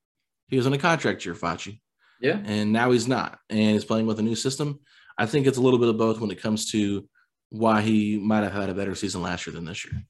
he 0.49 0.57
was 0.57 0.67
on 0.67 0.73
a 0.73 0.79
contract 0.79 1.25
year, 1.25 1.35
Facci. 1.35 1.81
Yeah. 2.21 2.41
And 2.45 2.73
now 2.73 2.93
he's 2.93 3.09
not, 3.09 3.39
and 3.51 3.73
he's 3.73 3.85
playing 3.85 4.07
with 4.07 4.19
a 4.19 4.23
new 4.23 4.37
system. 4.37 4.81
I 5.19 5.27
think 5.27 5.47
it's 5.47 5.59
a 5.59 5.63
little 5.63 5.79
bit 5.79 5.89
of 5.89 5.99
both 5.99 6.21
when 6.21 6.31
it 6.31 6.41
comes 6.41 6.71
to 6.73 7.09
why 7.51 7.81
he 7.81 8.19
might 8.19 8.45
have 8.45 8.53
had 8.53 8.69
a 8.69 8.75
better 8.75 8.95
season 8.95 9.23
last 9.23 9.47
year 9.47 9.55
than 9.55 9.65
this 9.65 9.85
year. 9.85 10.03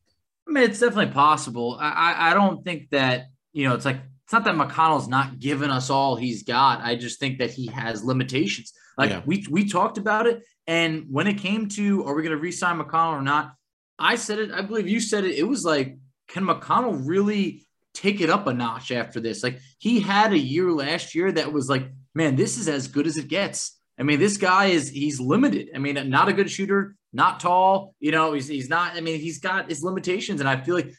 I 0.49 0.53
mean, 0.53 0.65
it's 0.65 0.81
definitely 0.81 1.13
possible. 1.13 1.77
I, 1.81 2.31
I 2.31 2.35
don't 2.35 2.65
think 2.65 2.91
that, 2.91 3.27
you 3.53 3.69
know, 3.69 3.75
it's 3.75 3.85
like, 3.85 3.99
it's 4.25 4.33
not 4.33 4.45
that 4.45 4.57
McConnell's 4.57 5.07
not 5.09 5.39
giving 5.39 5.71
us 5.71 5.89
all 5.89 6.17
he's 6.17 6.43
got. 6.43 6.81
I 6.83 6.97
just 6.97 7.21
think 7.21 7.39
that 7.39 7.51
he 7.51 7.69
has 7.69 8.05
limitations. 8.05 8.73
Like 8.99 9.11
yeah. 9.11 9.23
we 9.25 9.47
we 9.49 9.69
talked 9.69 9.99
about 9.99 10.27
it, 10.27 10.43
and 10.67 11.05
when 11.11 11.29
it 11.29 11.39
came 11.39 11.69
to 11.69 12.05
are 12.05 12.15
we 12.15 12.23
going 12.23 12.35
to 12.35 12.41
re-sign 12.41 12.81
McConnell 12.81 13.13
or 13.13 13.23
not, 13.23 13.53
I 14.01 14.17
said 14.17 14.41
it. 14.41 14.51
I 14.51 14.63
believe 14.63 14.89
you 14.89 14.99
said 15.01 15.25
it. 15.25 15.39
It 15.39 15.45
was 15.45 15.65
like, 15.65 15.97
can 16.29 16.45
McConnell 16.45 17.03
really 17.05 17.67
take 17.95 18.21
it 18.21 18.31
up 18.31 18.47
a 18.47 18.53
notch 18.53 18.91
after 18.91 19.21
this? 19.21 19.43
Like 19.43 19.61
he 19.79 20.01
had 20.01 20.33
a 20.33 20.39
year 20.39 20.71
last 20.73 21.15
year 21.15 21.33
that 21.33 21.53
was 21.53 21.69
like, 21.69 21.91
man, 22.15 22.37
this 22.37 22.59
is 22.59 22.69
as 22.69 22.89
good 22.89 23.07
as 23.07 23.17
it 23.17 23.29
gets. 23.29 23.79
I 23.99 24.03
mean, 24.03 24.19
this 24.19 24.37
guy 24.37 24.67
is 24.67 24.91
he's 24.91 25.21
limited. 25.21 25.71
I 25.75 25.79
mean, 25.79 26.11
not 26.11 26.29
a 26.29 26.33
good 26.33 26.51
shooter, 26.51 26.97
not 27.13 27.41
tall. 27.41 27.95
You 27.99 28.13
know, 28.13 28.35
he's 28.35 28.47
he's 28.47 28.69
not. 28.69 28.95
I 28.97 29.01
mean, 29.01 29.21
he's 29.21 29.39
got 29.39 29.69
his 29.69 29.83
limitations, 29.83 30.41
and 30.41 30.49
I 30.49 30.61
feel 30.61 30.75
like 30.75 30.93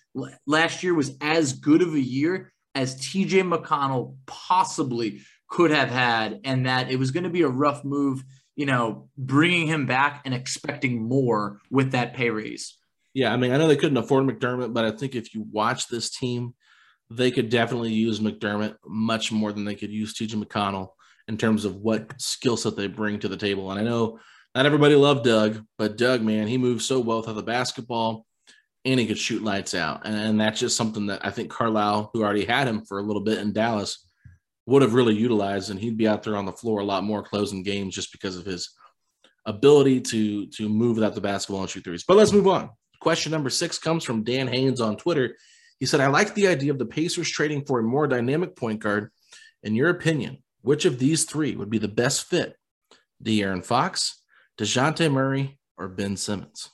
last 0.46 0.84
year 0.84 0.94
was 0.94 1.16
as 1.22 1.54
good 1.54 1.82
of 1.82 1.94
a 1.94 2.00
year 2.00 2.52
as 2.74 3.00
TJ 3.00 3.44
McConnell 3.48 4.16
possibly 4.26 5.22
could 5.48 5.72
have 5.72 5.90
had, 5.90 6.40
and 6.44 6.66
that 6.66 6.90
it 6.90 6.98
was 6.98 7.12
going 7.12 7.24
to 7.24 7.30
be 7.30 7.44
a 7.44 7.50
rough 7.50 7.84
move. 7.84 8.24
You 8.56 8.66
know, 8.66 9.10
bringing 9.16 9.68
him 9.68 9.86
back 9.86 10.24
and 10.26 10.34
expecting 10.34 11.08
more 11.08 11.60
with 11.70 11.92
that 11.92 12.16
pay 12.16 12.32
raise. 12.32 12.76
Yeah, 13.18 13.34
I 13.34 13.38
mean, 13.38 13.52
I 13.52 13.58
know 13.58 13.68
they 13.68 13.76
couldn't 13.76 13.98
afford 13.98 14.26
McDermott, 14.26 14.76
but 14.76 14.86
I 14.86 14.92
think 14.92 15.16
if 15.16 15.34
you 15.34 15.44
watch 15.52 15.88
this 15.88 16.12
team, 16.12 16.54
they 17.10 17.32
could 17.32 17.50
definitely 17.50 17.92
use 17.92 18.20
McDermott 18.20 18.76
much 18.86 19.32
more 19.32 19.52
than 19.52 19.66
they 19.66 19.74
could 19.74 19.90
use 19.90 20.14
TJ 20.14 20.36
McConnell 20.36 20.90
in 21.28 21.36
terms 21.36 21.66
of 21.66 21.78
what 21.78 22.14
skill 22.22 22.56
set 22.56 22.76
they 22.76 22.86
bring 22.86 23.18
to 23.18 23.28
the 23.28 23.36
table. 23.36 23.72
And 23.72 23.80
I 23.80 23.84
know 23.84 24.20
not 24.54 24.68
everybody 24.68 24.94
loved 24.94 25.26
Doug, 25.26 25.66
but 25.80 25.98
Doug, 25.98 26.22
man, 26.22 26.46
he 26.46 26.60
moves 26.60 26.86
so 26.86 27.00
well 27.00 27.24
with 27.24 27.36
the 27.36 27.42
basketball 27.42 28.24
and 28.86 29.00
he 29.00 29.08
could 29.08 29.18
shoot 29.18 29.42
lights 29.42 29.74
out. 29.74 30.06
And, 30.06 30.16
and, 30.16 30.40
that's 30.40 30.60
just 30.60 30.78
something 30.78 31.08
that 31.08 31.26
I 31.26 31.32
think 31.32 31.50
Carlisle, 31.50 32.12
who 32.14 32.22
already 32.22 32.46
had 32.46 32.68
him 32.68 32.86
for 32.86 33.00
a 33.00 33.04
little 33.04 33.24
bit 33.24 33.40
in 33.40 33.52
Dallas, 33.52 34.08
would 34.68 34.84
have 34.84 34.94
really 34.94 35.16
utilized. 35.16 35.72
And 35.72 35.80
he'd 35.80 35.98
be 35.98 36.08
out 36.08 36.22
there 36.22 36.36
on 36.36 36.46
the 36.46 36.52
floor 36.52 36.82
a 36.82 36.86
lot 36.86 37.04
more 37.04 37.24
closing 37.24 37.64
games 37.64 37.96
just 37.96 38.12
because 38.12 38.38
of 38.38 38.46
his 38.46 38.76
ability 39.48 40.02
to, 40.02 40.46
to 40.50 40.70
move 40.70 40.98
without 40.98 41.16
the 41.16 41.22
basketball 41.22 41.62
and 41.62 41.70
shoot 41.72 41.84
threes. 41.84 42.06
But 42.08 42.18
let's 42.18 42.32
move 42.32 42.48
on. 42.48 42.70
Question 43.00 43.32
number 43.32 43.50
six 43.50 43.78
comes 43.78 44.04
from 44.04 44.24
Dan 44.24 44.48
Haynes 44.48 44.82
on 44.82 44.98
Twitter. 44.98 45.36
He 45.80 45.86
said, 45.86 46.00
I 46.00 46.08
like 46.08 46.34
the 46.34 46.48
idea 46.48 46.72
of 46.72 46.80
the 46.80 46.86
Pacers 46.86 47.30
trading 47.30 47.66
for 47.66 47.80
a 47.80 47.84
more 47.84 48.08
dynamic 48.08 48.56
point 48.56 48.80
guard. 48.80 49.12
In 49.64 49.76
your 49.76 49.90
opinion, 49.90 50.44
which 50.62 50.86
of 50.86 51.00
these 51.00 51.26
three 51.26 51.56
would 51.56 51.70
be 51.70 51.78
the 51.78 51.88
best 51.88 52.26
fit? 52.26 52.56
De'Aaron 53.24 53.66
Fox, 53.66 54.22
DeJounte 54.60 55.12
Murray, 55.12 55.60
or 55.78 55.88
Ben 55.88 56.18
Simmons? 56.18 56.70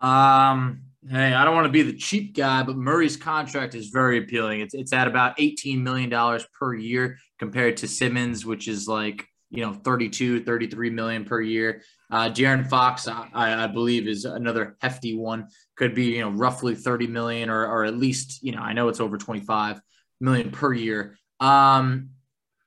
Um, 0.00 0.82
hey, 1.08 1.32
I 1.32 1.44
don't 1.44 1.54
want 1.54 1.66
to 1.66 1.72
be 1.72 1.82
the 1.82 1.96
cheap 1.96 2.34
guy, 2.34 2.62
but 2.62 2.76
Murray's 2.76 3.16
contract 3.16 3.74
is 3.74 3.88
very 3.88 4.18
appealing. 4.18 4.60
It's 4.60 4.74
it's 4.74 4.92
at 4.92 5.08
about 5.08 5.38
$18 5.38 5.80
million 5.80 6.40
per 6.58 6.74
year 6.74 7.18
compared 7.38 7.78
to 7.78 7.88
Simmons, 7.88 8.44
which 8.44 8.68
is 8.68 8.86
like, 8.86 9.26
you 9.56 9.64
know, 9.64 9.72
32, 9.72 10.44
33 10.44 10.90
million 10.90 11.24
per 11.24 11.40
year. 11.40 11.82
Uh, 12.10 12.28
De'Aaron 12.28 12.68
Fox, 12.68 13.08
I, 13.08 13.28
I 13.32 13.66
believe, 13.66 14.06
is 14.06 14.24
another 14.24 14.76
hefty 14.80 15.16
one. 15.16 15.48
Could 15.76 15.94
be, 15.94 16.16
you 16.16 16.20
know, 16.20 16.30
roughly 16.30 16.74
30 16.74 17.06
million 17.08 17.50
or, 17.50 17.66
or 17.66 17.84
at 17.84 17.96
least, 17.96 18.42
you 18.42 18.52
know, 18.52 18.60
I 18.60 18.72
know 18.72 18.88
it's 18.88 19.00
over 19.00 19.18
25 19.18 19.80
million 20.20 20.50
per 20.50 20.72
year. 20.72 21.16
Um, 21.40 22.10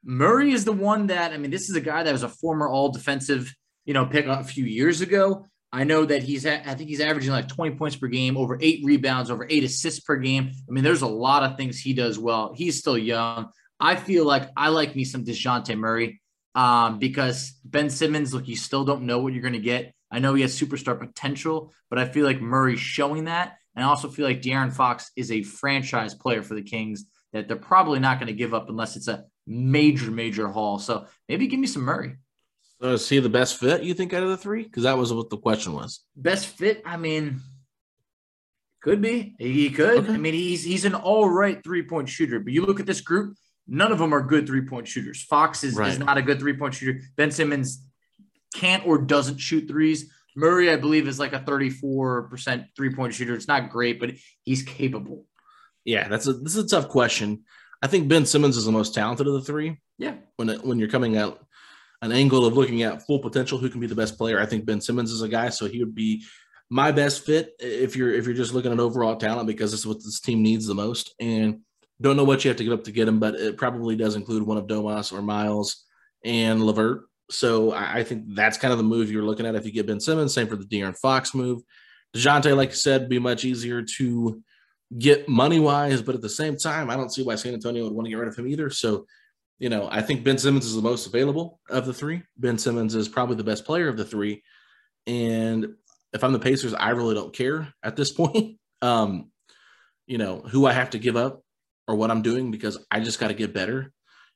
Murray 0.04 0.52
is 0.52 0.66
the 0.66 0.74
one 0.74 1.08
that 1.08 1.32
I 1.32 1.38
mean, 1.38 1.52
this 1.52 1.70
is 1.70 1.76
a 1.76 1.82
guy 1.82 2.04
that 2.04 2.12
was 2.12 2.24
a 2.24 2.30
former 2.30 2.68
all 2.68 2.90
defensive, 2.90 3.54
you 3.86 3.94
know, 3.94 4.06
pick 4.06 4.26
a 4.26 4.44
few 4.44 4.66
years 4.66 5.02
ago. 5.02 5.46
I 5.72 5.84
know 5.84 6.04
that 6.06 6.24
he's 6.24 6.46
I 6.46 6.58
think 6.58 6.90
he's 6.90 7.02
averaging 7.02 7.32
like 7.32 7.48
20 7.48 7.76
points 7.76 7.96
per 7.96 8.08
game, 8.08 8.38
over 8.38 8.58
eight 8.60 8.82
rebounds, 8.84 9.30
over 9.30 9.46
eight 9.50 9.64
assists 9.64 10.00
per 10.00 10.16
game. 10.16 10.52
I 10.68 10.72
mean, 10.72 10.84
there's 10.84 11.04
a 11.04 11.08
lot 11.08 11.44
of 11.44 11.58
things 11.58 11.80
he 11.80 11.94
does 11.94 12.18
well. 12.18 12.54
He's 12.56 12.80
still 12.80 12.98
young. 12.98 13.50
I 13.80 13.96
feel 13.96 14.26
like 14.26 14.50
I 14.58 14.70
like 14.70 14.96
me 14.96 15.06
some 15.06 15.24
DeJounte 15.24 15.78
Murray 15.78 16.22
um, 16.60 17.00
because 17.00 17.54
Ben 17.64 17.90
Simmons, 17.90 18.34
look, 18.34 18.50
you 18.50 18.58
still 18.58 18.84
don't 18.84 19.04
know 19.04 19.20
what 19.20 19.32
you're 19.32 19.42
going 19.42 19.54
to 19.54 19.60
get. 19.60 19.94
I 20.12 20.20
know 20.20 20.34
he 20.34 20.42
has 20.42 20.60
superstar 20.60 21.00
potential, 21.00 21.72
but 21.90 21.98
I 21.98 22.06
feel 22.06 22.26
like 22.26 22.42
Murray's 22.42 22.82
showing 22.82 23.26
that. 23.26 23.56
And 23.76 23.86
I 23.86 23.88
also 23.88 24.10
feel 24.10 24.26
like 24.26 24.42
De'Aaron 24.42 24.74
Fox 24.74 25.10
is 25.16 25.32
a 25.32 25.42
franchise 25.42 26.16
player 26.16 26.44
for 26.44 26.56
the 26.56 26.62
Kings 26.62 27.06
that 27.32 27.48
they're 27.48 27.56
probably 27.56 28.00
not 28.00 28.20
going 28.20 28.28
to 28.28 28.34
give 28.34 28.54
up 28.54 28.68
unless 28.68 28.98
it's 28.98 29.08
a 29.08 29.24
major, 29.48 30.12
major 30.12 30.50
haul. 30.50 30.80
So 30.80 31.06
maybe 31.30 31.48
give 31.48 31.62
me 31.62 31.68
some 31.68 31.84
Murray. 31.84 32.18
So 32.82 32.90
is 32.90 33.08
he 33.08 33.20
the 33.20 33.30
best 33.30 33.58
fit 33.58 33.84
you 33.84 33.94
think 33.94 34.14
out 34.14 34.24
of 34.24 34.30
the 34.30 34.36
three? 34.36 34.64
Because 34.64 34.84
that 34.84 34.98
was 34.98 35.14
what 35.14 35.30
the 35.30 35.38
question 35.38 35.72
was. 35.72 36.02
Best 36.18 36.48
fit? 36.48 36.82
I 36.86 36.98
mean, 36.98 37.40
could 38.82 39.02
be. 39.02 39.34
He 39.40 39.70
could. 39.70 40.04
Okay. 40.04 40.14
I 40.14 40.18
mean, 40.18 40.34
he's 40.34 40.66
he's 40.66 40.84
an 40.84 40.96
all 40.96 41.30
right 41.30 41.64
three 41.64 41.84
point 41.84 42.10
shooter. 42.10 42.42
But 42.42 42.52
you 42.52 42.66
look 42.66 42.82
at 42.82 42.86
this 42.86 43.02
group, 43.02 43.38
none 43.70 43.92
of 43.92 44.00
them 44.00 44.14
are 44.14 44.22
good 44.22 44.48
three 44.48 44.66
point 44.66 44.88
shooters. 44.88 45.24
Fox 45.24 45.64
is, 45.64 45.76
right. 45.76 45.92
is 45.92 46.00
not 46.00 46.18
a 46.18 46.22
good 46.22 46.40
three 46.40 46.54
point 46.54 46.74
shooter. 46.74 47.02
Ben 47.16 47.32
Simmons 47.32 47.86
can't 48.54 48.86
or 48.86 48.98
doesn't 48.98 49.38
shoot 49.38 49.68
threes. 49.68 50.12
Murray, 50.36 50.72
I 50.72 50.76
believe, 50.76 51.08
is 51.08 51.20
like 51.20 51.34
a 51.34 51.40
34% 51.40 52.66
three 52.76 52.94
point 52.94 53.14
shooter. 53.14 53.34
It's 53.34 53.48
not 53.48 53.70
great, 53.70 54.00
but 54.00 54.12
he's 54.44 54.64
capable. 54.64 55.26
Yeah, 55.86 56.08
that's 56.08 56.28
a 56.28 56.34
this 56.34 56.56
is 56.56 56.66
a 56.66 56.68
tough 56.68 56.90
question. 56.90 57.44
I 57.82 57.88
think 57.88 58.08
Ben 58.08 58.26
Simmons 58.26 58.58
is 58.58 58.66
the 58.66 58.72
most 58.72 58.94
talented 58.94 59.28
of 59.28 59.34
the 59.34 59.42
three. 59.42 59.80
Yeah. 59.98 60.16
When 60.36 60.50
it, 60.50 60.64
when 60.64 60.80
you're 60.80 60.90
coming 60.90 61.18
out 61.18 61.46
an 62.02 62.12
angle 62.12 62.46
of 62.46 62.54
looking 62.54 62.84
at 62.84 63.06
full 63.06 63.20
potential, 63.20 63.58
who 63.58 63.70
can 63.70 63.80
be 63.80 63.88
the 63.88 63.96
best 63.96 64.18
player, 64.18 64.40
I 64.40 64.46
think 64.46 64.66
Ben 64.66 64.82
Simmons 64.82 65.12
is 65.12 65.22
a 65.22 65.30
guy. 65.30 65.50
So 65.50 65.66
he 65.66 65.80
would 65.80 65.96
be 65.96 66.24
my 66.70 66.92
best 66.92 67.26
fit 67.26 67.56
if 67.60 67.96
you're 67.96 68.14
if 68.14 68.26
you're 68.26 68.36
just 68.36 68.54
looking 68.54 68.72
at 68.72 68.80
overall 68.80 69.16
talent 69.16 69.48
because 69.48 69.72
this 69.72 69.82
is 69.82 69.88
what 69.88 69.98
this 69.98 70.20
team 70.20 70.44
needs 70.44 70.68
the 70.68 70.76
most. 70.76 71.14
And 71.20 71.62
don't 72.02 72.18
know 72.18 72.24
what 72.24 72.44
you 72.44 72.50
have 72.50 72.58
to 72.58 72.64
give 72.64 72.74
up 72.74 72.86
to 72.86 72.92
get 72.92 73.08
him, 73.08 73.20
but 73.20 73.36
it 73.36 73.58
probably 73.58 73.96
does 73.96 74.16
include 74.16 74.44
one 74.44 74.58
of 74.58 74.68
Domas 74.68 75.12
or 75.12 75.22
Miles 75.22 75.86
and 76.24 76.64
LeVert. 76.64 77.04
So 77.30 77.72
I, 77.72 78.00
I 78.00 78.04
think 78.04 78.24
that's 78.36 78.58
kind 78.58 78.72
of 78.72 78.78
the 78.78 78.84
move 78.84 79.12
you're 79.12 79.24
looking 79.24 79.46
at 79.46 79.56
if 79.56 79.66
you 79.66 79.72
get 79.72 79.88
Ben 79.88 80.00
Simmons. 80.00 80.34
Same 80.34 80.48
for 80.48 80.56
the 80.56 80.66
De'Aaron 80.66 80.98
Fox 80.98 81.36
move. 81.36 81.62
DeJounte, 82.16 82.56
like 82.56 82.70
you 82.70 82.76
said, 82.76 83.10
be 83.10 83.20
much 83.20 83.46
easier 83.46 83.84
to 83.98 84.42
get 84.98 85.30
money 85.30 85.60
wise, 85.60 86.02
but 86.02 86.16
at 86.16 86.22
the 86.22 86.30
same 86.30 86.58
time, 86.58 86.90
I 86.90 86.96
don't 86.96 87.14
see 87.14 87.24
why 87.24 87.36
San 87.36 87.54
Antonio 87.54 87.84
would 87.84 87.94
want 87.94 88.06
to 88.06 88.10
get 88.10 88.18
rid 88.18 88.28
of 88.28 88.36
him 88.36 88.48
either. 88.48 88.70
So, 88.70 89.06
you 89.60 89.70
know, 89.70 89.88
I 89.92 90.02
think 90.02 90.24
Ben 90.24 90.38
Simmons 90.38 90.66
is 90.66 90.76
the 90.76 90.82
most 90.82 91.06
available 91.06 91.60
of 91.70 91.86
the 91.86 91.94
three. 91.94 92.24
Ben 92.38 92.58
Simmons 92.58 92.96
is 92.96 93.08
probably 93.08 93.36
the 93.36 93.44
best 93.44 93.66
player 93.66 93.90
of 93.90 93.98
the 93.98 94.06
three. 94.06 94.42
And 95.06 95.76
if 96.14 96.24
I'm 96.24 96.34
the 96.34 96.40
Pacers, 96.40 96.74
I 96.74 96.90
really 96.92 97.14
don't 97.14 97.34
care 97.34 97.72
at 97.84 97.96
this 97.96 98.12
point. 98.14 98.58
Um, 98.82 99.32
you 100.08 100.18
know, 100.18 100.40
who 100.40 100.66
I 100.66 100.74
have 100.74 100.92
to 100.92 101.00
give 101.00 101.16
up 101.16 101.44
or 101.90 101.96
what 101.96 102.12
I'm 102.12 102.22
doing 102.22 102.52
because 102.52 102.78
I 102.92 103.00
just 103.00 103.20
got 103.20 103.30
to 103.30 103.34
get 103.34 103.52
better. 103.52 103.92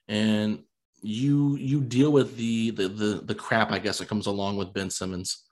And 0.07 0.63
you 1.03 1.55
you 1.57 1.81
deal 1.81 2.11
with 2.11 2.35
the, 2.35 2.71
the 2.71 2.87
the 2.87 3.21
the 3.23 3.35
crap 3.35 3.71
I 3.71 3.77
guess 3.77 3.99
that 3.99 4.07
comes 4.07 4.25
along 4.25 4.57
with 4.57 4.73
Ben 4.73 4.89
Simmons 4.89 5.43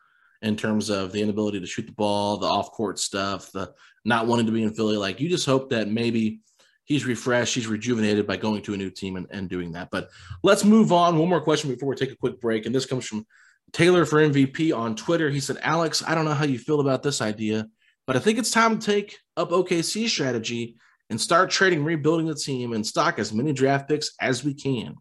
in 0.42 0.56
terms 0.56 0.90
of 0.90 1.12
the 1.12 1.22
inability 1.22 1.60
to 1.60 1.68
shoot 1.68 1.86
the 1.86 1.92
ball, 1.92 2.38
the 2.38 2.48
off 2.48 2.72
court 2.72 2.98
stuff, 2.98 3.52
the 3.52 3.72
not 4.04 4.26
wanting 4.26 4.48
to 4.48 4.52
be 4.52 4.64
in 4.64 4.74
Philly. 4.74 4.98
Like 4.98 5.20
you 5.20 5.30
just 5.30 5.46
hope 5.46 5.70
that 5.70 5.90
maybe 5.90 6.42
he's 6.86 7.06
refreshed, 7.06 7.54
he's 7.54 7.68
rejuvenated 7.68 8.26
by 8.26 8.38
going 8.38 8.64
to 8.64 8.74
a 8.74 8.78
new 8.78 8.90
team 8.90 9.16
and, 9.16 9.28
and 9.30 9.48
doing 9.48 9.74
that. 9.74 9.90
But 9.92 10.10
let's 10.42 10.66
move 10.66 10.92
on. 10.92 11.20
One 11.20 11.30
more 11.30 11.42
question 11.42 11.70
before 11.70 11.90
we 11.90 11.96
take 11.96 12.12
a 12.12 12.18
quick 12.18 12.42
break. 12.42 12.66
And 12.66 12.74
this 12.74 12.88
comes 12.88 13.06
from 13.06 13.28
Taylor 13.74 14.06
for 14.06 14.20
MVP 14.20 14.76
on 14.76 14.96
Twitter. 14.96 15.30
He 15.30 15.40
said, 15.40 15.60
Alex, 15.62 16.04
I 16.06 16.16
don't 16.16 16.26
know 16.26 16.34
how 16.34 16.46
you 16.46 16.58
feel 16.58 16.80
about 16.80 17.04
this 17.04 17.22
idea, 17.22 17.68
but 18.08 18.16
I 18.16 18.20
think 18.20 18.40
it's 18.40 18.50
time 18.50 18.80
to 18.80 18.86
take 18.86 19.20
up 19.38 19.52
OKC 19.52 20.10
strategy 20.10 20.78
and 21.12 21.20
start 21.20 21.52
trading, 21.52 21.84
rebuilding 21.84 22.26
the 22.26 22.34
team 22.34 22.72
and 22.72 22.88
stock 22.88 23.20
as 23.20 23.34
many 23.34 23.52
draft 23.52 23.90
picks 23.90 24.12
as 24.22 24.46
we 24.46 24.54
can. 24.54 24.96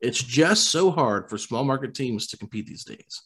It's 0.00 0.22
just 0.22 0.68
so 0.68 0.92
hard 0.92 1.28
for 1.28 1.36
small 1.36 1.64
market 1.64 1.92
teams 1.92 2.28
to 2.28 2.38
compete 2.38 2.66
these 2.66 2.84
days. 2.84 3.22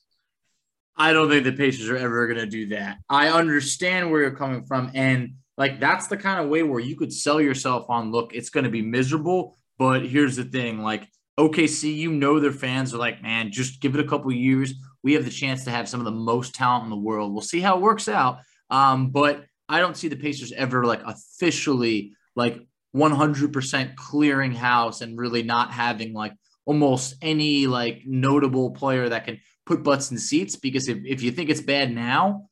I 0.97 1.12
don't 1.12 1.28
think 1.28 1.45
the 1.45 1.53
Pacers 1.53 1.91
are 1.91 1.99
ever 1.99 2.26
going 2.26 2.41
to 2.41 2.47
do 2.47 2.68
that. 2.68 2.97
I 3.11 3.28
understand 3.28 4.11
where 4.11 4.22
you're 4.22 4.30
coming 4.30 4.64
from. 4.64 4.91
And 4.95 5.34
like, 5.59 5.80
that's 5.80 6.07
the 6.07 6.16
kind 6.16 6.41
of 6.43 6.49
way 6.49 6.62
where 6.62 6.80
you 6.80 6.97
could 6.97 7.12
sell 7.12 7.43
yourself 7.43 7.84
on 7.91 8.11
look, 8.11 8.34
it's 8.34 8.51
going 8.51 8.64
to 8.64 8.70
be 8.70 8.82
miserable. 8.82 9.59
But 9.78 10.07
here's 10.07 10.36
the 10.36 10.45
thing 10.45 10.82
like, 10.82 11.07
OKC, 11.38 11.95
you 11.95 12.11
know, 12.11 12.41
their 12.41 12.53
fans 12.53 12.95
are 12.95 12.99
like, 12.99 13.22
man, 13.22 13.53
just 13.53 13.80
give 13.80 13.95
it 13.95 14.05
a 14.05 14.09
couple 14.09 14.32
years. 14.32 14.74
We 15.03 15.12
have 15.12 15.24
the 15.26 15.30
chance 15.30 15.64
to 15.64 15.70
have 15.70 15.88
some 15.88 16.01
of 16.01 16.05
the 16.05 16.11
most 16.11 16.55
talent 16.55 16.84
in 16.84 16.91
the 16.91 16.97
world. 16.97 17.32
We'll 17.32 17.43
see 17.43 17.61
how 17.61 17.76
it 17.76 17.82
works 17.82 18.09
out. 18.09 18.41
Um, 18.70 19.11
but 19.11 19.45
I 19.68 19.80
don't 19.80 19.97
see 19.97 20.09
the 20.09 20.16
Pacers 20.16 20.53
ever 20.53 20.84
like 20.84 21.03
officially 21.05 22.14
like 22.37 22.66
100% 22.95 23.97
clearing 23.97 24.53
house 24.53 25.01
and 25.01 25.18
really 25.18 25.43
not 25.43 25.72
having 25.72 26.12
like 26.12 26.35
almost 26.66 27.14
any 27.22 27.66
like 27.66 28.03
notable 28.05 28.70
player 28.70 29.09
that 29.09 29.24
can 29.24 29.41
put 29.66 29.83
butts 29.83 30.11
in 30.11 30.18
seats 30.18 30.57
because 30.57 30.89
if, 30.89 30.99
if 31.05 31.22
you 31.22 31.31
think 31.31 31.51
it's 31.51 31.61
bad 31.61 31.93
now, 31.93 32.49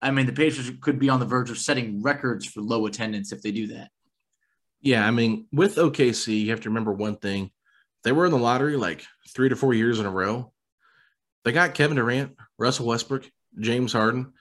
I 0.00 0.10
mean, 0.10 0.26
the 0.26 0.32
Pacers 0.32 0.70
could 0.80 0.98
be 0.98 1.08
on 1.08 1.20
the 1.20 1.26
verge 1.26 1.50
of 1.50 1.58
setting 1.58 2.02
records 2.02 2.46
for 2.46 2.60
low 2.60 2.86
attendance 2.86 3.32
if 3.32 3.42
they 3.42 3.50
do 3.50 3.68
that. 3.68 3.90
Yeah, 4.80 5.06
I 5.06 5.10
mean, 5.10 5.46
with 5.52 5.76
OKC, 5.76 6.40
you 6.40 6.50
have 6.50 6.60
to 6.60 6.68
remember 6.68 6.92
one 6.92 7.16
thing. 7.16 7.50
They 8.04 8.12
were 8.12 8.26
in 8.26 8.30
the 8.30 8.38
lottery 8.38 8.76
like 8.76 9.04
three 9.28 9.48
to 9.48 9.56
four 9.56 9.74
years 9.74 9.98
in 9.98 10.06
a 10.06 10.10
row. 10.10 10.52
They 11.44 11.52
got 11.52 11.74
Kevin 11.74 11.96
Durant, 11.96 12.36
Russell 12.58 12.86
Westbrook, 12.86 13.28
James 13.58 13.92
Harden. 13.92 14.32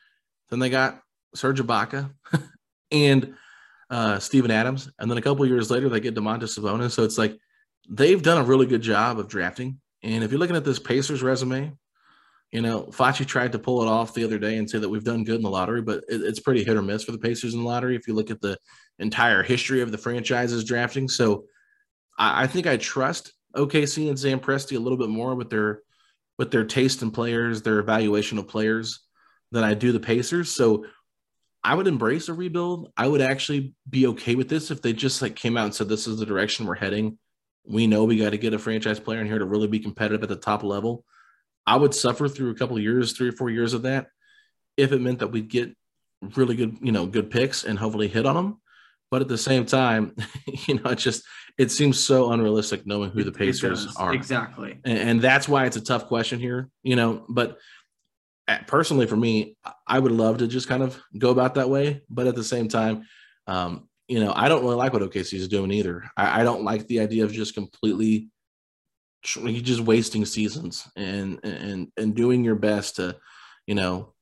Then 0.50 0.60
they 0.60 0.70
got 0.70 1.02
Serge 1.34 1.60
Ibaka 1.60 2.12
and 2.92 3.36
uh, 3.90 4.20
Steven 4.20 4.52
Adams. 4.52 4.90
And 5.00 5.10
then 5.10 5.18
a 5.18 5.22
couple 5.22 5.46
years 5.46 5.72
later, 5.72 5.90
they 5.90 6.00
get 6.00 6.16
Domantas 6.16 6.58
Sabonis. 6.58 6.92
So 6.92 7.04
it's 7.04 7.18
like 7.18 7.38
they've 7.90 8.22
done 8.22 8.38
a 8.38 8.44
really 8.44 8.66
good 8.66 8.82
job 8.82 9.20
of 9.20 9.28
drafting. 9.28 9.80
And 10.04 10.24
if 10.24 10.32
you're 10.32 10.40
looking 10.40 10.56
at 10.56 10.66
this 10.66 10.80
Pacers 10.80 11.24
resume, 11.24 11.74
you 12.52 12.62
know, 12.62 12.84
Facci 12.84 13.26
tried 13.26 13.52
to 13.52 13.60
pull 13.60 13.82
it 13.82 13.88
off 13.88 14.14
the 14.14 14.24
other 14.24 14.40
day 14.40 14.58
and 14.58 14.70
say 14.70 14.78
that 14.78 14.88
we've 14.88 15.04
done 15.04 15.24
good 15.24 15.36
in 15.36 15.42
the 15.42 15.50
lottery, 15.50 15.82
but 15.82 16.04
it, 16.08 16.22
it's 16.22 16.40
pretty 16.40 16.64
hit 16.64 16.78
or 16.78 16.82
miss 16.82 17.04
for 17.04 17.12
the 17.12 17.18
Pacers 17.18 17.54
in 17.54 17.62
the 17.62 17.66
lottery 17.66 17.96
if 17.96 18.08
you 18.08 18.14
look 18.14 18.32
at 18.32 18.42
the 18.42 18.58
entire 19.00 19.44
history 19.44 19.82
of 19.82 19.92
the 19.92 19.98
franchise's 19.98 20.64
drafting. 20.64 21.10
So 21.10 21.46
I, 22.18 22.44
I 22.44 22.48
think 22.48 22.68
I 22.68 22.78
trust 22.78 23.34
OKC 23.56 24.08
and 24.10 24.18
Sam 24.18 24.40
Presti 24.40 24.78
a 24.78 24.80
little 24.80 24.98
bit 24.98 25.10
more 25.10 25.36
with 25.36 25.50
their 25.50 25.82
with 26.38 26.52
their 26.52 26.66
taste 26.66 27.02
in 27.02 27.10
players, 27.10 27.64
their 27.64 27.80
evaluation 27.80 28.38
of 28.38 28.48
players 28.48 29.00
than 29.52 29.64
I 29.64 29.74
do 29.74 29.92
the 29.92 30.00
Pacers. 30.00 30.52
So 30.52 30.86
I 31.64 31.76
would 31.76 31.88
embrace 31.88 32.30
a 32.30 32.34
rebuild. 32.34 32.91
I 32.95 33.08
would 33.08 33.22
actually 33.22 33.74
be 33.89 34.08
okay 34.08 34.36
with 34.36 34.47
this 34.47 34.72
if 34.72 34.82
they 34.82 34.93
just 34.93 35.22
like 35.22 35.36
came 35.36 35.58
out 35.58 35.66
and 35.66 35.76
said 35.76 35.89
this 35.89 36.08
is 36.08 36.18
the 36.18 36.26
direction 36.26 36.66
we're 36.66 36.76
heading. 36.76 37.18
We 37.66 37.88
know 37.88 38.05
we 38.05 38.18
got 38.18 38.30
to 38.30 38.38
get 38.38 38.53
a 38.53 38.60
franchise 38.60 38.99
player 38.99 39.20
in 39.20 39.28
here 39.28 39.39
to 39.39 39.45
really 39.45 39.68
be 39.68 39.80
competitive 39.80 40.24
at 40.24 40.30
the 40.30 40.36
top 40.36 40.64
level. 40.64 41.03
I 41.66 41.76
would 41.76 41.93
suffer 41.93 42.30
through 42.30 42.51
a 42.51 42.55
couple 42.55 42.78
of 42.78 42.84
years, 42.84 43.12
three 43.12 43.30
or 43.30 43.34
four 43.34 43.49
years 43.49 43.74
of 43.74 43.82
that, 43.82 44.08
if 44.78 44.93
it 44.93 45.01
meant 45.01 45.20
that 45.20 45.28
we'd 45.28 45.49
get 45.49 45.76
really 46.36 46.55
good, 46.55 46.78
you 46.82 46.93
know, 46.93 47.05
good 47.05 47.30
picks 47.30 47.66
and 47.66 47.78
hopefully 47.78 48.08
hit 48.08 48.26
on 48.26 48.36
them. 48.36 48.62
But 49.12 49.22
at 49.22 49.28
the 49.28 49.38
same 49.38 49.66
time, 49.66 50.16
you 50.68 50.76
know, 50.76 50.91
it 50.91 50.97
just 50.97 51.24
it 51.58 51.72
seems 51.72 51.99
so 51.99 52.32
unrealistic 52.32 52.86
knowing 52.86 53.12
who 53.12 53.24
the 53.24 53.32
Pacers 53.32 53.95
are. 53.97 54.14
Exactly. 54.14 54.80
And, 54.86 54.97
and, 54.97 55.22
that's 55.22 55.49
why 55.49 55.66
it's 55.66 55.78
a 55.78 55.82
tough 55.82 56.05
question 56.05 56.39
here, 56.39 56.70
you 56.84 56.95
know. 56.95 57.26
But 57.28 57.58
personally, 58.68 59.08
for 59.08 59.16
me, 59.16 59.58
I 59.86 60.00
would 60.00 60.12
love 60.12 60.38
to 60.39 60.48
just 60.48 60.68
kind 60.68 60.84
of 60.84 61.00
go 61.18 61.30
about 61.30 61.56
that 61.56 61.70
way. 61.70 62.04
But 62.10 62.28
at 62.28 62.36
the 62.36 62.43
same 62.43 62.68
time, 62.68 63.04
um, 63.48 63.88
you 64.08 64.20
know, 64.20 64.32
I 64.36 64.48
don't 64.48 64.64
really 64.64 64.76
like 64.76 64.93
what 64.93 65.02
OKC 65.02 65.34
is 65.34 65.48
doing 65.48 65.72
either. 65.72 66.10
I, 66.16 66.41
I 66.41 66.43
don't 66.43 66.64
like 66.64 66.88
the 66.88 67.02
idea 67.02 67.26
of 67.26 67.34
just 67.34 67.54
completely 67.54 68.30
just 69.24 69.82
wasting 69.82 70.26
seasons 70.26 70.88
and 70.95 71.39
and 71.43 71.91
and 71.98 72.16
doing 72.16 72.43
your 72.43 72.56
best 72.56 72.95
to, 72.95 73.18
you 73.66 73.76
know, 73.76 74.14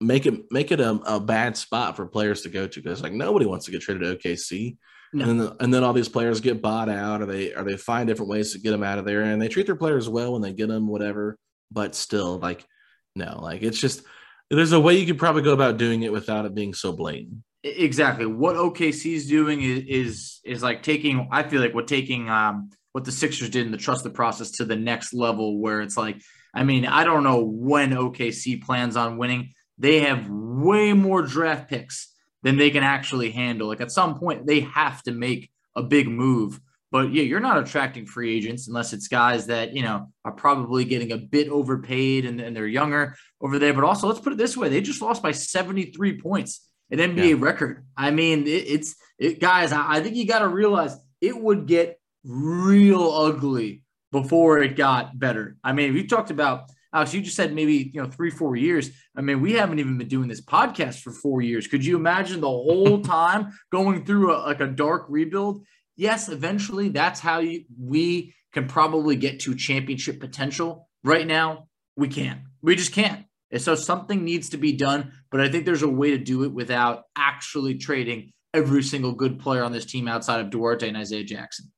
make 0.00 0.26
it 0.26 0.52
make 0.52 0.70
it 0.70 0.80
a, 0.80 0.90
a 1.06 1.18
bad 1.18 1.56
spot 1.56 1.96
for 1.96 2.06
players 2.06 2.42
to 2.42 2.48
go 2.48 2.66
to 2.66 2.80
because 2.80 3.02
like 3.02 3.12
nobody 3.12 3.46
wants 3.46 3.64
to 3.64 3.72
get 3.72 3.82
traded 3.82 4.02
to 4.02 4.28
OKC. 4.28 4.76
No. 5.12 5.28
And 5.28 5.40
then, 5.40 5.52
and 5.60 5.74
then 5.74 5.84
all 5.84 5.92
these 5.92 6.08
players 6.08 6.40
get 6.40 6.60
bought 6.60 6.88
out, 6.88 7.22
or 7.22 7.26
they 7.26 7.54
or 7.54 7.62
they 7.62 7.76
find 7.76 8.08
different 8.08 8.30
ways 8.30 8.52
to 8.52 8.58
get 8.58 8.72
them 8.72 8.82
out 8.82 8.98
of 8.98 9.04
there, 9.04 9.22
and 9.22 9.40
they 9.40 9.48
treat 9.48 9.66
their 9.66 9.76
players 9.76 10.08
well 10.08 10.32
when 10.32 10.42
they 10.42 10.52
get 10.52 10.68
them, 10.68 10.88
whatever. 10.88 11.38
But 11.70 11.94
still, 11.94 12.38
like, 12.38 12.66
no, 13.14 13.40
like 13.40 13.62
it's 13.62 13.78
just 13.78 14.02
there's 14.50 14.72
a 14.72 14.80
way 14.80 14.98
you 14.98 15.06
could 15.06 15.18
probably 15.18 15.42
go 15.42 15.52
about 15.52 15.76
doing 15.76 16.02
it 16.02 16.12
without 16.12 16.44
it 16.44 16.54
being 16.54 16.74
so 16.74 16.92
blatant. 16.92 17.38
Exactly. 17.62 18.26
What 18.26 18.56
OKC 18.56 19.14
is 19.14 19.26
doing 19.26 19.62
is, 19.62 19.84
is 19.86 20.40
is 20.44 20.62
like 20.62 20.82
taking. 20.82 21.28
I 21.32 21.42
feel 21.44 21.60
like 21.60 21.74
what 21.74 21.88
taking 21.88 22.28
um 22.28 22.70
what 22.92 23.04
the 23.04 23.12
Sixers 23.12 23.50
did 23.50 23.66
in 23.66 23.72
the 23.72 23.78
trust 23.78 24.04
the 24.04 24.10
process 24.10 24.52
to 24.52 24.64
the 24.64 24.76
next 24.76 25.14
level, 25.14 25.58
where 25.58 25.80
it's 25.80 25.96
like, 25.96 26.20
I 26.54 26.62
mean, 26.62 26.86
I 26.86 27.04
don't 27.04 27.24
know 27.24 27.42
when 27.42 27.90
OKC 27.90 28.62
plans 28.62 28.96
on 28.96 29.18
winning. 29.18 29.54
They 29.78 30.00
have 30.00 30.28
way 30.28 30.92
more 30.92 31.22
draft 31.22 31.68
picks 31.68 32.12
than 32.42 32.56
they 32.56 32.70
can 32.70 32.84
actually 32.84 33.30
handle. 33.30 33.66
Like 33.66 33.80
at 33.80 33.90
some 33.90 34.18
point, 34.18 34.46
they 34.46 34.60
have 34.60 35.02
to 35.04 35.12
make 35.12 35.50
a 35.74 35.82
big 35.82 36.06
move. 36.06 36.60
But 36.94 37.12
yeah, 37.12 37.24
you're 37.24 37.40
not 37.40 37.58
attracting 37.58 38.06
free 38.06 38.36
agents 38.36 38.68
unless 38.68 38.92
it's 38.92 39.08
guys 39.08 39.46
that, 39.46 39.74
you 39.74 39.82
know, 39.82 40.12
are 40.24 40.30
probably 40.30 40.84
getting 40.84 41.10
a 41.10 41.16
bit 41.16 41.48
overpaid 41.48 42.24
and, 42.24 42.40
and 42.40 42.54
they're 42.54 42.68
younger 42.68 43.16
over 43.40 43.58
there. 43.58 43.74
But 43.74 43.82
also, 43.82 44.06
let's 44.06 44.20
put 44.20 44.32
it 44.32 44.38
this 44.38 44.56
way 44.56 44.68
they 44.68 44.80
just 44.80 45.02
lost 45.02 45.20
by 45.20 45.32
73 45.32 46.20
points, 46.20 46.70
an 46.92 47.00
NBA 47.00 47.30
yeah. 47.30 47.36
record. 47.44 47.84
I 47.96 48.12
mean, 48.12 48.46
it, 48.46 48.68
it's, 48.68 48.94
it, 49.18 49.40
guys, 49.40 49.72
I, 49.72 49.94
I 49.94 50.00
think 50.02 50.14
you 50.14 50.24
got 50.24 50.38
to 50.38 50.46
realize 50.46 50.96
it 51.20 51.36
would 51.36 51.66
get 51.66 51.98
real 52.22 53.10
ugly 53.10 53.82
before 54.12 54.60
it 54.60 54.76
got 54.76 55.18
better. 55.18 55.56
I 55.64 55.72
mean, 55.72 55.94
we 55.94 56.06
talked 56.06 56.30
about 56.30 56.70
Alex, 56.94 57.12
you 57.12 57.22
just 57.22 57.34
said 57.34 57.52
maybe 57.52 57.90
you 57.92 58.00
know 58.00 58.08
three, 58.08 58.30
four 58.30 58.54
years. 58.54 58.92
I 59.16 59.20
mean, 59.20 59.40
we 59.40 59.54
haven't 59.54 59.80
even 59.80 59.98
been 59.98 60.06
doing 60.06 60.28
this 60.28 60.40
podcast 60.40 61.00
for 61.00 61.10
four 61.10 61.42
years. 61.42 61.66
Could 61.66 61.84
you 61.84 61.96
imagine 61.96 62.40
the 62.40 62.46
whole 62.46 63.00
time 63.02 63.52
going 63.72 64.04
through 64.04 64.32
a, 64.32 64.38
like 64.46 64.60
a 64.60 64.68
dark 64.68 65.06
rebuild? 65.08 65.66
Yes, 65.96 66.28
eventually 66.28 66.88
that's 66.88 67.20
how 67.20 67.38
you, 67.38 67.64
we 67.78 68.34
can 68.52 68.66
probably 68.66 69.16
get 69.16 69.40
to 69.40 69.54
championship 69.54 70.20
potential. 70.20 70.88
Right 71.02 71.26
now, 71.26 71.68
we 71.96 72.08
can't. 72.08 72.40
We 72.62 72.76
just 72.76 72.92
can't. 72.92 73.26
And 73.50 73.62
so 73.62 73.74
something 73.74 74.24
needs 74.24 74.48
to 74.50 74.56
be 74.56 74.72
done, 74.72 75.12
but 75.30 75.40
I 75.40 75.48
think 75.48 75.64
there's 75.64 75.82
a 75.82 75.88
way 75.88 76.10
to 76.10 76.18
do 76.18 76.42
it 76.44 76.52
without 76.52 77.04
actually 77.16 77.76
trading 77.76 78.32
every 78.52 78.82
single 78.82 79.12
good 79.12 79.38
player 79.38 79.62
on 79.62 79.72
this 79.72 79.84
team 79.84 80.08
outside 80.08 80.40
of 80.40 80.50
Duarte 80.50 80.88
and 80.88 80.96
Isaiah 80.96 81.24
Jackson. 81.24 81.70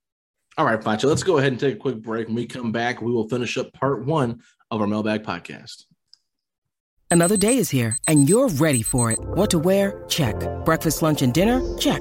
All 0.59 0.65
right, 0.65 0.81
Facci, 0.81 1.05
let's 1.05 1.23
go 1.23 1.37
ahead 1.37 1.53
and 1.53 1.61
take 1.61 1.75
a 1.75 1.79
quick 1.79 2.01
break. 2.01 2.29
When 2.29 2.37
we 2.37 2.47
come 2.47 2.73
back, 2.73 3.03
we 3.03 3.13
will 3.13 3.29
finish 3.29 3.59
up 3.59 3.73
part 3.75 4.07
one 4.07 4.41
of 4.71 4.81
our 4.81 4.87
mailbag 4.87 5.23
podcast. 5.23 5.85
Another 7.11 7.37
day 7.37 7.59
is 7.59 7.71
here, 7.71 7.99
and 8.09 8.29
you're 8.29 8.49
ready 8.49 8.83
for 8.83 9.13
it. 9.13 9.19
What 9.21 9.51
to 9.51 9.59
wear? 9.59 10.03
Check. 10.09 10.35
Breakfast, 10.65 11.03
lunch, 11.03 11.23
and 11.23 11.33
dinner? 11.33 11.61
Check. 11.77 12.01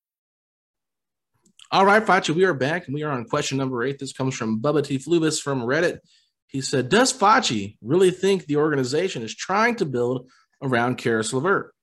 All 1.73 1.85
right, 1.85 2.05
Facci, 2.05 2.35
we 2.35 2.43
are 2.43 2.53
back 2.53 2.87
and 2.87 2.93
we 2.93 3.03
are 3.03 3.11
on 3.11 3.23
question 3.23 3.57
number 3.57 3.81
eight. 3.81 3.97
This 3.97 4.11
comes 4.11 4.35
from 4.35 4.61
Bubba 4.61 4.83
T. 4.83 4.99
Flubis 4.99 5.41
from 5.41 5.61
Reddit. 5.61 5.99
He 6.47 6.59
said, 6.59 6.89
Does 6.89 7.13
Facci 7.13 7.77
really 7.81 8.11
think 8.11 8.45
the 8.45 8.57
organization 8.57 9.21
is 9.23 9.33
trying 9.33 9.77
to 9.77 9.85
build 9.85 10.29
around 10.61 10.97
Caris 10.97 11.31
LeVert? 11.31 11.73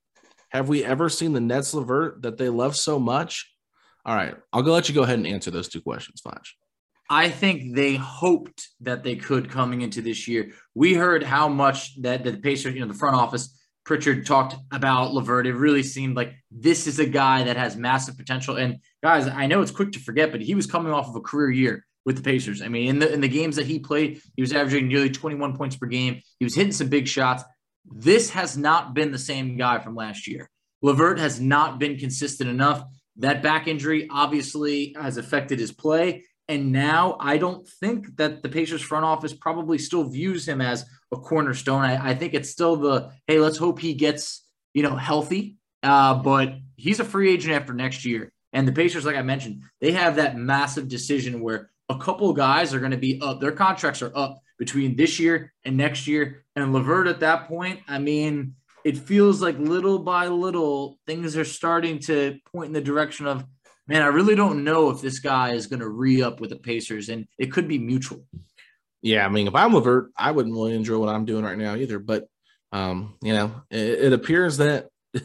Have 0.50 0.68
we 0.68 0.84
ever 0.84 1.08
seen 1.08 1.32
the 1.32 1.40
Nets 1.40 1.72
LeVert 1.72 2.20
that 2.20 2.36
they 2.36 2.50
love 2.50 2.76
so 2.76 2.98
much? 2.98 3.50
All 4.04 4.14
right, 4.14 4.36
I'll 4.52 4.62
go 4.62 4.74
let 4.74 4.90
you 4.90 4.94
go 4.94 5.04
ahead 5.04 5.18
and 5.18 5.26
answer 5.26 5.50
those 5.50 5.70
two 5.70 5.80
questions, 5.80 6.20
Facci. 6.20 6.52
I 7.08 7.30
think 7.30 7.74
they 7.74 7.94
hoped 7.94 8.68
that 8.82 9.04
they 9.04 9.16
could 9.16 9.50
coming 9.50 9.80
into 9.80 10.02
this 10.02 10.28
year. 10.28 10.52
We 10.74 10.92
heard 10.92 11.22
how 11.22 11.48
much 11.48 11.98
that, 12.02 12.24
that 12.24 12.30
the 12.32 12.40
Pacers, 12.40 12.74
you 12.74 12.80
know, 12.80 12.88
the 12.88 12.92
front 12.92 13.16
office 13.16 13.57
Pritchard 13.88 14.26
talked 14.26 14.54
about 14.70 15.14
LeVert. 15.14 15.46
it 15.46 15.54
really 15.54 15.82
seemed 15.82 16.14
like 16.14 16.34
this 16.50 16.86
is 16.86 16.98
a 16.98 17.06
guy 17.06 17.44
that 17.44 17.56
has 17.56 17.74
massive 17.74 18.18
potential. 18.18 18.56
And 18.56 18.80
guys, 19.02 19.26
I 19.26 19.46
know 19.46 19.62
it's 19.62 19.70
quick 19.70 19.92
to 19.92 19.98
forget, 19.98 20.30
but 20.30 20.42
he 20.42 20.54
was 20.54 20.66
coming 20.66 20.92
off 20.92 21.08
of 21.08 21.16
a 21.16 21.22
career 21.22 21.50
year 21.50 21.86
with 22.04 22.16
the 22.16 22.22
Pacers. 22.22 22.60
I 22.60 22.68
mean, 22.68 22.88
in 22.88 22.98
the 22.98 23.10
in 23.10 23.22
the 23.22 23.28
games 23.28 23.56
that 23.56 23.64
he 23.64 23.78
played, 23.78 24.20
he 24.36 24.42
was 24.42 24.52
averaging 24.52 24.88
nearly 24.88 25.08
21 25.08 25.56
points 25.56 25.74
per 25.74 25.86
game. 25.86 26.20
He 26.38 26.44
was 26.44 26.54
hitting 26.54 26.72
some 26.72 26.90
big 26.90 27.08
shots. 27.08 27.44
This 27.90 28.28
has 28.28 28.58
not 28.58 28.92
been 28.92 29.10
the 29.10 29.18
same 29.18 29.56
guy 29.56 29.78
from 29.78 29.94
last 29.94 30.28
year. 30.28 30.50
LeVert 30.82 31.18
has 31.18 31.40
not 31.40 31.78
been 31.78 31.96
consistent 31.96 32.50
enough. 32.50 32.84
That 33.16 33.42
back 33.42 33.68
injury 33.68 34.06
obviously 34.10 34.94
has 35.00 35.16
affected 35.16 35.58
his 35.58 35.72
play. 35.72 36.26
And 36.48 36.72
now 36.72 37.16
I 37.20 37.36
don't 37.36 37.68
think 37.68 38.16
that 38.16 38.42
the 38.42 38.48
Pacers 38.48 38.80
front 38.80 39.04
office 39.04 39.34
probably 39.34 39.78
still 39.78 40.04
views 40.04 40.48
him 40.48 40.60
as 40.60 40.86
a 41.12 41.16
cornerstone. 41.16 41.82
I, 41.82 42.10
I 42.10 42.14
think 42.14 42.34
it's 42.34 42.50
still 42.50 42.76
the 42.76 43.10
hey, 43.26 43.38
let's 43.38 43.58
hope 43.58 43.78
he 43.78 43.94
gets 43.94 44.44
you 44.72 44.82
know 44.82 44.96
healthy. 44.96 45.56
Uh, 45.82 46.14
but 46.14 46.54
he's 46.76 47.00
a 47.00 47.04
free 47.04 47.32
agent 47.32 47.54
after 47.54 47.72
next 47.72 48.04
year. 48.04 48.32
And 48.52 48.66
the 48.66 48.72
Pacers, 48.72 49.04
like 49.04 49.16
I 49.16 49.22
mentioned, 49.22 49.62
they 49.80 49.92
have 49.92 50.16
that 50.16 50.36
massive 50.36 50.88
decision 50.88 51.40
where 51.40 51.70
a 51.88 51.98
couple 51.98 52.32
guys 52.32 52.74
are 52.74 52.80
going 52.80 52.92
to 52.92 52.96
be 52.96 53.20
up. 53.20 53.40
Their 53.40 53.52
contracts 53.52 54.02
are 54.02 54.12
up 54.16 54.40
between 54.58 54.96
this 54.96 55.20
year 55.20 55.52
and 55.64 55.76
next 55.76 56.06
year. 56.06 56.44
And 56.56 56.72
LeVert 56.72 57.06
at 57.06 57.20
that 57.20 57.46
point, 57.46 57.80
I 57.86 57.98
mean, 57.98 58.54
it 58.84 58.98
feels 58.98 59.40
like 59.40 59.58
little 59.58 59.98
by 59.98 60.28
little 60.28 60.98
things 61.06 61.36
are 61.36 61.44
starting 61.44 61.98
to 62.00 62.38
point 62.52 62.68
in 62.68 62.72
the 62.72 62.80
direction 62.80 63.26
of, 63.26 63.44
man, 63.88 64.02
I 64.02 64.06
really 64.06 64.34
don't 64.34 64.64
know 64.64 64.90
if 64.90 65.00
this 65.00 65.18
guy 65.18 65.54
is 65.54 65.66
going 65.66 65.80
to 65.80 65.88
re 65.88 66.22
up 66.22 66.40
with 66.40 66.50
the 66.50 66.56
Pacers, 66.56 67.08
and 67.08 67.26
it 67.38 67.50
could 67.50 67.66
be 67.66 67.78
mutual. 67.78 68.24
Yeah, 69.02 69.24
I 69.24 69.28
mean, 69.28 69.48
if 69.48 69.54
I'm 69.54 69.74
LeVert, 69.74 70.10
I 70.16 70.30
wouldn't 70.30 70.54
really 70.54 70.74
enjoy 70.74 70.98
what 70.98 71.08
I'm 71.08 71.24
doing 71.24 71.44
right 71.44 71.58
now 71.58 71.74
either. 71.74 71.98
But 71.98 72.26
um, 72.72 73.16
you 73.22 73.32
know, 73.32 73.62
it, 73.70 73.78
it 73.78 74.12
appears 74.12 74.58
that 74.58 74.88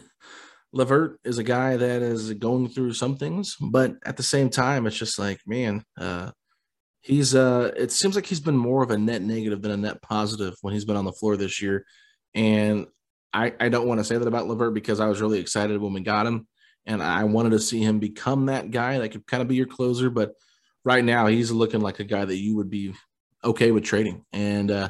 LeVert 0.73 1.19
is 1.23 1.37
a 1.37 1.43
guy 1.43 1.75
that 1.75 2.01
is 2.01 2.33
going 2.33 2.69
through 2.69 2.93
some 2.93 3.17
things, 3.17 3.55
but 3.59 3.95
at 4.05 4.17
the 4.17 4.23
same 4.23 4.49
time, 4.49 4.87
it's 4.87 4.97
just 4.97 5.19
like, 5.19 5.39
man, 5.45 5.83
uh, 5.99 6.31
he's 7.01 7.35
uh, 7.35 7.71
it 7.75 7.91
seems 7.91 8.15
like 8.15 8.25
he's 8.25 8.39
been 8.39 8.57
more 8.57 8.83
of 8.83 8.91
a 8.91 8.97
net 8.97 9.21
negative 9.21 9.61
than 9.61 9.71
a 9.71 9.77
net 9.77 10.01
positive 10.01 10.55
when 10.61 10.73
he's 10.73 10.85
been 10.85 10.95
on 10.95 11.05
the 11.05 11.11
floor 11.11 11.35
this 11.35 11.61
year. 11.61 11.85
And 12.33 12.87
I, 13.33 13.53
I 13.59 13.69
don't 13.69 13.87
want 13.87 13.99
to 13.99 14.03
say 14.03 14.17
that 14.17 14.27
about 14.27 14.47
LeVert 14.47 14.73
because 14.73 14.99
I 14.99 15.07
was 15.07 15.21
really 15.21 15.39
excited 15.39 15.81
when 15.81 15.93
we 15.93 16.01
got 16.01 16.25
him, 16.25 16.47
and 16.85 17.01
I 17.01 17.23
wanted 17.23 17.51
to 17.51 17.59
see 17.59 17.81
him 17.81 17.99
become 17.99 18.47
that 18.47 18.71
guy 18.71 18.99
that 18.99 19.09
could 19.09 19.25
kind 19.25 19.41
of 19.41 19.47
be 19.47 19.55
your 19.55 19.67
closer. 19.67 20.09
But 20.09 20.33
right 20.83 21.03
now, 21.03 21.27
he's 21.27 21.51
looking 21.51 21.81
like 21.81 21.99
a 21.99 22.03
guy 22.03 22.25
that 22.25 22.37
you 22.37 22.57
would 22.57 22.69
be 22.69 22.93
okay 23.43 23.71
with 23.71 23.83
trading. 23.83 24.25
And 24.33 24.69
uh, 24.69 24.89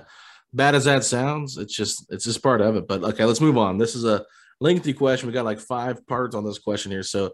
bad 0.54 0.76
as 0.76 0.86
that 0.86 1.04
sounds, 1.04 1.58
it's 1.58 1.76
just 1.76 2.06
it's 2.12 2.26
just 2.26 2.44
part 2.44 2.62
of 2.62 2.76
it. 2.76 2.88
But 2.88 3.04
okay, 3.04 3.26
let's 3.26 3.42
move 3.42 3.58
on. 3.58 3.78
This 3.78 3.96
is 3.96 4.06
a 4.06 4.26
lengthy 4.60 4.94
question. 4.94 5.28
We 5.28 5.34
got 5.34 5.46
like 5.46 5.60
five 5.60 6.06
parts 6.08 6.36
on 6.36 6.46
this 6.46 6.60
question 6.60 6.92
here. 6.92 7.04
So 7.04 7.32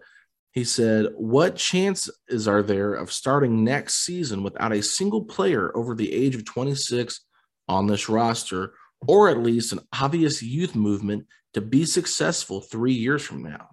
he 0.52 0.64
said, 0.64 1.06
What 1.14 1.56
chances 1.56 2.48
are 2.48 2.62
there 2.62 2.94
of 2.94 3.12
starting 3.12 3.64
next 3.64 4.04
season 4.04 4.42
without 4.42 4.72
a 4.72 4.82
single 4.82 5.24
player 5.24 5.74
over 5.76 5.94
the 5.94 6.12
age 6.12 6.34
of 6.34 6.44
26 6.44 7.20
on 7.68 7.86
this 7.86 8.08
roster, 8.08 8.74
or 9.06 9.28
at 9.28 9.38
least 9.38 9.72
an 9.72 9.80
obvious 9.98 10.42
youth 10.42 10.74
movement 10.74 11.26
to 11.54 11.60
be 11.60 11.84
successful 11.84 12.60
three 12.60 12.92
years 12.92 13.22
from 13.22 13.42
now? 13.42 13.69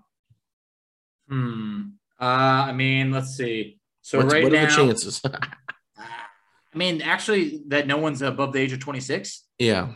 Hmm. 1.30 1.82
Uh, 2.20 2.24
I 2.24 2.74
mean, 2.74 3.12
let's 3.12 3.36
see. 3.36 3.80
So 4.02 4.20
What's, 4.20 4.34
right 4.34 4.44
what 4.44 4.54
now, 4.54 4.64
are 4.64 4.68
the 4.68 4.74
chances? 4.74 5.22
I 5.98 6.78
mean, 6.78 7.02
actually, 7.02 7.64
that 7.68 7.88
no 7.88 7.98
one's 7.98 8.22
above 8.22 8.54
the 8.54 8.60
age 8.60 8.74
of 8.74 8.80
26. 8.80 9.44
yeah. 9.60 9.94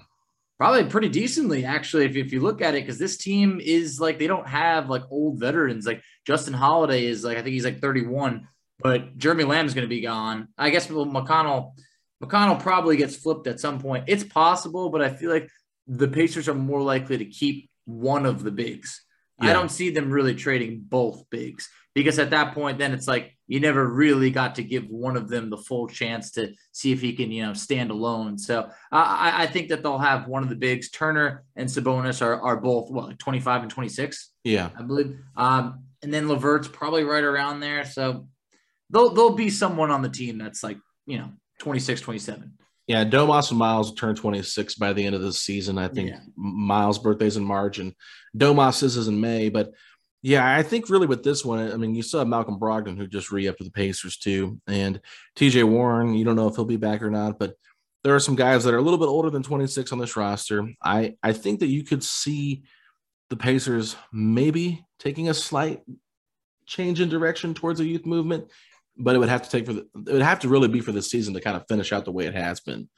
Probably 0.58 0.84
pretty 0.84 1.10
decently, 1.10 1.66
actually, 1.66 2.06
if, 2.06 2.16
if 2.16 2.32
you 2.32 2.40
look 2.40 2.62
at 2.62 2.76
it, 2.76 2.84
because 2.84 3.00
this 3.00 3.18
team 3.18 3.60
is 3.60 4.00
like 4.00 4.20
they 4.20 4.28
don't 4.28 4.48
have 4.48 4.92
like 4.92 5.02
old 5.10 5.40
veterans. 5.40 5.88
Like 5.88 6.04
Justin 6.28 6.54
Holiday 6.54 7.06
is 7.06 7.24
like 7.24 7.40
I 7.40 7.42
think 7.42 7.54
he's 7.54 7.66
like 7.66 7.80
31, 7.80 8.48
but 8.78 9.18
Jeremy 9.18 9.44
Lamb 9.44 9.66
is 9.66 9.74
going 9.74 9.86
to 9.86 9.90
be 9.90 10.02
gone. 10.02 10.50
I 10.60 10.70
guess 10.70 10.86
McConnell 10.86 11.72
McConnell 12.24 12.60
probably 12.60 12.96
gets 12.96 13.16
flipped 13.16 13.48
at 13.48 13.60
some 13.60 13.80
point. 13.80 14.04
It's 14.06 14.24
possible, 14.24 14.90
but 14.90 15.02
I 15.02 15.10
feel 15.10 15.32
like 15.32 15.50
the 15.88 16.08
Pacers 16.08 16.48
are 16.48 16.54
more 16.54 16.82
likely 16.82 17.18
to 17.18 17.26
keep 17.26 17.70
one 17.86 18.28
of 18.28 18.44
the 18.44 18.52
bigs. 18.52 19.04
I 19.42 19.54
don't 19.54 19.72
see 19.72 19.90
them 19.90 20.12
really 20.12 20.36
trading 20.36 20.82
both 20.88 21.30
bigs 21.30 21.70
because 21.94 22.20
at 22.20 22.30
that 22.30 22.54
point, 22.54 22.78
then 22.78 22.94
it's 22.94 23.08
like 23.08 23.36
you 23.48 23.60
never 23.60 23.86
really 23.86 24.32
got 24.32 24.56
to 24.56 24.64
give 24.64 24.88
one 24.88 25.18
of 25.18 25.28
them 25.28 25.50
the 25.50 25.58
full 25.58 25.88
chance 25.88 26.32
to 26.32 26.54
see 26.72 26.92
if 26.94 27.02
he 27.02 27.14
can, 27.14 27.32
you 27.32 27.46
know, 27.46 27.54
stand 27.54 27.92
alone. 27.92 28.38
So 28.38 28.70
I, 28.92 29.44
I 29.44 29.48
think 29.48 29.70
that 29.70 29.84
they'll 29.84 29.98
have 29.98 30.28
one 30.28 30.42
of 30.44 30.50
the 30.50 30.56
bigs. 30.56 30.90
Turner 30.90 31.44
and 31.56 31.68
Sabonis 31.68 32.22
are, 32.22 32.40
are 32.42 32.58
both 32.58 32.90
what, 32.90 33.08
like 33.08 33.18
25 33.18 33.64
and 33.64 33.72
26, 33.72 34.32
Yeah. 34.46 34.70
I 34.78 34.82
believe. 34.84 35.18
Um, 35.36 35.84
and 36.02 36.14
then 36.14 36.30
LeVert's 36.30 36.70
probably 36.70 37.04
right 37.04 37.24
around 37.24 37.60
there. 37.60 37.84
So 37.84 38.28
there'll, 38.90 39.14
there'll 39.14 39.32
be 39.36 39.50
someone 39.50 39.92
on 39.92 40.02
the 40.02 40.10
team 40.10 40.38
that's 40.38 40.64
like, 40.64 40.78
you 41.06 41.18
know, 41.18 41.30
26, 41.60 42.00
27. 42.02 42.54
Yeah, 42.92 43.06
Domas 43.06 43.52
and 43.52 43.58
Miles 43.58 43.88
will 43.90 43.96
turn 43.96 44.16
26 44.16 44.76
by 44.76 44.92
the 44.92 45.06
end 45.06 45.16
of 45.16 45.22
the 45.22 45.32
season. 45.32 45.78
I 45.78 45.88
think 45.88 46.10
Yeah. 46.10 46.20
Miles' 46.36 47.00
birthday's 47.00 47.38
in 47.38 47.44
March 47.46 47.80
and 47.80 47.94
Domas's 48.38 48.98
is 48.98 49.08
in 49.08 49.22
May. 49.22 49.48
But 49.48 49.72
yeah, 50.22 50.46
I 50.58 50.62
think 50.62 50.90
really 50.90 51.08
with 51.08 51.24
this 51.24 51.46
one, 51.46 51.72
I 51.72 51.78
mean, 51.78 51.96
you 51.96 52.04
still 52.04 52.20
have 52.20 52.28
Malcolm 52.28 52.60
Brogdon 52.60 52.98
who 52.98 53.08
just 53.08 53.32
re 53.32 53.48
upped 53.48 53.60
with 53.60 53.70
the 53.70 53.72
Pacers 53.72 54.18
too. 54.18 54.60
And 54.68 55.00
TJ 55.38 55.64
Warren, 55.64 56.16
you 56.16 56.26
don't 56.26 56.36
know 56.36 56.50
if 56.50 56.56
he'll 56.58 56.66
be 56.66 56.76
back 56.76 57.02
or 57.02 57.10
not, 57.10 57.40
but 57.40 57.54
there 58.04 58.14
are 58.14 58.20
some 58.20 58.36
guys 58.36 58.66
that 58.66 58.74
are 58.74 58.78
a 58.78 58.82
little 58.82 59.00
bit 59.00 59.06
older 59.06 59.30
than 59.30 59.42
26 59.42 59.94
on 59.94 59.98
this 60.00 60.18
roster. 60.18 60.68
I, 60.84 61.16
I 61.24 61.32
think 61.32 61.62
that 61.62 61.68
you 61.68 61.86
could 61.86 62.04
see 62.04 62.64
the 63.30 63.38
Pacers 63.38 63.96
maybe 64.12 64.84
taking 65.00 65.30
a 65.30 65.34
slight 65.34 65.82
change 66.66 67.00
in 67.00 67.08
direction 67.08 67.54
towards 67.54 67.80
a 67.80 67.86
youth 67.86 68.06
movement, 68.06 68.52
but 68.98 69.16
it 69.16 69.20
would 69.20 69.30
have 69.30 69.44
to 69.44 69.50
take 69.50 69.66
for 69.66 69.74
the, 69.74 69.82
it 69.82 70.14
would 70.14 70.22
have 70.22 70.40
to 70.42 70.50
really 70.50 70.68
be 70.68 70.82
for 70.82 70.92
the 70.92 71.02
season 71.02 71.34
to 71.34 71.42
kind 71.42 71.58
of 71.58 71.68
finish 71.68 71.92
out 71.92 72.06
the 72.06 72.12
way 72.12 72.26
it 72.26 72.36
has 72.36 72.60
been 72.60 72.90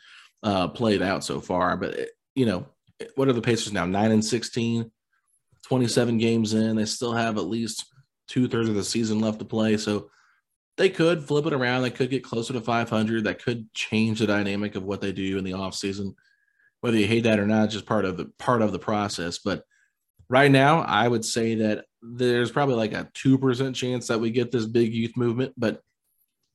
uh, 0.42 0.68
played 0.68 1.02
out 1.02 1.24
so 1.24 1.40
far. 1.40 1.78
But 1.78 1.94
it, 1.94 2.10
you 2.36 2.46
know, 2.46 2.66
what 3.16 3.28
are 3.28 3.34
the 3.34 3.42
Pacers 3.42 3.74
now? 3.74 3.86
Nine 3.86 4.12
and 4.12 4.24
16, 4.24 4.92
27 5.64 6.18
games 6.18 6.54
in. 6.54 6.76
They 6.76 6.86
still 6.86 7.14
have 7.14 7.38
at 7.38 7.46
least 7.46 7.86
two 8.28 8.48
thirds 8.48 8.70
of 8.70 8.76
the 8.76 8.84
season 8.84 9.20
left 9.20 9.40
to 9.40 9.46
play. 9.46 9.78
So 9.78 10.10
they 10.78 10.90
could 10.90 11.24
flip 11.24 11.46
it 11.46 11.54
around. 11.54 11.84
They 11.84 11.92
could 11.92 12.10
get 12.10 12.24
closer 12.24 12.54
to 12.54 12.62
500. 12.62 13.24
That 13.24 13.44
could 13.44 13.72
change 13.74 14.20
the 14.20 14.28
dynamic 14.28 14.76
of 14.76 14.84
what 14.84 15.02
they 15.02 15.12
do 15.12 15.38
in 15.38 15.44
the 15.44 15.52
offseason. 15.52 16.16
Whether 16.82 16.98
you 16.98 17.08
hate 17.08 17.24
that 17.24 17.40
or 17.40 17.46
not, 17.46 17.70
just 17.70 17.86
part 17.86 18.06
of 18.06 18.18
the 18.18 18.26
part 18.40 18.62
of 18.62 18.72
the 18.72 18.80
process. 18.80 19.40
But 19.40 19.64
right 20.30 20.52
now, 20.52 20.82
I 20.82 21.08
would 21.08 21.26
say 21.26 21.56
that 21.56 21.86
there's 22.02 22.52
probably 22.52 22.76
like 22.76 22.94
a 22.94 23.10
two 23.14 23.38
percent 23.38 23.76
chance 23.76 24.08
that 24.08 24.20
we 24.20 24.32
get 24.32 24.52
this 24.52 24.66
big 24.66 24.94
youth 24.94 25.16
movement. 25.16 25.54
But 25.58 25.82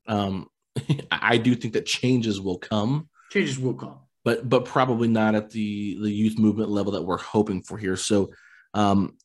um, 0.07 0.49
I 1.11 1.39
do 1.39 1.55
think 1.55 1.75
that 1.75 1.87
changes 1.87 2.41
will 2.41 2.59
come 2.59 3.09
Changes 3.31 3.59
will 3.59 3.75
come. 3.75 3.99
but 4.25 4.49
but 4.49 4.65
probably 4.65 5.09
not 5.09 5.35
at 5.35 5.51
the 5.51 5.99
the 6.01 6.11
youth 6.11 6.39
movement 6.39 6.71
level 6.71 6.93
that 6.93 7.03
we're 7.03 7.19
hoping 7.19 7.63
for 7.63 7.77
here. 7.79 7.97
So 7.97 8.31
um 8.75 9.17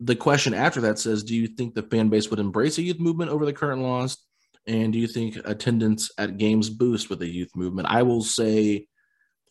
the 0.00 0.16
question 0.16 0.52
after 0.52 0.80
that 0.82 0.98
says, 0.98 1.22
do 1.22 1.36
you 1.36 1.46
think 1.46 1.74
the 1.74 1.82
fan 1.82 2.08
base 2.08 2.28
would 2.28 2.40
embrace 2.40 2.76
a 2.78 2.82
youth 2.82 2.98
movement 2.98 3.30
over 3.30 3.46
the 3.46 3.52
current 3.52 3.82
laws? 3.82 4.18
And 4.66 4.92
do 4.92 4.98
you 4.98 5.06
think 5.06 5.36
attendance 5.44 6.10
at 6.18 6.38
games 6.38 6.70
boost 6.70 7.08
with 7.08 7.22
a 7.22 7.28
youth 7.28 7.54
movement? 7.54 7.86
I 7.88 8.02
will 8.02 8.22
say, 8.22 8.86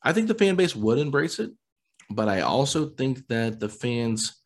I 0.03 0.11
think 0.11 0.27
the 0.27 0.35
fan 0.35 0.55
base 0.55 0.75
would 0.75 0.97
embrace 0.97 1.39
it, 1.39 1.51
but 2.15 2.27
I 2.29 2.41
also 2.41 2.89
think 2.89 3.27
that 3.27 3.59
the 3.59 3.69
fans 3.69 4.41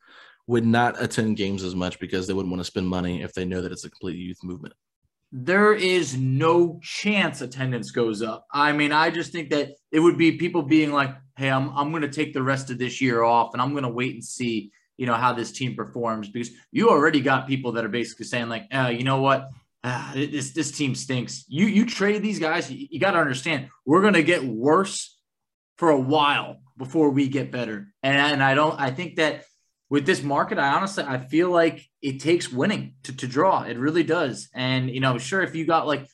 would 0.47 0.65
not 0.65 1.01
attend 1.01 1.37
games 1.37 1.63
as 1.63 1.75
much 1.75 1.99
because 1.99 2.27
they 2.27 2.33
wouldn't 2.33 2.51
want 2.51 2.61
to 2.61 2.65
spend 2.65 2.87
money 2.87 3.23
if 3.23 3.33
they 3.33 3.45
know 3.45 3.61
that 3.61 3.71
it's 3.71 3.85
a 3.85 3.89
complete 3.89 4.17
youth 4.17 4.37
movement. 4.43 4.73
there 5.31 5.73
is 5.73 6.15
no 6.15 6.79
chance 6.81 7.41
attendance 7.41 7.91
goes 7.91 8.21
up. 8.21 8.45
I 8.53 8.71
mean, 8.71 8.91
I 8.91 9.09
just 9.09 9.31
think 9.31 9.49
that 9.49 9.71
it 9.91 9.99
would 9.99 10.17
be 10.17 10.33
people 10.33 10.61
being 10.61 10.91
like, 10.93 11.13
"Hey, 11.37 11.49
I'm 11.49 11.69
I'm 11.77 11.89
going 11.91 12.03
to 12.03 12.09
take 12.09 12.33
the 12.33 12.43
rest 12.43 12.69
of 12.69 12.77
this 12.77 13.01
year 13.01 13.23
off, 13.23 13.53
and 13.53 13.61
I'm 13.61 13.71
going 13.71 13.83
to 13.83 13.89
wait 13.89 14.13
and 14.13 14.23
see, 14.23 14.71
you 14.97 15.05
know, 15.07 15.15
how 15.15 15.33
this 15.33 15.51
team 15.51 15.75
performs." 15.75 16.29
Because 16.29 16.51
you 16.71 16.89
already 16.89 17.21
got 17.21 17.47
people 17.47 17.73
that 17.73 17.83
are 17.85 17.89
basically 17.89 18.25
saying 18.27 18.49
like, 18.49 18.65
uh, 18.73 18.91
"You 18.95 19.03
know 19.03 19.19
what? 19.21 19.49
Ah, 19.83 20.11
this 20.15 20.51
this 20.53 20.71
team 20.71 20.95
stinks. 20.95 21.43
You 21.47 21.65
you 21.65 21.85
trade 21.85 22.21
these 22.23 22.39
guys. 22.39 22.71
You, 22.71 22.87
you 22.89 22.99
got 22.99 23.11
to 23.11 23.19
understand, 23.19 23.69
we're 23.85 24.01
going 24.01 24.13
to 24.13 24.23
get 24.23 24.43
worse 24.43 25.17
for 25.77 25.89
a 25.89 25.99
while 25.99 26.61
before 26.77 27.09
we 27.09 27.27
get 27.27 27.51
better." 27.51 27.87
And 28.03 28.17
and 28.17 28.43
I 28.43 28.53
don't. 28.53 28.79
I 28.79 28.91
think 28.91 29.15
that 29.17 29.43
with 29.89 30.05
this 30.05 30.23
market, 30.23 30.57
I 30.57 30.69
honestly 30.73 31.03
I 31.03 31.19
feel 31.19 31.49
like 31.49 31.85
it 32.01 32.19
takes 32.19 32.51
winning 32.51 32.95
to, 33.03 33.15
to 33.15 33.27
draw. 33.27 33.63
It 33.63 33.77
really 33.77 34.03
does. 34.03 34.49
And 34.53 34.89
you 34.89 34.99
know, 34.99 35.17
sure, 35.17 35.41
if 35.41 35.55
you 35.55 35.65
got 35.65 35.87
like 35.87 36.07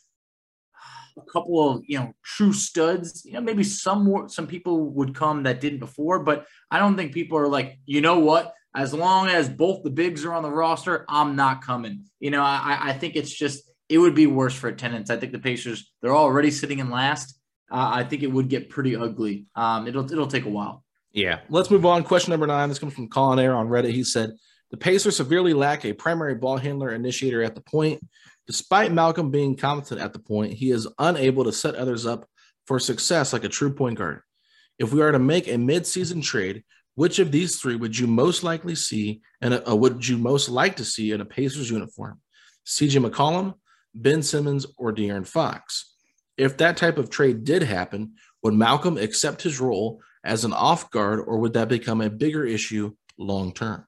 a 1.18 1.32
couple 1.32 1.70
of 1.70 1.84
you 1.88 2.00
know 2.00 2.14
true 2.24 2.54
studs, 2.54 3.24
you 3.26 3.34
know, 3.34 3.42
maybe 3.42 3.64
some 3.64 4.04
more 4.04 4.30
some 4.30 4.48
people 4.48 4.90
would 4.92 5.16
come 5.16 5.44
that 5.44 5.62
didn't 5.62 5.80
before, 5.80 6.24
but 6.24 6.46
I 6.70 6.80
don't 6.80 6.96
think 6.96 7.14
people 7.14 7.38
are 7.38 7.48
like, 7.48 7.80
you 7.86 8.02
know 8.02 8.20
what? 8.20 8.54
As 8.76 8.94
long 8.94 9.28
as 9.28 9.50
both 9.50 9.84
the 9.84 9.90
bigs 9.90 10.24
are 10.24 10.34
on 10.34 10.44
the 10.44 10.52
roster, 10.52 11.06
I'm 11.10 11.36
not 11.36 11.62
coming. 11.62 12.06
You 12.20 12.32
know, 12.32 12.42
I, 12.42 12.78
I 12.82 12.94
think 12.94 13.16
it's 13.16 13.34
just 13.34 13.70
it 13.90 13.98
would 13.98 14.16
be 14.16 14.28
worse 14.28 14.56
for 14.56 14.70
attendance. 14.70 15.10
I 15.10 15.18
think 15.18 15.34
the 15.34 15.40
Pacers 15.40 15.92
they're 16.02 16.16
already 16.16 16.52
sitting 16.52 16.80
in 16.80 16.90
last. 16.90 17.38
Uh, 17.72 17.92
I 17.94 18.04
think 18.04 18.22
it 18.24 18.32
would 18.32 18.50
get 18.50 18.70
pretty 18.70 18.96
ugly. 18.96 19.46
Um, 19.56 19.88
it'll 19.88 20.12
it'll 20.12 20.28
take 20.28 20.46
a 20.46 20.50
while. 20.50 20.84
Yeah. 21.14 21.40
Let's 21.50 21.70
move 21.70 21.86
on. 21.86 22.04
Question 22.04 22.32
number 22.32 22.48
nine. 22.48 22.70
This 22.70 22.80
comes 22.80 22.94
from 22.94 23.10
Colin 23.10 23.40
Air 23.40 23.56
on 23.56 23.68
Reddit. 23.68 23.92
He 23.92 24.04
said, 24.04 24.32
The 24.72 24.78
Pacers 24.78 25.18
severely 25.18 25.54
lack 25.54 25.86
a 25.86 25.94
primary 25.94 26.36
ball 26.36 26.58
handler 26.58 26.92
initiator 26.92 27.44
at 27.44 27.56
the 27.56 27.62
point. 27.62 28.02
Despite 28.48 28.92
Malcolm 28.92 29.32
being 29.32 29.56
competent 29.56 30.02
at 30.02 30.14
the 30.14 30.20
point, 30.20 30.54
he 30.54 30.72
is 30.72 30.88
unable 31.00 31.44
to 31.44 31.54
set 31.54 31.76
others 31.76 32.06
up 32.06 32.28
for 32.66 32.80
success 32.80 33.34
like 33.34 33.44
a 33.44 33.50
true 33.50 33.74
point 33.74 33.98
guard. 33.98 34.22
If 34.80 34.94
we 34.94 35.02
are 35.02 35.12
to 35.12 35.20
make 35.20 35.48
a 35.48 35.58
mid-season 35.58 36.22
trade, 36.22 36.64
which 36.96 37.20
of 37.20 37.32
these 37.32 37.60
three 37.60 37.76
would 37.76 37.98
you 37.98 38.08
most 38.08 38.44
likely 38.44 38.76
see 38.76 39.22
and 39.42 39.62
uh, 39.68 39.76
would 39.76 40.08
you 40.08 40.18
most 40.18 40.50
like 40.50 40.76
to 40.78 40.86
see 40.86 41.12
in 41.12 41.22
a 41.22 41.26
Pacers 41.26 41.70
uniform? 41.70 42.20
CJ 42.66 43.06
McCollum, 43.06 43.56
Ben 43.94 44.24
Simmons 44.24 44.66
or 44.78 44.94
De'Aaron 44.94 45.28
Fox. 45.28 45.91
If 46.42 46.58
that 46.58 46.76
type 46.76 46.98
of 46.98 47.12
trade 47.12 47.44
did 47.44 47.62
happen, 47.62 48.16
would 48.42 48.56
Malcolm 48.56 48.98
accept 48.98 49.44
his 49.44 49.60
role 49.60 50.02
as 50.24 50.44
an 50.44 50.54
off 50.54 50.90
guard, 50.90 51.20
or 51.20 51.38
would 51.38 51.54
that 51.54 51.70
become 51.70 52.02
a 52.02 52.10
bigger 52.10 52.44
issue 52.44 52.96
long 53.20 53.54
term? 53.54 53.86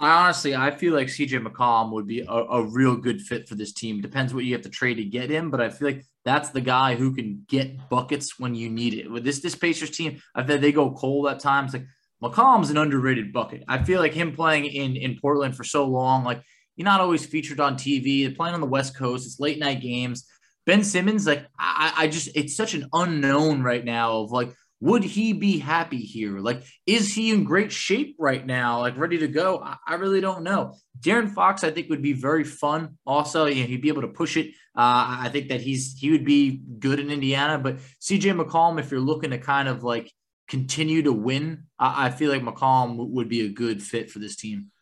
I 0.00 0.24
honestly, 0.24 0.56
I 0.56 0.72
feel 0.72 0.94
like 0.94 1.06
CJ 1.06 1.46
McCollum 1.46 1.92
would 1.92 2.08
be 2.08 2.22
a, 2.22 2.32
a, 2.32 2.64
real 2.64 2.96
good 2.96 3.20
fit 3.20 3.48
for 3.48 3.54
this 3.54 3.72
team. 3.72 4.00
Depends 4.00 4.34
what 4.34 4.44
you 4.44 4.52
have 4.54 4.62
to 4.62 4.68
trade 4.68 4.94
to 4.94 5.04
get 5.04 5.30
him, 5.30 5.48
but 5.48 5.60
I 5.60 5.68
feel 5.70 5.86
like 5.86 6.04
that's 6.24 6.48
the 6.48 6.60
guy 6.60 6.96
who 6.96 7.14
can 7.14 7.44
get 7.48 7.88
buckets 7.88 8.36
when 8.40 8.56
you 8.56 8.68
need 8.68 8.94
it. 8.94 9.08
With 9.08 9.22
this 9.22 9.40
this 9.40 9.54
Pacers 9.54 9.90
team, 9.90 10.20
I 10.34 10.42
feel 10.42 10.58
they 10.58 10.72
go 10.72 10.90
cold 10.90 11.28
at 11.28 11.38
times. 11.38 11.72
Like 11.72 11.86
McCollum's 12.20 12.70
an 12.70 12.78
underrated 12.78 13.32
bucket. 13.32 13.62
I 13.68 13.84
feel 13.84 14.00
like 14.00 14.12
him 14.12 14.34
playing 14.34 14.64
in 14.64 14.96
in 14.96 15.20
Portland 15.20 15.56
for 15.56 15.62
so 15.62 15.86
long, 15.86 16.24
like 16.24 16.42
you're 16.74 16.84
not 16.84 17.00
always 17.00 17.24
featured 17.24 17.60
on 17.60 17.76
TV. 17.76 18.34
Playing 18.36 18.54
on 18.54 18.60
the 18.60 18.66
West 18.66 18.96
Coast. 18.96 19.24
It's 19.24 19.38
late 19.38 19.60
night 19.60 19.80
games. 19.80 20.26
Ben 20.66 20.84
Simmons, 20.84 21.26
like 21.26 21.46
I, 21.58 21.92
I 21.96 22.06
just, 22.08 22.30
it's 22.34 22.56
such 22.56 22.74
an 22.74 22.88
unknown 22.92 23.62
right 23.62 23.84
now 23.84 24.18
of 24.18 24.30
like 24.30 24.54
would 24.82 25.04
he 25.04 25.32
be 25.32 25.60
happy 25.60 26.00
here? 26.00 26.40
Like, 26.40 26.64
is 26.86 27.14
he 27.14 27.30
in 27.30 27.44
great 27.44 27.70
shape 27.70 28.16
right 28.18 28.44
now? 28.44 28.80
Like, 28.80 28.98
ready 28.98 29.16
to 29.18 29.28
go? 29.28 29.60
I, 29.64 29.76
I 29.86 29.94
really 29.94 30.20
don't 30.20 30.42
know. 30.42 30.74
De'Aaron 30.98 31.32
Fox, 31.32 31.62
I 31.62 31.70
think, 31.70 31.88
would 31.88 32.02
be 32.02 32.14
very 32.14 32.42
fun. 32.42 32.98
Also, 33.06 33.46
he'd 33.46 33.80
be 33.80 33.86
able 33.86 34.02
to 34.02 34.08
push 34.08 34.36
it. 34.36 34.48
Uh, 34.76 35.22
I 35.22 35.28
think 35.30 35.50
that 35.50 35.60
he's 35.60 35.96
he 35.96 36.10
would 36.10 36.24
be 36.24 36.64
good 36.80 36.98
in 36.98 37.12
Indiana. 37.12 37.60
But 37.60 37.76
CJ 38.00 38.36
McCollum, 38.36 38.80
if 38.80 38.90
you're 38.90 38.98
looking 38.98 39.30
to 39.30 39.38
kind 39.38 39.68
of 39.68 39.84
like 39.84 40.12
continue 40.48 41.02
to 41.02 41.12
win, 41.12 41.66
I, 41.78 42.06
I 42.06 42.10
feel 42.10 42.32
like 42.32 42.42
McCollum 42.42 42.96
would 43.10 43.28
be 43.28 43.42
a 43.46 43.50
good 43.50 43.80
fit 43.80 44.10
for 44.10 44.18
this 44.18 44.34
team. 44.34 44.72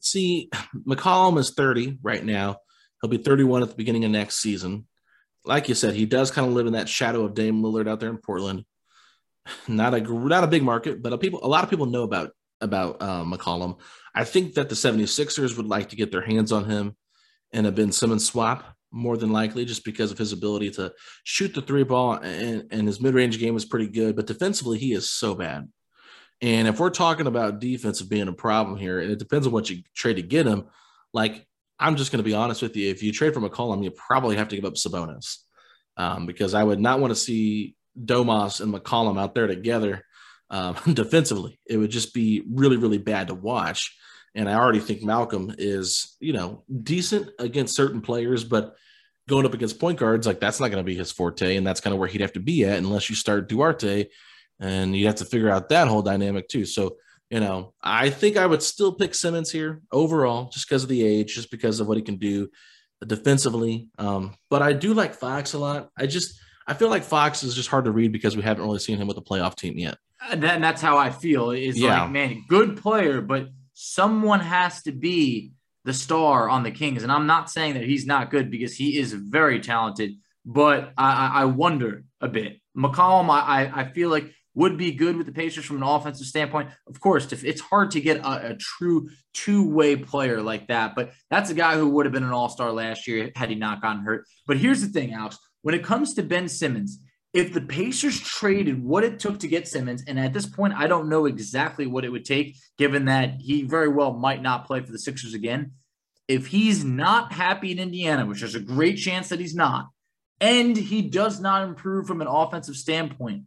See, 0.00 0.50
McCollum 0.86 1.38
is 1.38 1.54
30 1.54 2.00
right 2.02 2.22
now. 2.22 2.58
He'll 3.00 3.10
be 3.10 3.18
31 3.18 3.62
at 3.62 3.68
the 3.68 3.74
beginning 3.74 4.04
of 4.04 4.10
next 4.10 4.36
season 4.36 4.86
like 5.48 5.68
you 5.68 5.74
said, 5.74 5.94
he 5.94 6.06
does 6.06 6.30
kind 6.30 6.46
of 6.46 6.52
live 6.52 6.66
in 6.66 6.74
that 6.74 6.88
shadow 6.88 7.24
of 7.24 7.34
Dame 7.34 7.62
Lillard 7.62 7.88
out 7.88 8.00
there 8.00 8.10
in 8.10 8.18
Portland. 8.18 8.64
Not 9.68 9.94
a 9.94 10.00
not 10.00 10.44
a 10.44 10.46
big 10.46 10.62
market, 10.62 11.02
but 11.02 11.14
a 11.14 11.18
people 11.18 11.40
a 11.42 11.48
lot 11.48 11.64
of 11.64 11.70
people 11.70 11.86
know 11.86 12.02
about 12.02 12.32
about 12.60 13.00
uh, 13.00 13.24
McCollum. 13.24 13.78
I 14.14 14.24
think 14.24 14.54
that 14.54 14.68
the 14.68 14.74
76ers 14.74 15.56
would 15.56 15.66
like 15.66 15.88
to 15.88 15.96
get 15.96 16.12
their 16.12 16.20
hands 16.20 16.52
on 16.52 16.66
him 16.66 16.94
in 17.52 17.64
a 17.64 17.72
Ben 17.72 17.90
Simmons 17.90 18.26
swap 18.26 18.76
more 18.92 19.16
than 19.16 19.32
likely, 19.32 19.64
just 19.64 19.86
because 19.86 20.10
of 20.12 20.18
his 20.18 20.34
ability 20.34 20.72
to 20.72 20.92
shoot 21.24 21.54
the 21.54 21.62
three 21.62 21.84
ball 21.84 22.14
and, 22.14 22.66
and 22.70 22.86
his 22.86 23.00
mid 23.00 23.14
range 23.14 23.38
game 23.38 23.56
is 23.56 23.64
pretty 23.64 23.86
good, 23.86 24.16
but 24.16 24.26
defensively 24.26 24.76
he 24.76 24.92
is 24.92 25.08
so 25.08 25.34
bad. 25.34 25.66
And 26.42 26.68
if 26.68 26.78
we're 26.78 26.90
talking 26.90 27.26
about 27.26 27.58
defensive 27.58 28.10
being 28.10 28.28
a 28.28 28.32
problem 28.34 28.76
here, 28.76 29.00
and 29.00 29.10
it 29.10 29.18
depends 29.18 29.46
on 29.46 29.52
what 29.54 29.70
you 29.70 29.82
trade 29.96 30.16
to 30.16 30.22
get 30.22 30.44
him, 30.44 30.66
like 31.14 31.47
I'm 31.78 31.96
just 31.96 32.10
going 32.10 32.22
to 32.22 32.28
be 32.28 32.34
honest 32.34 32.62
with 32.62 32.76
you. 32.76 32.90
If 32.90 33.02
you 33.02 33.12
trade 33.12 33.34
for 33.34 33.40
McCollum, 33.40 33.84
you 33.84 33.90
probably 33.90 34.36
have 34.36 34.48
to 34.48 34.56
give 34.56 34.64
up 34.64 34.74
Sabonis 34.74 35.38
um, 35.96 36.26
because 36.26 36.54
I 36.54 36.64
would 36.64 36.80
not 36.80 37.00
want 37.00 37.12
to 37.12 37.16
see 37.16 37.76
Domas 37.98 38.60
and 38.60 38.72
McCollum 38.72 39.20
out 39.20 39.34
there 39.34 39.46
together 39.46 40.04
um, 40.50 40.76
defensively. 40.92 41.60
It 41.66 41.76
would 41.76 41.90
just 41.90 42.14
be 42.14 42.44
really, 42.50 42.76
really 42.76 42.98
bad 42.98 43.28
to 43.28 43.34
watch. 43.34 43.96
And 44.34 44.48
I 44.48 44.54
already 44.54 44.80
think 44.80 45.02
Malcolm 45.02 45.54
is, 45.58 46.16
you 46.20 46.32
know, 46.32 46.64
decent 46.82 47.30
against 47.38 47.74
certain 47.74 48.00
players, 48.00 48.44
but 48.44 48.76
going 49.28 49.46
up 49.46 49.54
against 49.54 49.80
point 49.80 49.98
guards, 49.98 50.26
like 50.26 50.40
that's 50.40 50.60
not 50.60 50.68
going 50.68 50.82
to 50.82 50.86
be 50.86 50.96
his 50.96 51.12
forte. 51.12 51.56
And 51.56 51.66
that's 51.66 51.80
kind 51.80 51.92
of 51.92 51.98
where 51.98 52.08
he'd 52.08 52.20
have 52.20 52.32
to 52.34 52.40
be 52.40 52.64
at 52.64 52.78
unless 52.78 53.10
you 53.10 53.16
start 53.16 53.48
Duarte 53.48 54.06
and 54.60 54.96
you 54.96 55.06
have 55.06 55.16
to 55.16 55.24
figure 55.24 55.50
out 55.50 55.68
that 55.68 55.88
whole 55.88 56.02
dynamic 56.02 56.48
too. 56.48 56.64
So 56.64 56.96
you 57.30 57.40
know, 57.40 57.74
I 57.82 58.10
think 58.10 58.36
I 58.36 58.46
would 58.46 58.62
still 58.62 58.92
pick 58.92 59.14
Simmons 59.14 59.50
here 59.50 59.82
overall, 59.92 60.48
just 60.48 60.68
because 60.68 60.82
of 60.82 60.88
the 60.88 61.04
age, 61.04 61.34
just 61.34 61.50
because 61.50 61.80
of 61.80 61.86
what 61.86 61.96
he 61.96 62.02
can 62.02 62.16
do 62.16 62.48
defensively. 63.06 63.88
Um, 63.98 64.34
but 64.50 64.62
I 64.62 64.72
do 64.72 64.94
like 64.94 65.14
Fox 65.14 65.52
a 65.52 65.58
lot. 65.58 65.90
I 65.96 66.06
just 66.06 66.40
I 66.66 66.74
feel 66.74 66.88
like 66.88 67.02
Fox 67.02 67.42
is 67.42 67.54
just 67.54 67.68
hard 67.68 67.86
to 67.86 67.90
read 67.90 68.12
because 68.12 68.36
we 68.36 68.42
haven't 68.42 68.64
really 68.64 68.78
seen 68.78 68.98
him 68.98 69.08
with 69.08 69.18
a 69.18 69.22
playoff 69.22 69.56
team 69.56 69.78
yet. 69.78 69.96
And 70.30 70.42
that's 70.42 70.82
how 70.82 70.96
I 70.96 71.10
feel. 71.10 71.50
Is 71.50 71.78
yeah. 71.78 72.02
like, 72.02 72.10
man, 72.10 72.44
good 72.48 72.76
player, 72.76 73.20
but 73.20 73.48
someone 73.72 74.40
has 74.40 74.82
to 74.82 74.92
be 74.92 75.52
the 75.84 75.94
star 75.94 76.48
on 76.48 76.64
the 76.64 76.70
Kings. 76.70 77.02
And 77.02 77.12
I'm 77.12 77.26
not 77.26 77.50
saying 77.50 77.74
that 77.74 77.84
he's 77.84 78.04
not 78.04 78.30
good 78.30 78.50
because 78.50 78.74
he 78.74 78.98
is 78.98 79.12
very 79.12 79.60
talented, 79.60 80.16
but 80.44 80.92
I, 80.98 81.42
I 81.42 81.44
wonder 81.46 82.04
a 82.20 82.28
bit. 82.28 82.60
McCollum, 82.76 83.30
I, 83.30 83.70
I 83.74 83.92
feel 83.92 84.10
like 84.10 84.30
would 84.58 84.76
be 84.76 84.92
good 84.92 85.16
with 85.16 85.26
the 85.26 85.32
Pacers 85.32 85.64
from 85.64 85.76
an 85.76 85.82
offensive 85.84 86.26
standpoint. 86.26 86.70
Of 86.86 87.00
course, 87.00 87.32
it's 87.32 87.60
hard 87.60 87.92
to 87.92 88.00
get 88.00 88.18
a, 88.18 88.50
a 88.50 88.56
true 88.56 89.08
two 89.32 89.68
way 89.68 89.96
player 89.96 90.42
like 90.42 90.66
that, 90.68 90.94
but 90.94 91.12
that's 91.30 91.50
a 91.50 91.54
guy 91.54 91.76
who 91.76 91.88
would 91.90 92.06
have 92.06 92.12
been 92.12 92.24
an 92.24 92.32
all 92.32 92.48
star 92.48 92.72
last 92.72 93.06
year 93.06 93.30
had 93.36 93.48
he 93.50 93.54
not 93.54 93.80
gotten 93.80 94.02
hurt. 94.02 94.26
But 94.46 94.58
here's 94.58 94.80
the 94.80 94.88
thing, 94.88 95.14
Alex 95.14 95.38
when 95.62 95.74
it 95.74 95.84
comes 95.84 96.14
to 96.14 96.22
Ben 96.22 96.48
Simmons, 96.48 97.00
if 97.34 97.52
the 97.52 97.60
Pacers 97.60 98.20
traded 98.20 98.82
what 98.82 99.04
it 99.04 99.18
took 99.18 99.38
to 99.40 99.48
get 99.48 99.68
Simmons, 99.68 100.02
and 100.06 100.18
at 100.18 100.32
this 100.32 100.46
point, 100.46 100.74
I 100.74 100.86
don't 100.86 101.08
know 101.08 101.26
exactly 101.26 101.86
what 101.86 102.04
it 102.04 102.10
would 102.10 102.24
take, 102.24 102.56
given 102.78 103.04
that 103.06 103.34
he 103.38 103.62
very 103.62 103.88
well 103.88 104.14
might 104.14 104.42
not 104.42 104.66
play 104.66 104.80
for 104.80 104.92
the 104.92 104.98
Sixers 104.98 105.34
again. 105.34 105.72
If 106.26 106.46
he's 106.46 106.84
not 106.84 107.32
happy 107.32 107.72
in 107.72 107.78
Indiana, 107.78 108.26
which 108.26 108.40
there's 108.40 108.54
a 108.54 108.60
great 108.60 108.96
chance 108.96 109.28
that 109.28 109.40
he's 109.40 109.54
not, 109.54 109.88
and 110.40 110.76
he 110.76 111.02
does 111.02 111.40
not 111.40 111.66
improve 111.66 112.06
from 112.06 112.20
an 112.20 112.28
offensive 112.28 112.76
standpoint, 112.76 113.42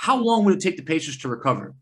how 0.00 0.16
long 0.16 0.44
would 0.44 0.54
it 0.54 0.60
take 0.60 0.76
the 0.76 0.84
Pacers 0.84 1.18
to 1.18 1.28
recover? 1.28 1.74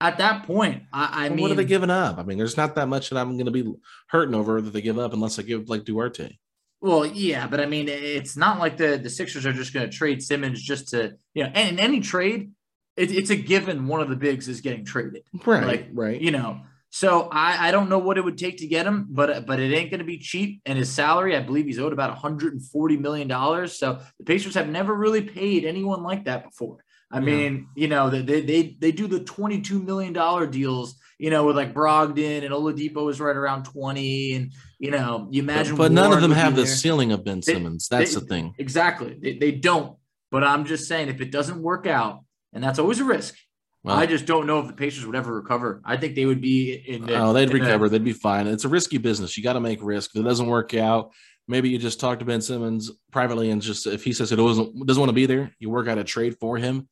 At 0.00 0.18
that 0.18 0.46
point, 0.46 0.84
I, 0.92 1.08
I 1.12 1.22
well, 1.22 1.34
mean, 1.34 1.42
what 1.42 1.50
are 1.50 1.56
they 1.56 1.64
giving 1.64 1.90
up? 1.90 2.18
I 2.18 2.22
mean, 2.22 2.38
there's 2.38 2.56
not 2.56 2.76
that 2.76 2.86
much 2.86 3.10
that 3.10 3.18
I'm 3.18 3.32
going 3.32 3.46
to 3.46 3.50
be 3.50 3.68
hurting 4.10 4.34
over 4.36 4.60
that 4.60 4.70
they 4.70 4.80
give 4.80 4.96
up 4.96 5.12
unless 5.12 5.40
I 5.40 5.42
give 5.42 5.68
like 5.68 5.84
Duarte. 5.84 6.38
Well, 6.80 7.04
yeah, 7.04 7.48
but 7.48 7.58
I 7.58 7.66
mean, 7.66 7.88
it's 7.88 8.36
not 8.36 8.60
like 8.60 8.76
the 8.76 8.96
the 8.96 9.10
Sixers 9.10 9.44
are 9.44 9.52
just 9.52 9.74
going 9.74 9.90
to 9.90 9.96
trade 9.96 10.22
Simmons 10.22 10.62
just 10.62 10.90
to 10.90 11.16
you 11.34 11.42
know. 11.42 11.50
And 11.52 11.70
in 11.70 11.80
any 11.80 11.98
trade, 11.98 12.52
it, 12.96 13.10
it's 13.10 13.30
a 13.30 13.36
given 13.36 13.88
one 13.88 14.00
of 14.00 14.08
the 14.08 14.14
bigs 14.14 14.46
is 14.46 14.60
getting 14.60 14.84
traded, 14.84 15.24
right? 15.44 15.66
Like, 15.66 15.88
right. 15.92 16.20
You 16.20 16.30
know, 16.30 16.60
so 16.90 17.28
I, 17.32 17.68
I 17.68 17.70
don't 17.72 17.88
know 17.88 17.98
what 17.98 18.18
it 18.18 18.24
would 18.24 18.38
take 18.38 18.58
to 18.58 18.68
get 18.68 18.86
him, 18.86 19.08
but 19.10 19.46
but 19.46 19.58
it 19.58 19.74
ain't 19.74 19.90
going 19.90 19.98
to 19.98 20.06
be 20.06 20.18
cheap. 20.18 20.60
And 20.64 20.78
his 20.78 20.92
salary, 20.92 21.34
I 21.34 21.40
believe 21.40 21.66
he's 21.66 21.80
owed 21.80 21.92
about 21.92 22.10
140 22.10 22.96
million 22.98 23.26
dollars. 23.26 23.76
So 23.76 23.98
the 24.20 24.24
Pacers 24.24 24.54
have 24.54 24.68
never 24.68 24.94
really 24.94 25.22
paid 25.22 25.64
anyone 25.64 26.04
like 26.04 26.26
that 26.26 26.44
before. 26.44 26.83
I 27.14 27.18
yeah. 27.18 27.24
mean, 27.24 27.68
you 27.76 27.86
know, 27.86 28.10
they, 28.10 28.40
they 28.40 28.76
they 28.80 28.90
do 28.90 29.06
the 29.06 29.20
$22 29.20 29.84
million 29.84 30.12
deals, 30.50 30.96
you 31.16 31.30
know, 31.30 31.46
with 31.46 31.56
like 31.56 31.72
Brogdon 31.72 32.44
and 32.44 32.52
Oladipo 32.52 33.08
is 33.08 33.20
right 33.20 33.36
around 33.36 33.66
20. 33.66 34.34
And, 34.34 34.52
you 34.80 34.90
know, 34.90 35.28
you 35.30 35.40
imagine. 35.40 35.76
But, 35.76 35.84
but 35.84 35.92
none 35.92 36.12
of 36.12 36.20
them 36.20 36.32
have 36.32 36.56
the 36.56 36.66
ceiling 36.66 37.12
of 37.12 37.24
Ben 37.24 37.40
Simmons. 37.40 37.86
They, 37.86 37.98
that's 37.98 38.14
they, 38.14 38.20
the 38.20 38.26
thing. 38.26 38.54
Exactly. 38.58 39.16
They, 39.22 39.38
they 39.38 39.52
don't. 39.52 39.96
But 40.32 40.42
I'm 40.42 40.64
just 40.64 40.88
saying, 40.88 41.08
if 41.08 41.20
it 41.20 41.30
doesn't 41.30 41.62
work 41.62 41.86
out, 41.86 42.24
and 42.52 42.64
that's 42.64 42.80
always 42.80 42.98
a 42.98 43.04
risk. 43.04 43.36
Well, 43.84 43.96
I 43.96 44.06
just 44.06 44.26
don't 44.26 44.48
know 44.48 44.58
if 44.58 44.66
the 44.66 44.72
Pacers 44.72 45.06
would 45.06 45.14
ever 45.14 45.32
recover. 45.32 45.82
I 45.84 45.96
think 45.96 46.16
they 46.16 46.26
would 46.26 46.40
be 46.40 46.72
in. 46.72 47.06
The, 47.06 47.14
oh, 47.16 47.32
they'd 47.32 47.52
recover. 47.52 47.88
The, 47.88 47.98
they'd 47.98 48.04
be 48.04 48.12
fine. 48.12 48.48
It's 48.48 48.64
a 48.64 48.68
risky 48.68 48.98
business. 48.98 49.36
You 49.36 49.44
got 49.44 49.52
to 49.52 49.60
make 49.60 49.80
risk. 49.82 50.16
If 50.16 50.20
it 50.20 50.24
doesn't 50.24 50.46
work 50.46 50.74
out, 50.74 51.12
maybe 51.46 51.68
you 51.68 51.78
just 51.78 52.00
talk 52.00 52.18
to 52.18 52.24
Ben 52.24 52.40
Simmons 52.40 52.90
privately 53.12 53.50
and 53.50 53.62
just 53.62 53.86
if 53.86 54.02
he 54.02 54.12
says 54.12 54.32
it 54.32 54.36
doesn't 54.36 54.86
doesn't 54.86 55.00
want 55.00 55.10
to 55.10 55.14
be 55.14 55.26
there, 55.26 55.52
you 55.60 55.70
work 55.70 55.86
out 55.86 55.98
a 55.98 56.04
trade 56.04 56.36
for 56.40 56.56
him 56.56 56.88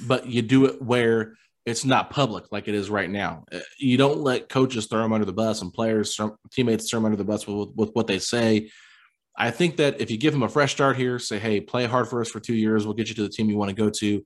but 0.00 0.26
you 0.26 0.42
do 0.42 0.66
it 0.66 0.80
where 0.82 1.34
it's 1.64 1.84
not 1.84 2.10
public 2.10 2.50
like 2.50 2.68
it 2.68 2.74
is 2.74 2.90
right 2.90 3.08
now. 3.08 3.44
Uh, 3.52 3.60
you 3.78 3.96
don't 3.96 4.20
let 4.20 4.48
coaches 4.48 4.86
throw 4.86 5.02
them 5.02 5.12
under 5.12 5.24
the 5.24 5.32
bus 5.32 5.62
and 5.62 5.72
players, 5.72 6.18
teammates 6.50 6.90
throw 6.90 6.98
them 6.98 7.06
under 7.06 7.16
the 7.16 7.24
bus 7.24 7.46
with, 7.46 7.70
with 7.76 7.90
what 7.92 8.06
they 8.06 8.18
say. 8.18 8.70
I 9.36 9.50
think 9.50 9.76
that 9.76 10.00
if 10.00 10.10
you 10.10 10.18
give 10.18 10.32
them 10.32 10.42
a 10.42 10.48
fresh 10.48 10.72
start 10.72 10.96
here, 10.96 11.18
say, 11.18 11.38
hey, 11.38 11.60
play 11.60 11.86
hard 11.86 12.08
for 12.08 12.20
us 12.20 12.30
for 12.30 12.40
two 12.40 12.54
years, 12.54 12.84
we'll 12.84 12.94
get 12.94 13.08
you 13.08 13.14
to 13.14 13.22
the 13.22 13.28
team 13.28 13.48
you 13.48 13.56
want 13.56 13.70
to 13.70 13.74
go 13.74 13.88
to. 13.88 14.24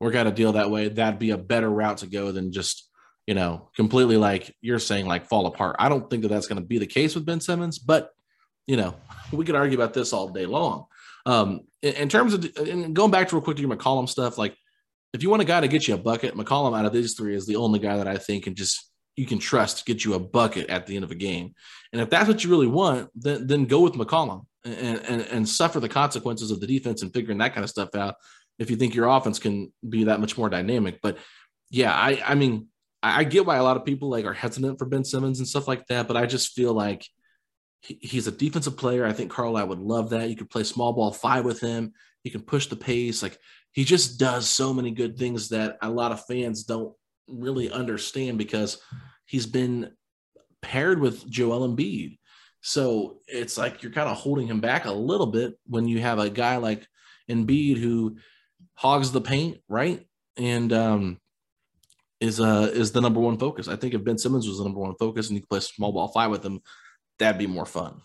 Work 0.00 0.14
out 0.14 0.26
a 0.26 0.32
deal 0.32 0.52
that 0.52 0.70
way. 0.70 0.88
That'd 0.88 1.20
be 1.20 1.30
a 1.30 1.38
better 1.38 1.70
route 1.70 1.98
to 1.98 2.06
go 2.06 2.32
than 2.32 2.50
just, 2.50 2.88
you 3.26 3.34
know, 3.34 3.68
completely 3.76 4.16
like 4.16 4.54
you're 4.60 4.78
saying, 4.78 5.06
like 5.06 5.26
fall 5.26 5.46
apart. 5.46 5.76
I 5.78 5.88
don't 5.88 6.08
think 6.08 6.22
that 6.22 6.28
that's 6.28 6.46
going 6.46 6.60
to 6.60 6.66
be 6.66 6.78
the 6.78 6.86
case 6.86 7.14
with 7.14 7.26
Ben 7.26 7.40
Simmons, 7.40 7.78
but, 7.78 8.10
you 8.66 8.76
know, 8.76 8.96
we 9.32 9.44
could 9.44 9.54
argue 9.54 9.78
about 9.78 9.92
this 9.92 10.12
all 10.12 10.28
day 10.28 10.46
long. 10.46 10.86
Um, 11.26 11.60
in, 11.82 11.94
in 11.94 12.08
terms 12.08 12.34
of 12.34 12.50
and 12.56 12.96
going 12.96 13.10
back 13.10 13.28
to 13.28 13.36
real 13.36 13.42
quick 13.42 13.56
to 13.58 13.62
your 13.62 13.76
McCollum 13.76 14.08
stuff, 14.08 14.38
like 14.38 14.56
if 15.12 15.22
you 15.22 15.30
want 15.30 15.42
a 15.42 15.46
guy 15.46 15.60
to 15.60 15.68
get 15.68 15.88
you 15.88 15.94
a 15.94 15.98
bucket, 15.98 16.34
McCollum 16.34 16.78
out 16.78 16.84
of 16.84 16.92
these 16.92 17.14
three 17.14 17.34
is 17.34 17.46
the 17.46 17.56
only 17.56 17.78
guy 17.78 17.96
that 17.96 18.08
I 18.08 18.16
think 18.16 18.44
can 18.44 18.54
just 18.54 18.90
you 19.16 19.26
can 19.26 19.38
trust 19.38 19.78
to 19.78 19.84
get 19.84 20.04
you 20.04 20.14
a 20.14 20.18
bucket 20.18 20.70
at 20.70 20.86
the 20.86 20.94
end 20.96 21.04
of 21.04 21.10
a 21.10 21.16
game. 21.16 21.54
And 21.92 22.00
if 22.00 22.10
that's 22.10 22.28
what 22.28 22.42
you 22.42 22.50
really 22.50 22.66
want, 22.66 23.10
then 23.14 23.46
then 23.46 23.66
go 23.66 23.80
with 23.80 23.94
McCollum 23.94 24.46
and, 24.64 24.98
and, 25.00 25.22
and 25.22 25.48
suffer 25.48 25.80
the 25.80 25.88
consequences 25.88 26.50
of 26.50 26.60
the 26.60 26.66
defense 26.66 27.02
and 27.02 27.12
figuring 27.12 27.38
that 27.38 27.54
kind 27.54 27.64
of 27.64 27.70
stuff 27.70 27.94
out. 27.94 28.14
If 28.58 28.70
you 28.70 28.76
think 28.76 28.94
your 28.94 29.08
offense 29.08 29.38
can 29.38 29.72
be 29.88 30.04
that 30.04 30.20
much 30.20 30.38
more 30.38 30.48
dynamic, 30.48 31.00
but 31.02 31.18
yeah, 31.70 31.92
I 31.92 32.22
I 32.24 32.34
mean 32.34 32.68
I, 33.02 33.20
I 33.20 33.24
get 33.24 33.46
why 33.46 33.56
a 33.56 33.64
lot 33.64 33.76
of 33.76 33.84
people 33.84 34.10
like 34.10 34.24
are 34.24 34.32
hesitant 34.32 34.78
for 34.78 34.86
Ben 34.86 35.04
Simmons 35.04 35.38
and 35.38 35.48
stuff 35.48 35.66
like 35.66 35.86
that, 35.88 36.06
but 36.06 36.16
I 36.16 36.26
just 36.26 36.52
feel 36.52 36.72
like 36.72 37.04
he, 37.80 37.98
he's 38.00 38.26
a 38.26 38.32
defensive 38.32 38.76
player. 38.76 39.04
I 39.06 39.12
think 39.12 39.30
Carlisle 39.30 39.68
would 39.68 39.78
love 39.80 40.10
that. 40.10 40.28
You 40.28 40.36
could 40.36 40.50
play 40.50 40.64
small 40.64 40.92
ball 40.92 41.12
five 41.12 41.44
with 41.44 41.60
him. 41.60 41.92
He 42.22 42.30
can 42.30 42.42
push 42.42 42.66
the 42.66 42.76
pace. 42.76 43.22
Like 43.22 43.38
he 43.72 43.84
just 43.84 44.18
does 44.18 44.48
so 44.48 44.74
many 44.74 44.90
good 44.90 45.16
things 45.16 45.50
that 45.50 45.78
a 45.82 45.90
lot 45.90 46.12
of 46.12 46.24
fans 46.26 46.64
don't 46.64 46.94
really 47.28 47.70
understand 47.70 48.38
because 48.38 48.80
he's 49.26 49.46
been 49.46 49.92
paired 50.62 51.00
with 51.00 51.28
Joel 51.28 51.68
Embiid. 51.68 52.18
So 52.62 53.18
it's 53.26 53.56
like 53.56 53.82
you're 53.82 53.92
kind 53.92 54.08
of 54.08 54.16
holding 54.16 54.46
him 54.46 54.60
back 54.60 54.84
a 54.84 54.92
little 54.92 55.26
bit 55.26 55.54
when 55.66 55.86
you 55.86 56.00
have 56.00 56.18
a 56.18 56.28
guy 56.28 56.56
like 56.56 56.86
Embiid 57.28 57.78
who 57.78 58.16
hogs 58.74 59.12
the 59.12 59.20
paint, 59.20 59.58
right? 59.68 60.06
And 60.36 60.72
um, 60.72 61.18
is 62.20 62.38
uh 62.38 62.70
is 62.72 62.92
the 62.92 63.00
number 63.00 63.20
one 63.20 63.38
focus. 63.38 63.68
I 63.68 63.76
think 63.76 63.94
if 63.94 64.04
Ben 64.04 64.18
Simmons 64.18 64.46
was 64.46 64.58
the 64.58 64.64
number 64.64 64.80
one 64.80 64.94
focus 64.98 65.28
and 65.28 65.36
you 65.36 65.40
could 65.40 65.48
play 65.48 65.60
small 65.60 65.92
ball 65.92 66.08
five 66.08 66.30
with 66.30 66.44
him, 66.44 66.60
that'd 67.18 67.38
be 67.38 67.46
more 67.46 67.66
fun. 67.66 68.02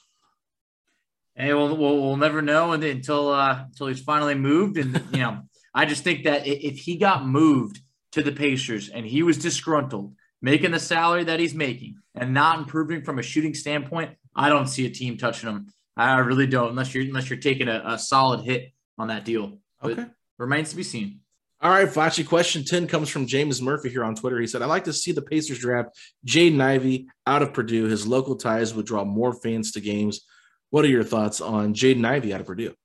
Hey, 1.36 1.54
we'll, 1.54 1.76
we'll, 1.76 2.02
we'll 2.02 2.18
never 2.18 2.42
know 2.42 2.72
until 2.72 3.30
uh, 3.30 3.64
until 3.66 3.88
he's 3.88 4.00
finally 4.00 4.36
moved. 4.36 4.78
And 4.78 5.04
you 5.12 5.20
know, 5.20 5.42
I 5.76 5.86
just 5.86 6.06
think 6.06 6.24
that 6.24 6.48
if 6.48 6.80
he 6.80 6.96
got 6.96 7.28
moved 7.28 7.82
to 8.14 8.24
the 8.24 8.32
Pacers 8.32 8.88
and 8.88 9.06
he 9.06 9.24
was 9.24 9.38
disgruntled, 9.38 10.16
making 10.42 10.72
the 10.72 10.80
salary 10.80 11.26
that 11.26 11.42
he's 11.42 11.54
making 11.54 11.98
and 12.16 12.34
not 12.34 12.60
improving 12.60 13.04
from 13.04 13.20
a 13.20 13.22
shooting 13.22 13.54
standpoint, 13.54 14.12
I 14.34 14.48
don't 14.48 14.68
see 14.68 14.86
a 14.86 14.90
team 14.90 15.18
touching 15.18 15.50
him. 15.50 15.68
I 15.98 16.20
really 16.20 16.48
don't, 16.48 16.70
unless 16.70 16.94
you're 16.94 17.04
unless 17.04 17.30
you're 17.30 17.40
taking 17.40 17.68
a, 17.68 17.82
a 17.86 18.00
solid 18.00 18.42
hit 18.46 18.72
on 18.98 19.10
that 19.10 19.26
deal. 19.26 19.60
But 19.82 19.92
okay, 19.92 20.06
remains 20.38 20.70
to 20.70 20.78
be 20.78 20.84
seen. 20.84 21.20
All 21.62 21.72
right, 21.72 21.88
Facci. 21.88 22.28
Question 22.28 22.64
10 22.64 22.88
comes 22.88 23.10
from 23.10 23.28
James 23.28 23.62
Murphy 23.62 23.90
here 23.90 24.04
on 24.04 24.16
Twitter. 24.16 24.40
He 24.40 24.48
said, 24.48 24.62
I'd 24.62 24.68
like 24.68 24.84
to 24.86 24.94
see 24.94 25.14
the 25.14 25.22
Pacers 25.22 25.60
draft 25.60 25.98
Jaden 26.26 26.62
Ivey 26.62 27.08
out 27.26 27.42
of 27.42 27.54
Purdue. 27.54 27.86
His 27.86 28.06
local 28.06 28.36
ties 28.36 28.74
would 28.74 28.86
draw 28.86 29.04
more 29.04 29.34
fans 29.34 29.72
to 29.72 29.82
games. 29.82 30.22
What 30.70 30.86
are 30.86 30.90
your 30.90 31.04
thoughts 31.04 31.40
on 31.42 31.74
Jaden 31.74 32.06
Ivey 32.06 32.34
out 32.34 32.42
of 32.42 32.48
Purdue? 32.48 32.76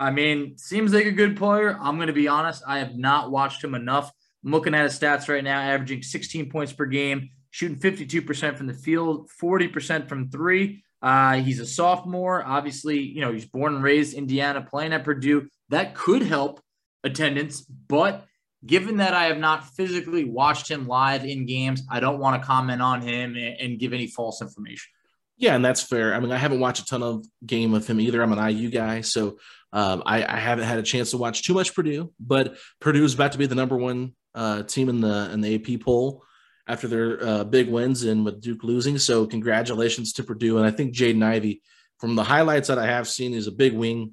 I 0.00 0.10
mean, 0.10 0.56
seems 0.56 0.94
like 0.94 1.04
a 1.04 1.12
good 1.12 1.36
player. 1.36 1.78
I'm 1.80 1.96
going 1.96 2.06
to 2.06 2.14
be 2.14 2.26
honest. 2.26 2.62
I 2.66 2.78
have 2.78 2.96
not 2.96 3.30
watched 3.30 3.62
him 3.62 3.74
enough. 3.74 4.10
I'm 4.42 4.50
looking 4.50 4.74
at 4.74 4.84
his 4.84 4.98
stats 4.98 5.28
right 5.28 5.44
now, 5.44 5.60
averaging 5.60 6.02
16 6.02 6.50
points 6.50 6.72
per 6.72 6.86
game, 6.86 7.28
shooting 7.50 7.78
52% 7.78 8.56
from 8.56 8.66
the 8.66 8.74
field, 8.74 9.30
40% 9.40 10.08
from 10.08 10.30
three. 10.30 10.82
Uh, 11.02 11.34
he's 11.34 11.60
a 11.60 11.66
sophomore. 11.66 12.42
Obviously, 12.42 13.00
you 13.00 13.20
know, 13.20 13.30
he's 13.30 13.44
born 13.44 13.74
and 13.74 13.84
raised 13.84 14.14
Indiana, 14.14 14.62
playing 14.62 14.94
at 14.94 15.04
Purdue. 15.04 15.48
That 15.68 15.94
could 15.94 16.22
help 16.22 16.60
attendance, 17.04 17.60
but 17.60 18.24
given 18.64 18.98
that 18.98 19.14
I 19.14 19.24
have 19.24 19.38
not 19.38 19.64
physically 19.74 20.24
watched 20.24 20.70
him 20.70 20.86
live 20.86 21.24
in 21.24 21.46
games, 21.46 21.82
I 21.90 22.00
don't 22.00 22.18
want 22.18 22.40
to 22.40 22.46
comment 22.46 22.82
on 22.82 23.00
him 23.00 23.36
and, 23.36 23.78
give 23.78 23.92
any 23.92 24.06
false 24.06 24.42
information. 24.42 24.90
Yeah, 25.38 25.54
and 25.54 25.64
that's 25.64 25.82
fair. 25.82 26.14
I 26.14 26.20
mean, 26.20 26.32
I 26.32 26.36
haven't 26.36 26.60
watched 26.60 26.82
a 26.82 26.84
ton 26.84 27.02
of 27.02 27.24
game 27.46 27.72
of 27.72 27.86
him 27.86 28.00
either. 28.00 28.22
I'm 28.22 28.32
an 28.32 28.50
IU 28.50 28.68
guy, 28.68 29.00
so 29.00 29.38
um, 29.72 30.02
I, 30.04 30.24
I, 30.24 30.38
haven't 30.38 30.64
had 30.64 30.78
a 30.78 30.82
chance 30.82 31.12
to 31.12 31.16
watch 31.16 31.42
too 31.42 31.54
much 31.54 31.74
Purdue. 31.74 32.12
But 32.18 32.56
Purdue 32.80 33.04
is 33.04 33.14
about 33.14 33.32
to 33.32 33.38
be 33.38 33.46
the 33.46 33.54
number 33.54 33.76
one 33.76 34.14
uh, 34.34 34.64
team 34.64 34.88
in 34.88 35.00
the 35.00 35.30
in 35.32 35.40
the 35.40 35.54
AP 35.54 35.80
poll 35.80 36.24
after 36.66 36.88
their 36.88 37.24
uh, 37.24 37.44
big 37.44 37.68
wins 37.68 38.04
and 38.04 38.24
with 38.24 38.40
Duke 38.40 38.64
losing. 38.64 38.98
So 38.98 39.26
congratulations 39.26 40.12
to 40.14 40.24
Purdue. 40.24 40.58
And 40.58 40.66
I 40.66 40.70
think 40.70 40.94
Jaden 40.94 41.22
Ivey, 41.22 41.62
from 41.98 42.16
the 42.16 42.24
highlights 42.24 42.68
that 42.68 42.78
I 42.78 42.86
have 42.86 43.08
seen, 43.08 43.32
is 43.32 43.46
a 43.46 43.52
big 43.52 43.72
wing. 43.72 44.12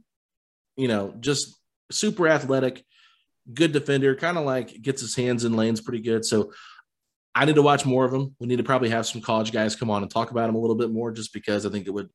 You 0.75 0.87
know, 0.87 1.13
just 1.19 1.59
super 1.91 2.27
athletic, 2.27 2.83
good 3.51 3.71
defender, 3.71 4.15
kind 4.15 4.37
of 4.37 4.45
like 4.45 4.81
gets 4.81 5.01
his 5.01 5.15
hands 5.15 5.43
in 5.43 5.53
lanes 5.53 5.81
pretty 5.81 6.03
good. 6.03 6.23
So 6.23 6.53
I 7.33 7.45
need 7.45 7.55
to 7.55 7.61
watch 7.63 7.85
more 7.85 8.05
of 8.05 8.13
him. 8.13 8.35
We 8.39 8.47
need 8.47 8.57
to 8.57 8.63
probably 8.63 8.89
have 8.89 9.07
some 9.07 9.21
college 9.21 9.51
guys 9.51 9.75
come 9.75 9.89
on 9.89 10.03
and 10.03 10.11
talk 10.11 10.31
about 10.31 10.49
him 10.49 10.55
a 10.55 10.59
little 10.59 10.75
bit 10.75 10.91
more, 10.91 11.11
just 11.11 11.33
because 11.33 11.65
I 11.65 11.69
think 11.69 11.87
it 11.87 11.93
would 11.93 12.09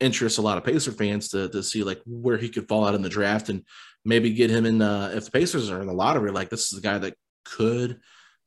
interest 0.00 0.38
a 0.38 0.42
lot 0.42 0.58
of 0.58 0.64
Pacer 0.64 0.92
fans 0.92 1.28
to 1.30 1.48
to 1.48 1.62
see 1.62 1.82
like 1.82 2.00
where 2.06 2.36
he 2.36 2.48
could 2.48 2.68
fall 2.68 2.86
out 2.86 2.94
in 2.94 3.02
the 3.02 3.08
draft 3.08 3.48
and 3.48 3.64
maybe 4.04 4.32
get 4.32 4.50
him 4.50 4.66
in. 4.66 4.82
Uh, 4.82 5.12
if 5.14 5.26
the 5.26 5.30
Pacers 5.30 5.70
are 5.70 5.80
in 5.80 5.86
the 5.86 5.92
lottery, 5.92 6.30
like 6.30 6.50
this 6.50 6.72
is 6.72 6.80
the 6.80 6.86
guy 6.86 6.98
that 6.98 7.14
could 7.44 8.00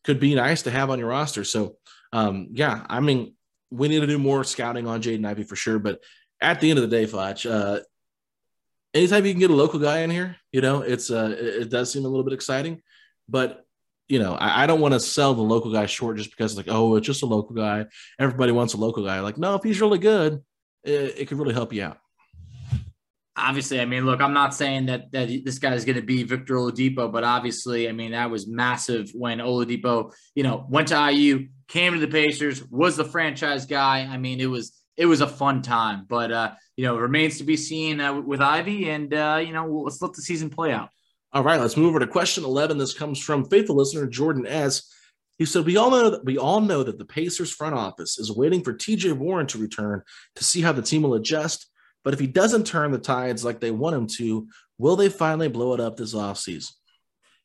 could 0.03 0.19
be 0.19 0.35
nice 0.35 0.63
to 0.63 0.71
have 0.71 0.89
on 0.89 0.99
your 0.99 1.09
roster. 1.09 1.43
So 1.43 1.77
um, 2.13 2.49
yeah, 2.51 2.85
I 2.89 2.99
mean, 2.99 3.35
we 3.69 3.87
need 3.87 3.99
to 3.99 4.07
do 4.07 4.17
more 4.17 4.43
scouting 4.43 4.87
on 4.87 5.01
Jaden 5.01 5.25
Ivey 5.25 5.43
for 5.43 5.55
sure. 5.55 5.79
But 5.79 5.99
at 6.41 6.59
the 6.59 6.69
end 6.69 6.79
of 6.79 6.89
the 6.89 6.95
day, 6.95 7.05
Fletch, 7.05 7.45
uh, 7.45 7.79
anytime 8.93 9.25
you 9.25 9.33
can 9.33 9.39
get 9.39 9.51
a 9.51 9.55
local 9.55 9.79
guy 9.79 9.99
in 9.99 10.09
here, 10.09 10.37
you 10.51 10.61
know, 10.61 10.81
it's 10.81 11.11
uh, 11.11 11.35
it, 11.37 11.69
does 11.69 11.91
seem 11.91 12.05
a 12.05 12.07
little 12.07 12.23
bit 12.23 12.33
exciting. 12.33 12.81
But 13.27 13.63
you 14.07 14.19
know, 14.19 14.35
I, 14.35 14.63
I 14.63 14.67
don't 14.67 14.79
want 14.79 14.93
to 14.93 14.99
sell 14.99 15.33
the 15.33 15.41
local 15.41 15.71
guy 15.71 15.85
short 15.85 16.17
just 16.17 16.31
because 16.31 16.55
like, 16.55 16.67
oh, 16.69 16.95
it's 16.95 17.05
just 17.05 17.23
a 17.23 17.27
local 17.27 17.55
guy. 17.55 17.85
Everybody 18.19 18.53
wants 18.53 18.73
a 18.73 18.77
local 18.77 19.05
guy. 19.05 19.19
Like, 19.19 19.37
no, 19.37 19.55
if 19.55 19.63
he's 19.63 19.81
really 19.81 19.99
good, 19.99 20.41
it, 20.87 21.15
it 21.17 21.27
could 21.27 21.37
really 21.37 21.53
help 21.53 21.73
you 21.73 21.83
out. 21.83 21.97
Obviously, 23.39 23.79
I 23.79 23.85
mean, 23.85 24.05
look, 24.05 24.19
I'm 24.19 24.33
not 24.33 24.55
saying 24.55 24.87
that 24.87 25.11
that 25.11 25.27
this 25.45 25.59
guy 25.59 25.73
is 25.73 25.85
going 25.85 25.97
to 25.97 26.01
be 26.01 26.23
Victor 26.23 26.55
Oladipo, 26.55 27.11
but 27.11 27.23
obviously, 27.23 27.87
I 27.87 27.91
mean, 27.91 28.11
that 28.11 28.31
was 28.31 28.47
massive 28.47 29.11
when 29.13 29.37
Oladipo, 29.37 30.11
you 30.33 30.41
know, 30.41 30.65
went 30.67 30.87
to 30.87 31.11
IU, 31.11 31.47
came 31.67 31.93
to 31.93 31.99
the 31.99 32.07
Pacers, 32.07 32.63
was 32.71 32.97
the 32.97 33.05
franchise 33.05 33.67
guy. 33.67 34.07
I 34.09 34.17
mean, 34.17 34.39
it 34.39 34.47
was 34.47 34.73
it 34.95 35.05
was 35.05 35.21
a 35.21 35.27
fun 35.27 35.61
time, 35.61 36.05
but 36.09 36.31
uh, 36.31 36.51
you 36.75 36.85
know, 36.85 36.97
remains 36.97 37.37
to 37.37 37.43
be 37.43 37.57
seen 37.57 38.01
uh, 38.01 38.19
with 38.19 38.41
Ivey, 38.41 38.89
and 38.89 39.13
uh, 39.13 39.39
you 39.45 39.53
know, 39.53 39.67
let's 39.67 40.01
let 40.01 40.13
the 40.13 40.23
season 40.23 40.49
play 40.49 40.71
out. 40.71 40.89
All 41.33 41.43
right, 41.43 41.59
let's 41.59 41.77
move 41.77 41.89
over 41.89 41.99
to 41.99 42.07
question 42.07 42.43
11. 42.43 42.79
This 42.79 42.93
comes 42.93 43.21
from 43.21 43.45
faithful 43.45 43.75
listener 43.75 44.07
Jordan 44.07 44.47
S. 44.47 44.91
He 45.37 45.45
said, 45.45 45.65
"We 45.65 45.77
all 45.77 45.91
know 45.91 46.09
that 46.09 46.25
we 46.25 46.37
all 46.37 46.61
know 46.61 46.83
that 46.83 46.97
the 46.97 47.05
Pacers 47.05 47.51
front 47.51 47.75
office 47.75 48.17
is 48.17 48.31
waiting 48.31 48.63
for 48.63 48.73
T.J. 48.73 49.11
Warren 49.13 49.47
to 49.47 49.57
return 49.57 50.01
to 50.35 50.43
see 50.43 50.61
how 50.61 50.71
the 50.71 50.81
team 50.81 51.03
will 51.03 51.13
adjust. 51.13 51.67
But 52.03 52.13
if 52.13 52.19
he 52.19 52.27
doesn't 52.27 52.65
turn 52.65 52.91
the 52.91 52.99
tides 52.99 53.43
like 53.43 53.59
they 53.59 53.71
want 53.71 53.95
him 53.95 54.07
to, 54.17 54.47
will 54.77 54.95
they 54.95 55.09
finally 55.09 55.47
blow 55.47 55.73
it 55.73 55.79
up 55.79 55.97
this 55.97 56.13
offseason?" 56.13 56.71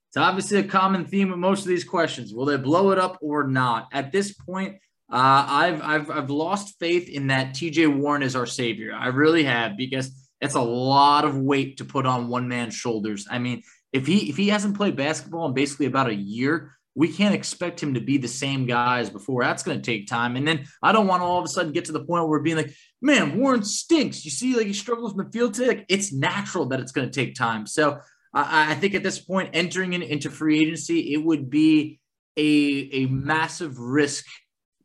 It's 0.09 0.16
obviously 0.16 0.59
a 0.59 0.64
common 0.64 1.07
theme 1.07 1.30
with 1.30 1.38
most 1.38 1.62
of 1.62 1.68
these 1.68 1.84
questions. 1.84 2.34
Will 2.34 2.45
they 2.45 2.59
blow 2.59 2.90
it 2.90 2.99
up 2.99 3.18
or 3.22 3.49
not? 3.49 3.88
At 3.93 4.12
this 4.12 4.32
point, 4.34 4.76
uh, 5.11 5.47
I've, 5.49 5.82
I've 5.82 6.11
I've 6.11 6.30
lost 6.30 6.78
faith 6.78 7.09
in 7.09 7.28
that 7.28 7.55
T.J. 7.55 7.86
Warren 7.86 8.22
is 8.22 8.36
our 8.36 8.47
savior. 8.47 8.95
I 8.95 9.09
really 9.09 9.45
have 9.45 9.76
because 9.76 10.11
it's 10.40 10.55
a 10.55 10.61
lot 10.61 11.24
of 11.24 11.38
weight 11.38 11.78
to 11.78 11.84
put 11.84 12.05
on 12.05 12.28
one 12.28 12.49
man's 12.49 12.74
shoulders. 12.74 13.26
I 13.30 13.38
mean, 13.38 13.62
if 13.93 14.07
he 14.07 14.28
if 14.28 14.36
he 14.36 14.49
hasn't 14.49 14.76
played 14.76 14.97
basketball 14.97 15.47
in 15.47 15.55
basically 15.55 15.86
about 15.86 16.09
a 16.09 16.14
year, 16.14 16.72
we 16.95 17.09
can't 17.09 17.34
expect 17.34 17.82
him 17.82 17.95
to 17.95 18.01
be 18.01 18.18
the 18.18 18.28
same 18.28 18.66
guy 18.66 19.01
as 19.01 19.11
before. 19.11 19.43
That's 19.43 19.62
going 19.62 19.80
to 19.80 19.84
take 19.84 20.07
time. 20.07 20.36
And 20.36 20.47
then 20.47 20.66
I 20.82 20.93
don't 20.93 21.07
want 21.07 21.20
to 21.20 21.24
all 21.24 21.38
of 21.38 21.45
a 21.45 21.49
sudden 21.49 21.72
get 21.72 21.86
to 21.86 21.93
the 21.93 22.05
point 22.05 22.22
where 22.22 22.26
we're 22.26 22.40
being 22.40 22.57
like, 22.57 22.74
man, 23.01 23.38
Warren 23.38 23.64
stinks. 23.64 24.24
You 24.24 24.30
see, 24.30 24.57
like 24.57 24.66
he 24.66 24.72
struggles 24.72 25.12
in 25.12 25.18
the 25.18 25.30
field 25.30 25.55
today. 25.55 25.68
Like, 25.68 25.86
it's 25.88 26.12
natural 26.12 26.66
that 26.66 26.80
it's 26.80 26.93
going 26.93 27.11
to 27.11 27.14
take 27.14 27.34
time. 27.34 27.66
So 27.66 28.01
I, 28.34 28.72
I 28.72 28.74
think 28.74 28.95
at 28.95 29.03
this 29.03 29.18
point, 29.18 29.51
entering 29.53 29.95
in, 29.95 30.03
into 30.03 30.30
free 30.30 30.61
agency, 30.61 31.14
it 31.14 31.24
would 31.24 31.49
be 31.49 31.99
a, 32.36 32.88
a 32.93 33.07
massive 33.07 33.78
risk 33.78 34.26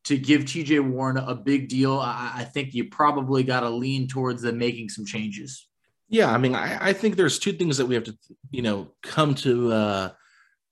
to 0.05 0.17
give 0.17 0.45
TJ 0.45 0.89
Warren 0.89 1.17
a 1.17 1.35
big 1.35 1.67
deal. 1.67 1.99
I, 1.99 2.31
I 2.35 2.43
think 2.45 2.73
you 2.73 2.85
probably 2.85 3.43
got 3.43 3.61
to 3.61 3.69
lean 3.69 4.07
towards 4.07 4.41
them 4.41 4.57
making 4.57 4.87
some 4.89 5.05
changes. 5.05 5.67
Yeah, 6.09 6.31
I 6.31 6.37
mean, 6.37 6.55
I, 6.55 6.89
I, 6.89 6.93
think 6.93 7.17
there's 7.17 7.37
two 7.37 7.51
things 7.51 7.77
that 7.77 7.85
we 7.85 7.95
have 7.95 8.05
to, 8.05 8.17
you 8.49 8.61
know, 8.61 8.87
come 9.03 9.35
to 9.35 9.73
uh, 9.73 10.09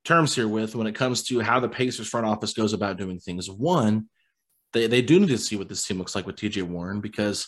terms 0.06 0.36
here 0.36 0.48
with 0.48 0.76
when 0.76 0.88
it 0.88 0.96
comes 0.96 1.24
to 1.24 1.42
how 1.42 1.60
the 1.60 1.68
Pacers 1.68 2.08
front 2.08 2.26
office 2.26 2.54
goes 2.54 2.74
about 2.74 2.98
doing 2.98 3.20
things. 3.20 3.50
One, 3.50 4.08
they, 4.72 4.88
they 4.88 5.02
do 5.02 5.20
need 5.20 5.30
to 5.30 5.38
see 5.38 5.56
what 5.56 5.68
this 5.68 5.86
team 5.86 5.98
looks 5.98 6.16
like 6.16 6.26
with 6.26 6.36
TJ 6.36 6.64
Warren 6.64 7.02
because, 7.02 7.48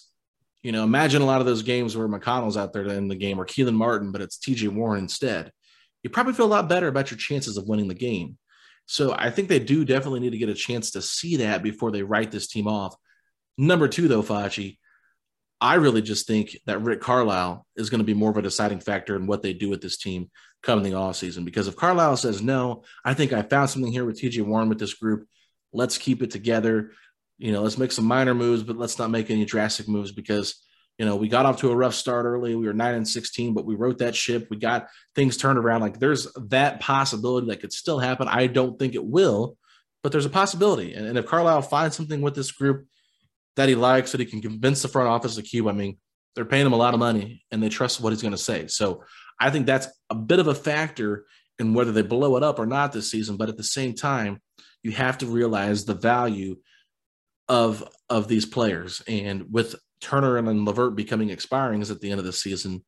you 0.64 0.72
know, 0.72 0.84
imagine 0.84 1.22
a 1.22 1.26
lot 1.26 1.40
of 1.40 1.46
those 1.46 1.62
games 1.62 1.96
where 1.96 2.08
McConnell's 2.08 2.58
out 2.58 2.74
there 2.74 2.86
in 2.88 3.08
the 3.08 3.16
game 3.16 3.40
or 3.40 3.46
Kelan 3.46 3.76
Martin, 3.76 4.12
but 4.12 4.22
it's 4.22 4.38
TJ 4.38 4.70
Warren 4.70 5.04
instead. 5.04 5.52
You 6.04 6.10
probably 6.10 6.34
feel 6.34 6.46
a 6.46 6.48
lot 6.48 6.70
better 6.70 6.88
about 6.88 7.12
your 7.12 7.18
chances 7.18 7.58
of 7.58 7.68
winning 7.68 7.88
the 7.88 7.94
game. 7.94 8.38
So 8.86 9.14
I 9.18 9.30
think 9.30 9.50
they 9.50 9.60
do 9.60 9.86
definitely 9.86 10.22
need 10.22 10.32
to 10.32 10.38
get 10.38 10.50
a 10.50 10.54
chance 10.54 10.92
to 10.92 11.02
see 11.02 11.38
that 11.38 11.62
before 11.62 11.92
they 11.92 12.04
write 12.04 12.32
this 12.32 12.48
team 12.48 12.68
off. 12.68 12.96
Number 13.58 13.88
two, 13.88 14.08
though, 14.08 14.24
Facci, 14.24 14.78
I 15.60 15.76
really 15.76 16.02
just 16.02 16.28
think 16.28 16.56
that 16.66 16.82
Rick 16.82 17.02
Carlisle 17.02 17.66
is 17.76 17.90
going 17.90 18.00
to 18.00 18.06
be 18.06 18.14
more 18.14 18.30
of 18.30 18.38
a 18.38 18.42
deciding 18.42 18.80
factor 18.80 19.16
in 19.16 19.28
what 19.28 19.42
they 19.42 19.54
do 19.54 19.70
with 19.70 19.82
this 19.82 19.98
team 19.98 20.30
coming 20.64 20.84
the 20.84 20.94
off 20.94 21.16
season. 21.16 21.46
Because 21.46 21.68
if 21.68 21.76
Carlisle 21.76 22.18
says 22.18 22.42
no, 22.42 22.84
I 23.04 23.14
think 23.14 23.34
I 23.34 23.42
found 23.42 23.70
something 23.70 23.92
here 23.92 24.06
with 24.06 24.20
TJ 24.20 24.46
Warren 24.46 24.70
with 24.70 24.80
this 24.80 24.94
group. 24.94 25.28
Let's 25.74 25.98
keep 25.98 26.22
it 26.22 26.32
together. 26.32 26.92
You 27.38 27.52
know, 27.52 27.62
let's 27.62 27.78
make 27.78 27.92
some 27.92 28.06
minor 28.06 28.34
moves, 28.34 28.64
but 28.64 28.78
let's 28.78 28.98
not 28.98 29.12
make 29.12 29.30
any 29.30 29.46
drastic 29.46 29.88
moves 29.88 30.12
because 30.12 30.64
you 30.98 31.06
know 31.06 31.16
we 31.16 31.28
got 31.28 31.46
off 31.46 31.60
to 31.60 31.70
a 31.70 31.76
rough 31.76 31.94
start 31.94 32.26
early. 32.26 32.56
We 32.56 32.66
were 32.66 32.74
nine 32.74 32.96
and 32.96 33.08
sixteen, 33.08 33.54
but 33.54 33.66
we 33.66 33.76
wrote 33.76 34.00
that 34.00 34.16
ship. 34.16 34.48
We 34.50 34.58
got 34.58 34.88
things 35.14 35.38
turned 35.38 35.60
around. 35.60 35.82
Like 35.82 36.00
there's 36.00 36.28
that 36.48 36.80
possibility 36.80 37.48
that 37.48 37.60
could 37.60 37.74
still 37.74 38.00
happen. 38.00 38.28
I 38.28 38.48
don't 38.48 38.80
think 38.80 38.96
it 38.96 39.06
will, 39.06 39.58
but 40.02 40.12
there's 40.12 40.26
a 40.26 40.32
possibility. 40.32 40.94
And, 40.94 41.06
and 41.06 41.18
if 41.18 41.28
Carlisle 41.28 41.64
finds 41.64 41.96
something 41.96 42.22
with 42.22 42.34
this 42.34 42.52
group 42.52 42.88
that 43.58 43.70
he 43.70 43.76
likes, 43.76 44.12
that 44.14 44.20
he 44.20 44.26
can 44.26 44.42
convince 44.42 44.82
the 44.82 44.88
front 44.88 45.10
office 45.10 45.36
to 45.36 45.44
keep. 45.44 45.68
I 45.68 45.74
mean, 45.74 45.98
they're 46.36 46.46
paying 46.46 46.66
him 46.66 46.74
a 46.74 46.78
lot 46.78 46.94
of 46.94 47.00
money 47.00 47.44
and 47.52 47.62
they 47.62 47.70
trust 47.70 48.00
what 48.00 48.14
he's 48.14 48.22
going 48.22 48.32
to 48.32 48.38
say. 48.38 48.68
So 48.68 49.04
I 49.40 49.50
think 49.50 49.66
that's 49.66 49.88
a 50.10 50.16
bit 50.16 50.40
of 50.40 50.48
a 50.48 50.56
factor 50.56 51.26
in 51.60 51.74
whether 51.74 51.92
they 51.92 52.02
blow 52.02 52.38
it 52.38 52.44
up 52.44 52.60
or 52.60 52.66
not 52.66 52.92
this 52.92 53.12
season. 53.12 53.38
But 53.38 53.50
at 53.50 53.58
the 53.58 53.64
same 53.64 53.94
time, 53.94 54.42
you 54.84 54.92
have 54.92 55.18
to 55.20 55.26
realize 55.26 55.86
the 55.86 55.94
value 55.94 56.58
of 57.48 57.88
of 58.10 58.28
these 58.28 58.46
players. 58.46 59.02
And 59.08 59.52
with 59.52 59.76
Turner 60.02 60.38
and 60.38 60.66
LeVert 60.66 60.96
becoming 60.96 61.30
expirings 61.30 61.92
at 61.92 62.02
the 62.02 62.12
end 62.12 62.20
of 62.20 62.26
the 62.26 62.34
season, 62.34 62.84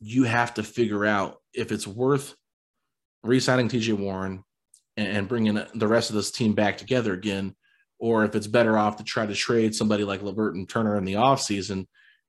you 0.00 0.24
have 0.24 0.54
to 0.54 0.62
figure 0.62 1.04
out 1.04 1.36
if 1.52 1.72
it's 1.72 1.86
worth 1.86 2.34
re-signing 3.22 3.68
TJ 3.68 3.98
Warren 3.98 4.44
and, 4.96 5.28
bringing 5.28 5.60
the 5.74 5.88
rest 5.88 6.10
of 6.10 6.16
this 6.16 6.30
team 6.30 6.54
back 6.54 6.78
together 6.78 7.12
again 7.12 7.54
or 7.98 8.24
if 8.24 8.34
it's 8.34 8.46
better 8.46 8.78
off 8.78 8.96
to 8.96 9.04
try 9.04 9.26
to 9.26 9.34
trade 9.34 9.74
somebody 9.74 10.04
like 10.04 10.22
LeVert 10.22 10.54
and 10.54 10.68
Turner 10.68 10.96
in 10.96 11.04
the 11.04 11.14
offseason 11.14 11.86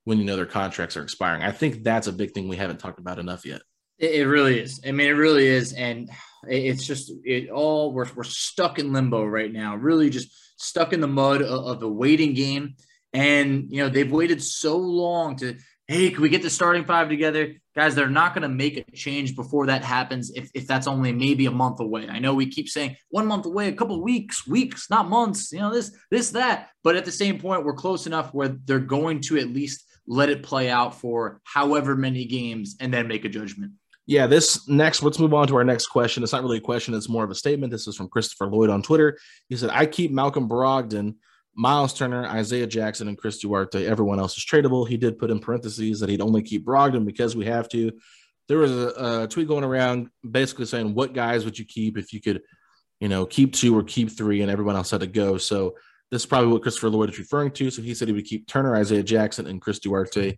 when 0.07 0.19
you 0.19 0.23
know 0.23 0.37
their 0.37 0.45
contracts 0.45 0.95
are 0.95 1.03
expiring. 1.03 1.43
I 1.43 1.51
think 1.51 1.83
that's 1.83 2.07
a 2.07 2.13
big 2.13 2.31
thing 2.31 2.47
we 2.47 2.55
haven't 2.55 2.79
talked 2.79 2.97
about 2.97 3.19
enough 3.19 3.45
yet. 3.45 3.61
It, 3.99 4.25
really 4.25 4.57
is. 4.57 4.79
I 4.87 4.93
mean, 4.93 5.09
it 5.09 5.17
really 5.19 5.45
is. 5.45 5.73
And 5.73 6.09
it's 6.47 6.87
just, 6.87 7.11
it 7.25 7.49
all, 7.49 7.91
we're, 7.91 8.07
we're 8.15 8.23
stuck 8.23 8.79
in 8.79 8.93
limbo 8.93 9.25
right 9.25 9.51
now, 9.51 9.75
really 9.75 10.09
just 10.09 10.29
stuck 10.55 10.93
in 10.93 11.01
the 11.01 11.09
mud 11.09 11.41
of, 11.41 11.65
of 11.65 11.79
the 11.81 11.89
waiting 11.89 12.35
game. 12.35 12.75
And, 13.11 13.67
you 13.69 13.83
know, 13.83 13.89
they've 13.89 14.09
waited 14.09 14.41
so 14.41 14.77
long 14.77 15.35
to, 15.37 15.57
hey, 15.89 16.09
can 16.11 16.21
we 16.21 16.29
get 16.29 16.41
the 16.41 16.49
starting 16.49 16.85
five 16.85 17.09
together? 17.09 17.55
Guys, 17.75 17.93
they're 17.93 18.09
not 18.09 18.33
going 18.33 18.43
to 18.43 18.49
make 18.49 18.77
a 18.77 18.89
change 18.95 19.35
before 19.35 19.65
that 19.65 19.83
happens 19.83 20.31
if, 20.33 20.49
if 20.53 20.67
that's 20.67 20.87
only 20.87 21.11
maybe 21.11 21.47
a 21.47 21.51
month 21.51 21.81
away. 21.81 22.07
I 22.07 22.19
know 22.19 22.33
we 22.33 22.45
keep 22.45 22.69
saying 22.69 22.95
one 23.09 23.27
month 23.27 23.45
away, 23.45 23.67
a 23.67 23.73
couple 23.73 24.01
weeks, 24.01 24.47
weeks, 24.47 24.89
not 24.89 25.09
months, 25.09 25.51
you 25.51 25.59
know, 25.59 25.73
this, 25.73 25.91
this, 26.09 26.29
that. 26.29 26.69
But 26.81 26.95
at 26.95 27.03
the 27.03 27.11
same 27.11 27.41
point, 27.41 27.65
we're 27.65 27.73
close 27.73 28.07
enough 28.07 28.33
where 28.33 28.47
they're 28.47 28.79
going 28.79 29.19
to 29.23 29.37
at 29.37 29.49
least 29.49 29.83
let 30.07 30.29
it 30.29 30.41
play 30.41 30.69
out 30.69 30.95
for 30.95 31.41
however 31.43 31.95
many 31.95 32.25
games 32.25 32.77
and 32.79 32.93
then 32.93 33.07
make 33.07 33.25
a 33.25 33.29
judgment. 33.29 33.73
Yeah, 34.05 34.25
this 34.25 34.67
next, 34.69 35.03
let's 35.03 35.19
move 35.19 35.33
on 35.33 35.47
to 35.47 35.57
our 35.57 35.65
next 35.65 35.87
question. 35.87 36.23
It's 36.23 36.31
not 36.31 36.41
really 36.41 36.57
a 36.57 36.61
question, 36.61 36.93
it's 36.93 37.09
more 37.09 37.25
of 37.25 37.29
a 37.29 37.35
statement. 37.35 37.71
This 37.71 37.87
is 37.87 37.97
from 37.97 38.07
Christopher 38.07 38.47
Lloyd 38.47 38.69
on 38.69 38.81
Twitter. 38.81 39.17
He 39.49 39.57
said, 39.57 39.69
I 39.71 39.85
keep 39.85 40.11
Malcolm 40.11 40.47
Brogdon, 40.47 41.15
Miles 41.55 41.93
Turner, 41.93 42.25
Isaiah 42.25 42.67
Jackson, 42.67 43.09
and 43.09 43.17
Chris 43.17 43.39
Duarte. 43.39 43.85
Everyone 43.85 44.19
else 44.19 44.37
is 44.37 44.45
tradable. 44.45 44.87
He 44.87 44.95
did 44.95 45.19
put 45.19 45.29
in 45.29 45.39
parentheses 45.39 45.99
that 45.99 46.09
he'd 46.09 46.21
only 46.21 46.41
keep 46.41 46.65
Brogdon 46.65 47.05
because 47.05 47.35
we 47.35 47.45
have 47.45 47.67
to. 47.69 47.91
There 48.47 48.59
was 48.59 48.71
a, 48.71 49.23
a 49.23 49.27
tweet 49.27 49.49
going 49.49 49.65
around 49.65 50.09
basically 50.29 50.67
saying, 50.67 50.93
What 50.93 51.13
guys 51.13 51.43
would 51.43 51.59
you 51.59 51.65
keep 51.65 51.97
if 51.97 52.13
you 52.13 52.21
could, 52.21 52.43
you 53.01 53.09
know, 53.09 53.25
keep 53.25 53.53
two 53.53 53.77
or 53.77 53.83
keep 53.83 54.09
three, 54.09 54.41
and 54.41 54.49
everyone 54.49 54.77
else 54.77 54.91
had 54.91 55.01
to 55.01 55.07
go? 55.07 55.37
So 55.37 55.75
this 56.11 56.23
is 56.23 56.25
probably 56.25 56.51
what 56.51 56.61
Christopher 56.61 56.89
Lloyd 56.89 57.09
is 57.09 57.19
referring 57.19 57.51
to. 57.51 57.69
So 57.69 57.81
he 57.81 57.93
said 57.93 58.07
he 58.07 58.13
would 58.13 58.25
keep 58.25 58.47
Turner, 58.47 58.75
Isaiah 58.75 59.03
Jackson, 59.03 59.47
and 59.47 59.61
Chris 59.61 59.79
Duarte. 59.79 60.37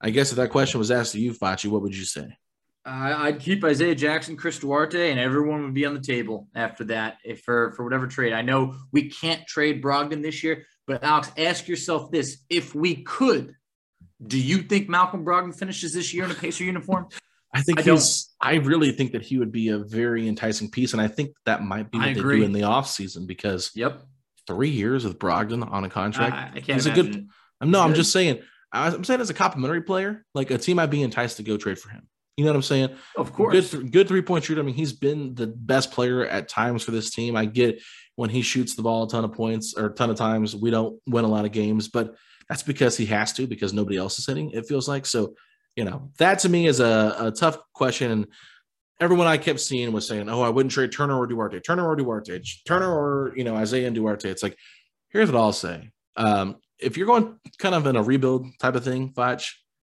I 0.00 0.10
guess 0.10 0.30
if 0.30 0.36
that 0.36 0.50
question 0.50 0.78
was 0.78 0.90
asked 0.90 1.12
to 1.12 1.20
you, 1.20 1.32
Facci, 1.32 1.70
what 1.70 1.82
would 1.82 1.96
you 1.96 2.04
say? 2.04 2.36
Uh, 2.84 3.14
I'd 3.18 3.40
keep 3.40 3.64
Isaiah 3.64 3.94
Jackson, 3.94 4.36
Chris 4.36 4.58
Duarte, 4.58 5.10
and 5.10 5.18
everyone 5.18 5.62
would 5.64 5.74
be 5.74 5.86
on 5.86 5.94
the 5.94 6.00
table 6.00 6.48
after 6.54 6.84
that 6.84 7.18
if 7.24 7.40
for, 7.40 7.72
for 7.72 7.82
whatever 7.82 8.06
trade. 8.06 8.32
I 8.32 8.42
know 8.42 8.76
we 8.92 9.10
can't 9.10 9.44
trade 9.46 9.82
Brogdon 9.82 10.22
this 10.22 10.44
year, 10.44 10.66
but 10.86 11.02
Alex, 11.02 11.32
ask 11.36 11.66
yourself 11.66 12.12
this. 12.12 12.44
If 12.48 12.74
we 12.74 13.02
could, 13.02 13.56
do 14.24 14.40
you 14.40 14.58
think 14.58 14.88
Malcolm 14.88 15.24
Brogdon 15.24 15.58
finishes 15.58 15.94
this 15.94 16.14
year 16.14 16.24
in 16.24 16.30
a 16.30 16.34
Pacer 16.34 16.62
uniform? 16.62 17.08
I 17.52 17.62
think 17.62 17.80
I 17.80 17.82
he's 17.82 18.34
I 18.40 18.56
really 18.56 18.92
think 18.92 19.12
that 19.12 19.22
he 19.22 19.38
would 19.38 19.50
be 19.50 19.70
a 19.70 19.78
very 19.78 20.28
enticing 20.28 20.70
piece. 20.70 20.92
And 20.92 21.00
I 21.00 21.08
think 21.08 21.34
that 21.46 21.62
might 21.62 21.90
be 21.90 21.98
what 21.98 22.14
they 22.14 22.14
do 22.14 22.42
in 22.44 22.52
the 22.52 22.60
offseason 22.60 23.26
because 23.26 23.70
yep, 23.74 24.02
three 24.46 24.70
years 24.70 25.04
with 25.04 25.18
Brogdon 25.18 25.70
on 25.70 25.84
a 25.84 25.90
contract. 25.90 26.34
I, 26.34 26.58
I 26.58 26.60
can't 26.60 26.66
he's 26.66 26.86
a 26.86 26.90
good 26.90 27.28
I'm 27.60 27.70
no, 27.70 27.80
I'm 27.80 27.94
just 27.94 28.12
saying 28.12 28.40
I'm 28.72 29.04
saying 29.04 29.20
as 29.20 29.30
a 29.30 29.34
complimentary 29.34 29.82
player, 29.82 30.24
like 30.34 30.50
a 30.50 30.58
team 30.58 30.76
might 30.76 30.86
be 30.86 31.02
enticed 31.02 31.38
to 31.38 31.42
go 31.42 31.56
trade 31.56 31.78
for 31.78 31.90
him. 31.90 32.08
You 32.36 32.44
know 32.44 32.50
what 32.50 32.56
I'm 32.56 32.62
saying? 32.62 32.90
Of 33.16 33.32
course. 33.32 33.70
Good, 33.70 33.92
good 33.92 34.08
three 34.08 34.20
point 34.20 34.44
shooter. 34.44 34.60
I 34.60 34.64
mean, 34.64 34.74
he's 34.74 34.92
been 34.92 35.34
the 35.34 35.46
best 35.46 35.90
player 35.90 36.26
at 36.26 36.48
times 36.48 36.82
for 36.82 36.90
this 36.90 37.10
team. 37.10 37.34
I 37.34 37.46
get 37.46 37.80
when 38.16 38.28
he 38.28 38.42
shoots 38.42 38.74
the 38.74 38.82
ball 38.82 39.04
a 39.04 39.08
ton 39.08 39.24
of 39.24 39.32
points 39.32 39.74
or 39.74 39.86
a 39.86 39.94
ton 39.94 40.10
of 40.10 40.16
times, 40.16 40.54
we 40.54 40.70
don't 40.70 41.00
win 41.06 41.24
a 41.24 41.28
lot 41.28 41.46
of 41.46 41.52
games, 41.52 41.88
but 41.88 42.14
that's 42.48 42.62
because 42.62 42.96
he 42.96 43.06
has 43.06 43.32
to 43.34 43.46
because 43.46 43.72
nobody 43.72 43.96
else 43.96 44.18
is 44.18 44.26
hitting. 44.26 44.50
It 44.50 44.66
feels 44.66 44.88
like 44.88 45.06
so. 45.06 45.34
You 45.76 45.84
know, 45.84 46.10
that 46.18 46.38
to 46.40 46.48
me 46.48 46.66
is 46.66 46.80
a, 46.80 47.16
a 47.18 47.30
tough 47.30 47.58
question. 47.74 48.10
And 48.10 48.26
everyone 49.00 49.26
I 49.26 49.38
kept 49.38 49.60
seeing 49.60 49.92
was 49.92 50.06
saying, 50.06 50.28
"Oh, 50.28 50.42
I 50.42 50.48
wouldn't 50.48 50.72
trade 50.72 50.92
Turner 50.92 51.18
or 51.18 51.26
Duarte, 51.26 51.60
Turner 51.60 51.86
or 51.86 51.96
Duarte, 51.96 52.40
Turner 52.66 52.92
or 52.92 53.32
you 53.36 53.44
know 53.44 53.56
Isaiah 53.56 53.86
and 53.86 53.96
Duarte." 53.96 54.30
It's 54.30 54.42
like, 54.42 54.56
here's 55.08 55.30
what 55.30 55.40
I'll 55.40 55.52
say: 55.52 55.90
um, 56.16 56.56
if 56.78 56.96
you're 56.96 57.06
going 57.06 57.38
kind 57.58 57.74
of 57.74 57.86
in 57.86 57.96
a 57.96 58.02
rebuild 58.02 58.46
type 58.58 58.74
of 58.74 58.84
thing, 58.84 59.10
Foch, 59.10 59.42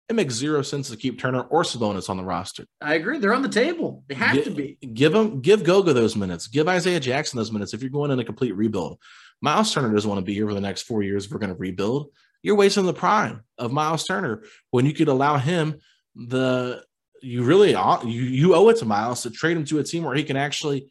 it 0.10 0.16
makes 0.16 0.34
zero 0.34 0.62
sense 0.62 0.90
to 0.90 0.98
keep 0.98 1.20
Turner 1.20 1.42
or 1.42 1.64
Sabonis 1.64 2.10
on 2.10 2.18
the 2.18 2.24
roster. 2.24 2.66
I 2.82 2.96
agree. 2.96 3.20
They're 3.20 3.34
on 3.34 3.42
the 3.42 3.50
table. 3.50 4.04
They 4.08 4.16
have 4.16 4.36
give, 4.36 4.44
to 4.46 4.52
be. 4.52 4.78
Give 4.94 5.14
them, 5.14 5.42
give 5.42 5.64
Goga 5.64 5.94
those 5.94 6.16
minutes. 6.16 6.48
Give 6.48 6.68
Isaiah 6.68 7.00
Jackson 7.00 7.38
those 7.38 7.52
minutes. 7.52 7.74
If 7.74 7.82
you're 7.82 7.90
going 7.90 8.12
in 8.12 8.20
a 8.20 8.26
complete 8.26 8.56
rebuild, 8.56 9.00
Miles 9.42 9.74
Turner 9.74 9.94
doesn't 9.94 10.10
want 10.10 10.20
to 10.20 10.26
be 10.26 10.34
here 10.34 10.48
for 10.48 10.54
the 10.54 10.62
next 10.62 10.84
four 10.84 11.04
years. 11.04 11.26
If 11.26 11.32
we're 11.32 11.40
going 11.40 11.54
to 11.54 11.60
rebuild, 11.60 12.10
you're 12.42 12.56
wasting 12.56 12.86
the 12.86 12.94
prime 12.94 13.44
of 13.58 13.72
Miles 13.72 14.06
Turner 14.06 14.44
when 14.72 14.86
you 14.86 14.94
could 14.94 15.08
allow 15.08 15.38
him 15.38 15.80
the. 16.16 16.84
You 17.24 17.44
really 17.44 17.72
you 17.72 18.22
you 18.22 18.56
owe 18.56 18.70
it 18.70 18.78
to 18.78 18.86
Miles 18.86 19.24
to 19.24 19.32
trade 19.32 19.58
him 19.58 19.66
to 19.66 19.80
a 19.80 19.84
team 19.84 20.04
where 20.04 20.16
he 20.16 20.24
can 20.24 20.38
actually 20.38 20.90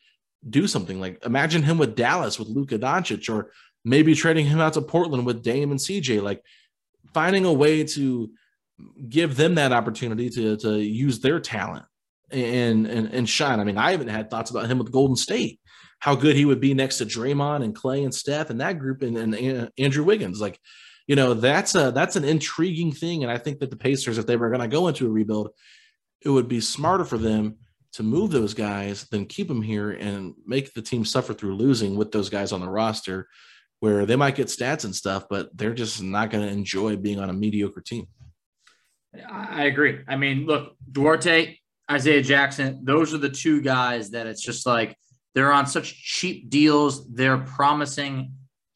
do 0.48 0.66
something. 0.66 1.00
Like 1.00 1.24
imagine 1.24 1.62
him 1.62 1.78
with 1.78 1.94
Dallas 1.94 2.38
with 2.38 2.48
Luka 2.48 2.78
Doncic, 2.78 3.32
or 3.32 3.52
maybe 3.84 4.14
trading 4.14 4.46
him 4.46 4.60
out 4.60 4.72
to 4.74 4.82
Portland 4.82 5.26
with 5.26 5.42
Dame 5.42 5.70
and 5.70 5.80
CJ. 5.80 6.22
Like 6.22 6.42
finding 7.12 7.44
a 7.44 7.52
way 7.52 7.84
to 7.84 8.30
give 9.08 9.36
them 9.36 9.56
that 9.56 9.72
opportunity 9.72 10.30
to 10.30 10.56
to 10.58 10.78
use 10.80 11.20
their 11.20 11.40
talent 11.40 11.84
and 12.30 12.86
and 12.86 13.08
and 13.12 13.28
shine. 13.28 13.60
I 13.60 13.64
mean, 13.64 13.78
I 13.78 13.90
haven't 13.92 14.08
had 14.08 14.30
thoughts 14.30 14.50
about 14.50 14.68
him 14.68 14.78
with 14.78 14.92
Golden 14.92 15.16
State, 15.16 15.60
how 15.98 16.14
good 16.14 16.36
he 16.36 16.44
would 16.44 16.60
be 16.60 16.74
next 16.74 16.98
to 16.98 17.06
Draymond 17.06 17.62
and 17.62 17.74
Clay 17.74 18.04
and 18.04 18.14
Steph 18.14 18.50
and 18.50 18.60
that 18.60 18.78
group 18.78 19.02
and, 19.02 19.16
and 19.16 19.70
Andrew 19.78 20.04
Wiggins. 20.04 20.40
Like, 20.40 20.58
you 21.06 21.16
know, 21.16 21.34
that's 21.34 21.74
a 21.74 21.92
that's 21.92 22.16
an 22.16 22.24
intriguing 22.24 22.92
thing. 22.92 23.22
And 23.22 23.30
I 23.30 23.38
think 23.38 23.60
that 23.60 23.70
the 23.70 23.76
Pacers, 23.76 24.18
if 24.18 24.26
they 24.26 24.36
were 24.36 24.48
going 24.48 24.62
to 24.62 24.68
go 24.68 24.88
into 24.88 25.06
a 25.06 25.10
rebuild, 25.10 25.50
it 26.24 26.30
would 26.30 26.48
be 26.48 26.60
smarter 26.60 27.04
for 27.04 27.18
them 27.18 27.56
to 27.92 28.02
move 28.02 28.30
those 28.30 28.54
guys 28.54 29.04
than 29.10 29.26
keep 29.26 29.48
them 29.48 29.62
here 29.62 29.90
and 29.90 30.34
make 30.46 30.72
the 30.72 30.82
team 30.82 31.04
suffer 31.04 31.34
through 31.34 31.56
losing 31.56 31.96
with 31.96 32.10
those 32.10 32.30
guys 32.30 32.52
on 32.52 32.60
the 32.60 32.68
roster 32.68 33.28
where 33.80 34.06
they 34.06 34.16
might 34.16 34.36
get 34.36 34.46
stats 34.46 34.84
and 34.84 34.94
stuff, 34.94 35.24
but 35.28 35.48
they're 35.56 35.74
just 35.74 36.02
not 36.02 36.30
going 36.30 36.46
to 36.46 36.52
enjoy 36.52 36.96
being 36.96 37.18
on 37.18 37.28
a 37.28 37.32
mediocre 37.32 37.80
team. 37.80 38.06
I 39.30 39.64
agree. 39.64 40.00
I 40.08 40.16
mean, 40.16 40.46
look, 40.46 40.74
Duarte, 40.90 41.58
Isaiah 41.90 42.22
Jackson, 42.22 42.80
those 42.84 43.12
are 43.12 43.18
the 43.18 43.28
two 43.28 43.60
guys 43.60 44.10
that 44.12 44.26
it's 44.26 44.40
just 44.40 44.66
like 44.66 44.96
they're 45.34 45.52
on 45.52 45.66
such 45.66 45.94
cheap 45.94 46.48
deals. 46.48 47.12
They're 47.12 47.38
promising. 47.38 48.32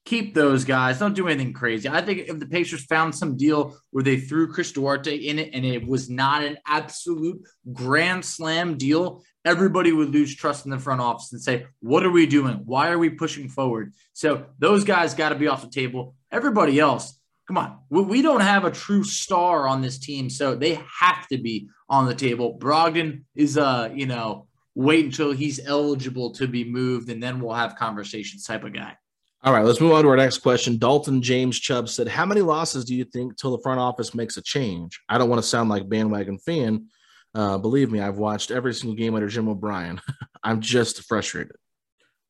Keep 0.06 0.34
those 0.34 0.64
guys. 0.64 1.00
Don't 1.00 1.14
do 1.16 1.26
anything 1.26 1.52
crazy. 1.52 1.88
I 1.88 2.00
think 2.00 2.28
if 2.28 2.38
the 2.38 2.46
Pacers 2.46 2.84
found 2.84 3.12
some 3.12 3.36
deal 3.36 3.76
where 3.90 4.04
they 4.04 4.18
threw 4.18 4.52
Chris 4.52 4.70
Duarte 4.70 5.16
in 5.16 5.40
it 5.40 5.50
and 5.52 5.66
it 5.66 5.84
was 5.84 6.08
not 6.08 6.44
an 6.44 6.58
absolute 6.64 7.42
grand 7.72 8.24
slam 8.24 8.78
deal, 8.78 9.24
everybody 9.44 9.90
would 9.90 10.10
lose 10.10 10.34
trust 10.34 10.64
in 10.64 10.70
the 10.70 10.78
front 10.78 11.00
office 11.00 11.32
and 11.32 11.42
say, 11.42 11.66
What 11.80 12.06
are 12.06 12.10
we 12.10 12.26
doing? 12.26 12.62
Why 12.64 12.90
are 12.90 12.98
we 12.98 13.10
pushing 13.10 13.48
forward? 13.48 13.94
So 14.12 14.46
those 14.60 14.84
guys 14.84 15.14
got 15.14 15.30
to 15.30 15.34
be 15.34 15.48
off 15.48 15.62
the 15.62 15.70
table. 15.70 16.14
Everybody 16.30 16.78
else, 16.78 17.18
come 17.48 17.58
on, 17.58 17.80
we 17.90 18.22
don't 18.22 18.40
have 18.40 18.64
a 18.64 18.70
true 18.70 19.02
star 19.02 19.66
on 19.66 19.82
this 19.82 19.98
team, 19.98 20.30
so 20.30 20.54
they 20.54 20.80
have 21.00 21.26
to 21.32 21.38
be 21.38 21.68
on 21.88 22.06
the 22.06 22.14
table. 22.14 22.56
Brogdon 22.56 23.24
is, 23.34 23.58
uh, 23.58 23.90
you 23.92 24.06
know, 24.06 24.46
wait 24.76 25.04
until 25.04 25.32
he's 25.32 25.58
eligible 25.66 26.30
to 26.34 26.46
be 26.46 26.62
moved, 26.62 27.10
and 27.10 27.20
then 27.20 27.40
we'll 27.40 27.54
have 27.54 27.74
conversations 27.74 28.44
type 28.44 28.62
of 28.62 28.72
guy. 28.72 28.96
All 29.42 29.52
right, 29.52 29.64
let's 29.64 29.80
move 29.80 29.92
on 29.92 30.02
to 30.02 30.08
our 30.08 30.16
next 30.16 30.38
question. 30.38 30.78
Dalton 30.78 31.22
James 31.22 31.60
Chubb 31.60 31.88
said, 31.88 32.08
"How 32.08 32.26
many 32.26 32.40
losses 32.40 32.84
do 32.84 32.94
you 32.94 33.04
think 33.04 33.36
till 33.36 33.52
the 33.52 33.62
front 33.62 33.78
office 33.78 34.14
makes 34.14 34.36
a 34.36 34.42
change?" 34.42 35.00
I 35.08 35.18
don't 35.18 35.28
want 35.28 35.40
to 35.40 35.48
sound 35.48 35.70
like 35.70 35.88
bandwagon 35.88 36.38
fan. 36.38 36.86
Uh, 37.34 37.58
believe 37.58 37.90
me, 37.90 38.00
I've 38.00 38.16
watched 38.16 38.50
every 38.50 38.72
single 38.72 38.96
game 38.96 39.14
under 39.14 39.28
Jim 39.28 39.48
O'Brien. 39.48 40.00
I'm 40.42 40.60
just 40.60 41.02
frustrated. 41.04 41.56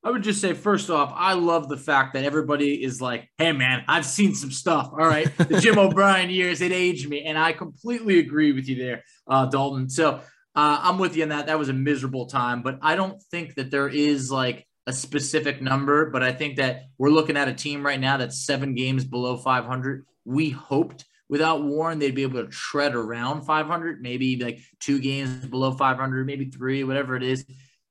I 0.06 0.10
would 0.10 0.22
just 0.22 0.40
say, 0.40 0.52
first 0.52 0.88
off, 0.88 1.12
I 1.16 1.32
love 1.32 1.68
the 1.68 1.76
fact 1.76 2.14
that 2.14 2.24
everybody 2.24 2.82
is 2.82 3.00
like, 3.00 3.28
hey, 3.38 3.50
man, 3.50 3.84
I've 3.88 4.06
seen 4.06 4.36
some 4.36 4.52
stuff. 4.52 4.90
All 4.92 5.06
right. 5.06 5.36
The 5.36 5.58
Jim 5.60 5.78
O'Brien 5.78 6.30
years, 6.30 6.60
it 6.60 6.70
aged 6.70 7.08
me. 7.08 7.24
And 7.24 7.36
I 7.36 7.52
completely 7.52 8.20
agree 8.20 8.52
with 8.52 8.68
you 8.68 8.76
there, 8.76 9.02
uh, 9.26 9.46
Dalton. 9.46 9.88
So 9.88 10.20
uh, 10.54 10.80
I'm 10.82 10.98
with 10.98 11.16
you 11.16 11.24
on 11.24 11.30
that. 11.30 11.46
That 11.46 11.58
was 11.58 11.70
a 11.70 11.72
miserable 11.72 12.26
time. 12.26 12.62
But 12.62 12.78
I 12.82 12.94
don't 12.94 13.20
think 13.32 13.56
that 13.56 13.72
there 13.72 13.88
is 13.88 14.30
like 14.30 14.64
a 14.86 14.92
specific 14.92 15.60
number. 15.60 16.10
But 16.10 16.22
I 16.22 16.32
think 16.32 16.56
that 16.56 16.84
we're 16.98 17.10
looking 17.10 17.36
at 17.36 17.48
a 17.48 17.54
team 17.54 17.84
right 17.84 18.00
now 18.00 18.16
that's 18.16 18.44
seven 18.44 18.74
games 18.74 19.04
below 19.04 19.36
500. 19.36 20.06
We 20.24 20.50
hoped 20.50 21.04
without 21.28 21.64
Warren, 21.64 21.98
they'd 21.98 22.14
be 22.14 22.22
able 22.22 22.44
to 22.44 22.50
tread 22.50 22.94
around 22.94 23.42
500, 23.42 24.00
maybe 24.00 24.36
like 24.36 24.60
two 24.78 25.00
games 25.00 25.44
below 25.46 25.72
500, 25.72 26.24
maybe 26.24 26.46
three, 26.46 26.84
whatever 26.84 27.16
it 27.16 27.24
is 27.24 27.44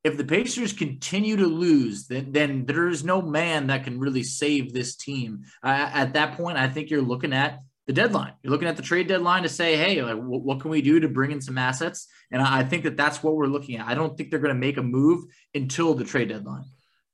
if 0.06 0.18
the 0.18 0.24
Pacers 0.24 0.72
continue 0.72 1.36
to 1.38 1.48
lose, 1.48 2.06
then, 2.06 2.32
then 2.32 2.68
there 2.68 2.90
is 2.90 3.04
no 3.04 3.24
man 3.24 3.68
that 3.68 3.84
can 3.84 4.00
really 4.00 4.22
save 4.22 4.72
this 4.72 4.96
team. 4.96 5.46
At 5.64 6.14
that 6.14 6.38
point, 6.38 6.60
I 6.60 6.70
think 6.70 6.92
you're 6.92 7.02
looking 7.02 7.34
at 7.34 7.62
the 7.88 7.94
deadline. 7.94 8.34
You're 8.44 8.52
looking 8.52 8.68
at 8.68 8.78
the 8.78 8.84
trade 8.84 9.08
deadline 9.08 9.42
to 9.44 9.50
say, 9.50 9.76
hey, 9.76 10.04
like, 10.04 10.14
w- 10.14 10.44
what 10.44 10.60
can 10.60 10.70
we 10.70 10.84
do 10.84 11.00
to 11.00 11.10
bring 11.10 11.32
in 11.32 11.42
some 11.42 11.58
assets? 11.58 12.08
And 12.30 12.40
I 12.40 12.64
think 12.64 12.84
that 12.84 12.98
that's 12.98 13.24
what 13.24 13.36
we're 13.36 13.48
looking 13.48 13.78
at. 13.78 13.88
I 13.88 13.96
don't 13.96 14.16
think 14.16 14.30
they're 14.30 14.40
going 14.40 14.54
to 14.54 14.60
make 14.60 14.78
a 14.78 14.84
move 14.84 15.24
until 15.56 15.96
the 15.96 16.04
trade 16.04 16.30
deadline. 16.30 16.66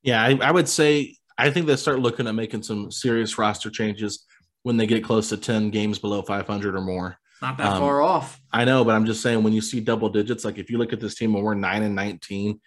Yeah, 0.04 0.22
I, 0.22 0.38
I 0.42 0.52
would 0.52 0.68
say 0.68 1.16
I 1.38 1.50
think 1.50 1.66
they 1.66 1.76
start 1.76 2.00
looking 2.00 2.28
at 2.28 2.36
making 2.36 2.64
some 2.64 2.92
serious 2.92 3.38
roster 3.38 3.70
changes 3.70 4.26
when 4.64 4.78
they 4.78 4.86
get 4.86 5.04
close 5.04 5.30
to 5.30 5.38
10 5.38 5.72
games 5.72 6.00
below 6.00 6.22
500 6.22 6.76
or 6.76 6.82
more. 6.82 7.18
Not 7.42 7.58
that 7.58 7.68
um, 7.68 7.80
far 7.80 8.02
off. 8.02 8.40
I 8.52 8.66
know, 8.66 8.86
but 8.86 8.96
I'm 8.96 9.06
just 9.06 9.22
saying 9.22 9.42
when 9.42 9.54
you 9.54 9.62
see 9.62 9.80
double 9.80 10.10
digits, 10.10 10.46
like 10.46 10.60
if 10.60 10.70
you 10.70 10.78
look 10.78 10.94
at 10.94 11.00
this 11.00 11.16
team 11.16 11.34
and 11.36 11.44
we're 11.44 11.56
nine 11.56 11.82
and 11.82 11.96
19, 11.96 12.60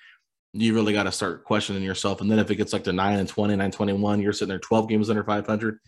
you 0.54 0.74
really 0.74 0.92
got 0.92 1.04
to 1.04 1.12
start 1.12 1.44
questioning 1.44 1.82
yourself. 1.82 2.20
And 2.20 2.30
then 2.30 2.38
if 2.38 2.50
it 2.50 2.56
gets 2.56 2.72
like 2.72 2.84
to 2.84 2.92
9 2.92 3.18
and 3.18 3.28
20, 3.28 3.56
9 3.56 3.70
21, 3.70 4.20
you're 4.20 4.32
sitting 4.32 4.48
there 4.48 4.58
12 4.58 4.88
games 4.88 5.10
under 5.10 5.24
500. 5.24 5.78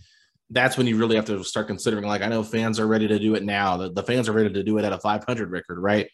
That's 0.51 0.77
when 0.77 0.87
you 0.87 0.97
really 0.97 1.17
have 1.17 1.25
to 1.27 1.43
start 1.43 1.67
considering. 1.67 2.05
Like, 2.05 2.23
I 2.23 2.29
know 2.29 2.45
fans 2.45 2.79
are 2.79 2.87
ready 2.87 3.09
to 3.09 3.19
do 3.19 3.35
it 3.35 3.43
now. 3.43 3.77
The, 3.77 3.91
the 3.91 4.03
fans 4.03 4.29
are 4.29 4.33
ready 4.33 4.53
to 4.53 4.63
do 4.63 4.79
it 4.79 4.85
at 4.85 4.93
a 4.93 4.99
500 4.99 5.51
record, 5.51 5.79
right? 5.81 6.09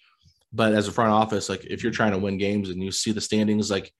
But 0.54 0.74
as 0.74 0.88
a 0.88 0.92
front 0.92 1.10
office, 1.10 1.48
like 1.50 1.64
if 1.66 1.82
you're 1.82 1.92
trying 1.92 2.12
to 2.12 2.18
win 2.18 2.38
games 2.38 2.70
and 2.70 2.82
you 2.82 2.90
see 2.90 3.12
the 3.12 3.20
standings, 3.20 3.70
like, 3.70 3.92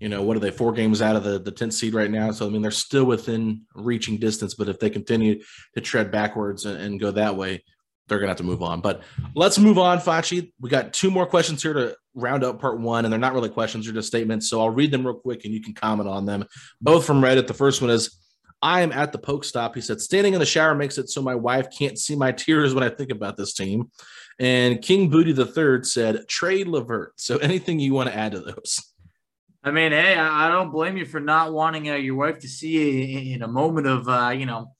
you 0.00 0.08
know, 0.08 0.22
what 0.22 0.36
are 0.36 0.40
they, 0.40 0.50
four 0.50 0.72
games 0.72 1.00
out 1.00 1.16
of 1.16 1.24
the, 1.24 1.38
the 1.38 1.52
10th 1.52 1.72
seed 1.72 1.94
right 1.94 2.10
now? 2.10 2.30
So, 2.30 2.46
I 2.46 2.50
mean, 2.50 2.62
they're 2.62 2.70
still 2.70 3.04
within 3.04 3.62
reaching 3.74 4.18
distance. 4.18 4.54
But 4.54 4.68
if 4.68 4.78
they 4.78 4.90
continue 4.90 5.42
to 5.74 5.80
tread 5.80 6.10
backwards 6.10 6.64
and, 6.64 6.80
and 6.80 7.00
go 7.00 7.10
that 7.12 7.36
way, 7.36 7.62
they're 8.08 8.18
going 8.18 8.26
to 8.26 8.32
have 8.32 8.38
to 8.38 8.44
move 8.44 8.62
on. 8.62 8.80
But 8.80 9.02
let's 9.34 9.58
move 9.58 9.78
on, 9.78 9.98
Facci. 9.98 10.52
We 10.60 10.68
got 10.68 10.92
two 10.92 11.10
more 11.10 11.26
questions 11.26 11.62
here 11.62 11.72
to 11.72 11.96
round 12.14 12.44
up 12.44 12.60
part 12.60 12.78
one, 12.78 13.04
and 13.04 13.12
they're 13.12 13.20
not 13.20 13.34
really 13.34 13.48
questions, 13.48 13.86
they're 13.86 13.94
just 13.94 14.08
statements. 14.08 14.48
So 14.48 14.60
I'll 14.60 14.70
read 14.70 14.90
them 14.90 15.06
real 15.06 15.14
quick 15.14 15.44
and 15.44 15.54
you 15.54 15.62
can 15.62 15.74
comment 15.74 16.08
on 16.08 16.26
them. 16.26 16.44
Both 16.80 17.06
from 17.06 17.22
Reddit. 17.22 17.46
The 17.46 17.54
first 17.54 17.80
one 17.80 17.90
is 17.90 18.18
I 18.60 18.80
am 18.82 18.92
at 18.92 19.12
the 19.12 19.18
poke 19.18 19.44
stop. 19.44 19.74
He 19.74 19.80
said, 19.80 20.00
standing 20.00 20.34
in 20.34 20.40
the 20.40 20.46
shower 20.46 20.74
makes 20.74 20.98
it 20.98 21.08
so 21.08 21.22
my 21.22 21.34
wife 21.34 21.68
can't 21.76 21.98
see 21.98 22.16
my 22.16 22.32
tears 22.32 22.74
when 22.74 22.84
I 22.84 22.88
think 22.88 23.10
about 23.10 23.36
this 23.36 23.54
team. 23.54 23.90
And 24.38 24.82
King 24.82 25.10
Booty 25.10 25.32
the 25.32 25.46
Third 25.46 25.86
said, 25.86 26.26
trade 26.28 26.66
LeVert. 26.66 27.12
So 27.16 27.38
anything 27.38 27.78
you 27.78 27.94
want 27.94 28.08
to 28.08 28.16
add 28.16 28.32
to 28.32 28.40
those? 28.40 28.93
I 29.66 29.70
mean, 29.70 29.92
hey, 29.92 30.14
I 30.14 30.48
don't 30.50 30.70
blame 30.70 30.98
you 30.98 31.06
for 31.06 31.20
not 31.20 31.54
wanting 31.54 31.88
uh, 31.88 31.94
your 31.94 32.16
wife 32.16 32.38
to 32.40 32.48
see 32.48 32.68
you 32.68 33.34
in 33.34 33.42
a 33.42 33.48
moment 33.48 33.86
of, 33.86 34.06
uh, 34.06 34.28
you 34.28 34.44
know, 34.44 34.74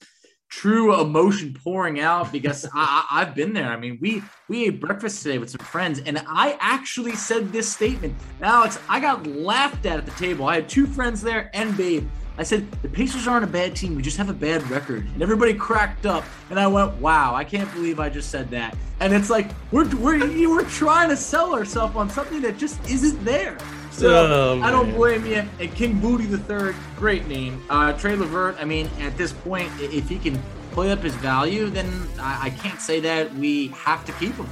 true 0.51 1.01
emotion 1.01 1.57
pouring 1.65 2.01
out 2.01 2.31
because 2.31 2.69
I, 2.75 3.07
have 3.25 3.35
been 3.35 3.55
there. 3.55 3.71
I 3.71 3.77
mean, 3.79 3.99
we 4.03 4.23
we 4.47 4.67
ate 4.67 4.83
breakfast 4.83 5.23
today 5.23 5.39
with 5.39 5.49
some 5.49 5.65
friends, 5.65 6.01
and 6.01 6.23
I 6.29 6.59
actually 6.61 7.17
said 7.17 7.51
this 7.51 7.73
statement. 7.73 8.15
Now, 8.43 8.57
Alex, 8.57 8.79
I 8.87 9.01
got 9.01 9.27
laughed 9.27 9.87
at 9.87 9.99
at 9.99 10.05
the 10.05 10.13
table. 10.13 10.47
I 10.47 10.57
had 10.57 10.69
two 10.69 10.87
friends 10.87 11.23
there 11.23 11.51
and 11.55 11.75
Babe. 11.79 12.07
I 12.37 12.43
said 12.43 12.71
the 12.83 12.89
Pacers 12.89 13.27
aren't 13.27 13.45
a 13.45 13.49
bad 13.49 13.75
team. 13.75 13.95
We 13.95 14.03
just 14.03 14.19
have 14.19 14.29
a 14.29 14.35
bad 14.35 14.69
record, 14.69 15.07
and 15.07 15.23
everybody 15.23 15.55
cracked 15.55 16.05
up. 16.05 16.25
And 16.51 16.61
I 16.61 16.67
went, 16.67 16.95
"Wow, 16.97 17.35
I 17.35 17.43
can't 17.43 17.73
believe 17.73 18.01
I 18.01 18.11
just 18.11 18.31
said 18.31 18.51
that." 18.51 18.77
And 19.01 19.15
it's 19.15 19.31
like 19.31 19.51
we're 19.73 19.89
we're 19.97 20.49
we're 20.51 20.69
trying 20.69 21.09
to 21.09 21.17
sell 21.17 21.55
ourselves 21.55 21.97
on 21.97 22.11
something 22.11 22.43
that 22.43 22.59
just 22.59 22.79
isn't 22.87 23.25
there. 23.25 23.57
So 23.95 24.59
oh, 24.59 24.61
I 24.61 24.73
don't 24.73 24.93
blame 24.93 25.25
you. 25.25 25.45
And 25.61 25.75
King 25.77 26.01
Booty 26.01 26.27
the 26.27 26.39
Third, 26.39 26.75
great 26.97 27.29
name. 27.29 27.63
Uh, 27.71 27.93
Trey 27.93 28.17
LeVert. 28.17 28.57
I 28.59 28.65
mean, 28.65 28.91
at 28.99 29.17
this 29.17 29.33
point, 29.33 29.71
if 29.79 30.09
he 30.09 30.19
can 30.19 30.43
play 30.73 30.91
up 30.91 30.99
his 30.99 31.15
value, 31.15 31.71
then 31.71 32.09
I, 32.19 32.47
I 32.47 32.51
can't 32.51 32.81
say 32.81 32.99
that 33.01 33.33
we 33.35 33.69
have 33.69 34.05
to 34.07 34.13
keep 34.13 34.35
him. 34.35 34.49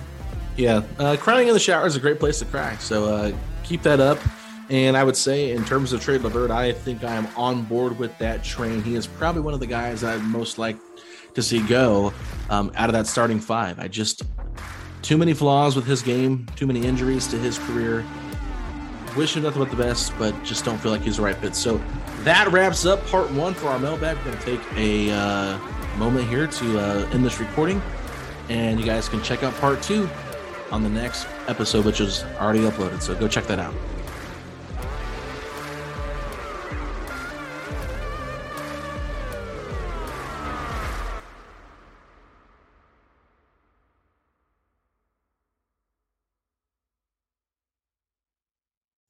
Yeah, 0.56 0.82
uh, 1.00 1.16
crying 1.18 1.48
in 1.48 1.54
the 1.54 1.60
shower 1.60 1.86
is 1.86 1.96
a 1.96 2.00
great 2.00 2.20
place 2.20 2.38
to 2.38 2.44
cry. 2.44 2.76
So 2.76 3.12
uh, 3.12 3.32
keep 3.64 3.82
that 3.82 3.98
up. 3.98 4.18
And 4.70 4.96
I 4.96 5.02
would 5.02 5.16
say, 5.16 5.50
in 5.50 5.64
terms 5.64 5.92
of 5.92 6.00
Trey 6.00 6.18
LeVert, 6.18 6.52
I 6.52 6.72
think 6.72 7.02
I 7.02 7.14
am 7.14 7.26
on 7.36 7.62
board 7.62 7.98
with 7.98 8.16
that 8.18 8.44
train. 8.44 8.80
He 8.82 8.94
is 8.94 9.08
probably 9.08 9.42
one 9.42 9.54
of 9.54 9.60
the 9.60 9.66
guys 9.66 10.04
I'd 10.04 10.22
most 10.22 10.56
like 10.56 10.76
to 11.34 11.42
see 11.42 11.66
go 11.66 12.12
um, 12.48 12.70
out 12.76 12.88
of 12.88 12.92
that 12.92 13.08
starting 13.08 13.40
five. 13.40 13.80
I 13.80 13.88
just 13.88 14.22
too 15.02 15.18
many 15.18 15.34
flaws 15.34 15.74
with 15.74 15.84
his 15.84 16.00
game, 16.00 16.46
too 16.54 16.66
many 16.66 16.86
injuries 16.86 17.26
to 17.28 17.38
his 17.38 17.58
career 17.58 18.04
wish 19.16 19.36
him 19.36 19.42
nothing 19.42 19.62
but 19.62 19.70
the 19.70 19.76
best, 19.76 20.12
but 20.18 20.42
just 20.44 20.64
don't 20.64 20.78
feel 20.78 20.92
like 20.92 21.02
he's 21.02 21.16
the 21.16 21.22
right 21.22 21.36
fit. 21.36 21.54
So 21.54 21.80
that 22.20 22.48
wraps 22.52 22.84
up 22.86 23.04
part 23.06 23.30
one 23.32 23.54
for 23.54 23.68
our 23.68 23.78
mailbag. 23.78 24.16
We're 24.18 24.24
going 24.24 24.38
to 24.38 24.44
take 24.44 24.60
a 24.76 25.10
uh, 25.10 25.58
moment 25.96 26.28
here 26.28 26.46
to 26.46 26.78
uh, 26.78 27.10
end 27.12 27.24
this 27.24 27.40
recording, 27.40 27.82
and 28.48 28.78
you 28.78 28.86
guys 28.86 29.08
can 29.08 29.22
check 29.22 29.42
out 29.42 29.54
part 29.54 29.82
two 29.82 30.08
on 30.70 30.82
the 30.82 30.90
next 30.90 31.26
episode, 31.48 31.84
which 31.84 32.00
is 32.00 32.24
already 32.38 32.60
uploaded. 32.60 33.02
So 33.02 33.14
go 33.14 33.28
check 33.28 33.46
that 33.46 33.58
out. 33.58 33.74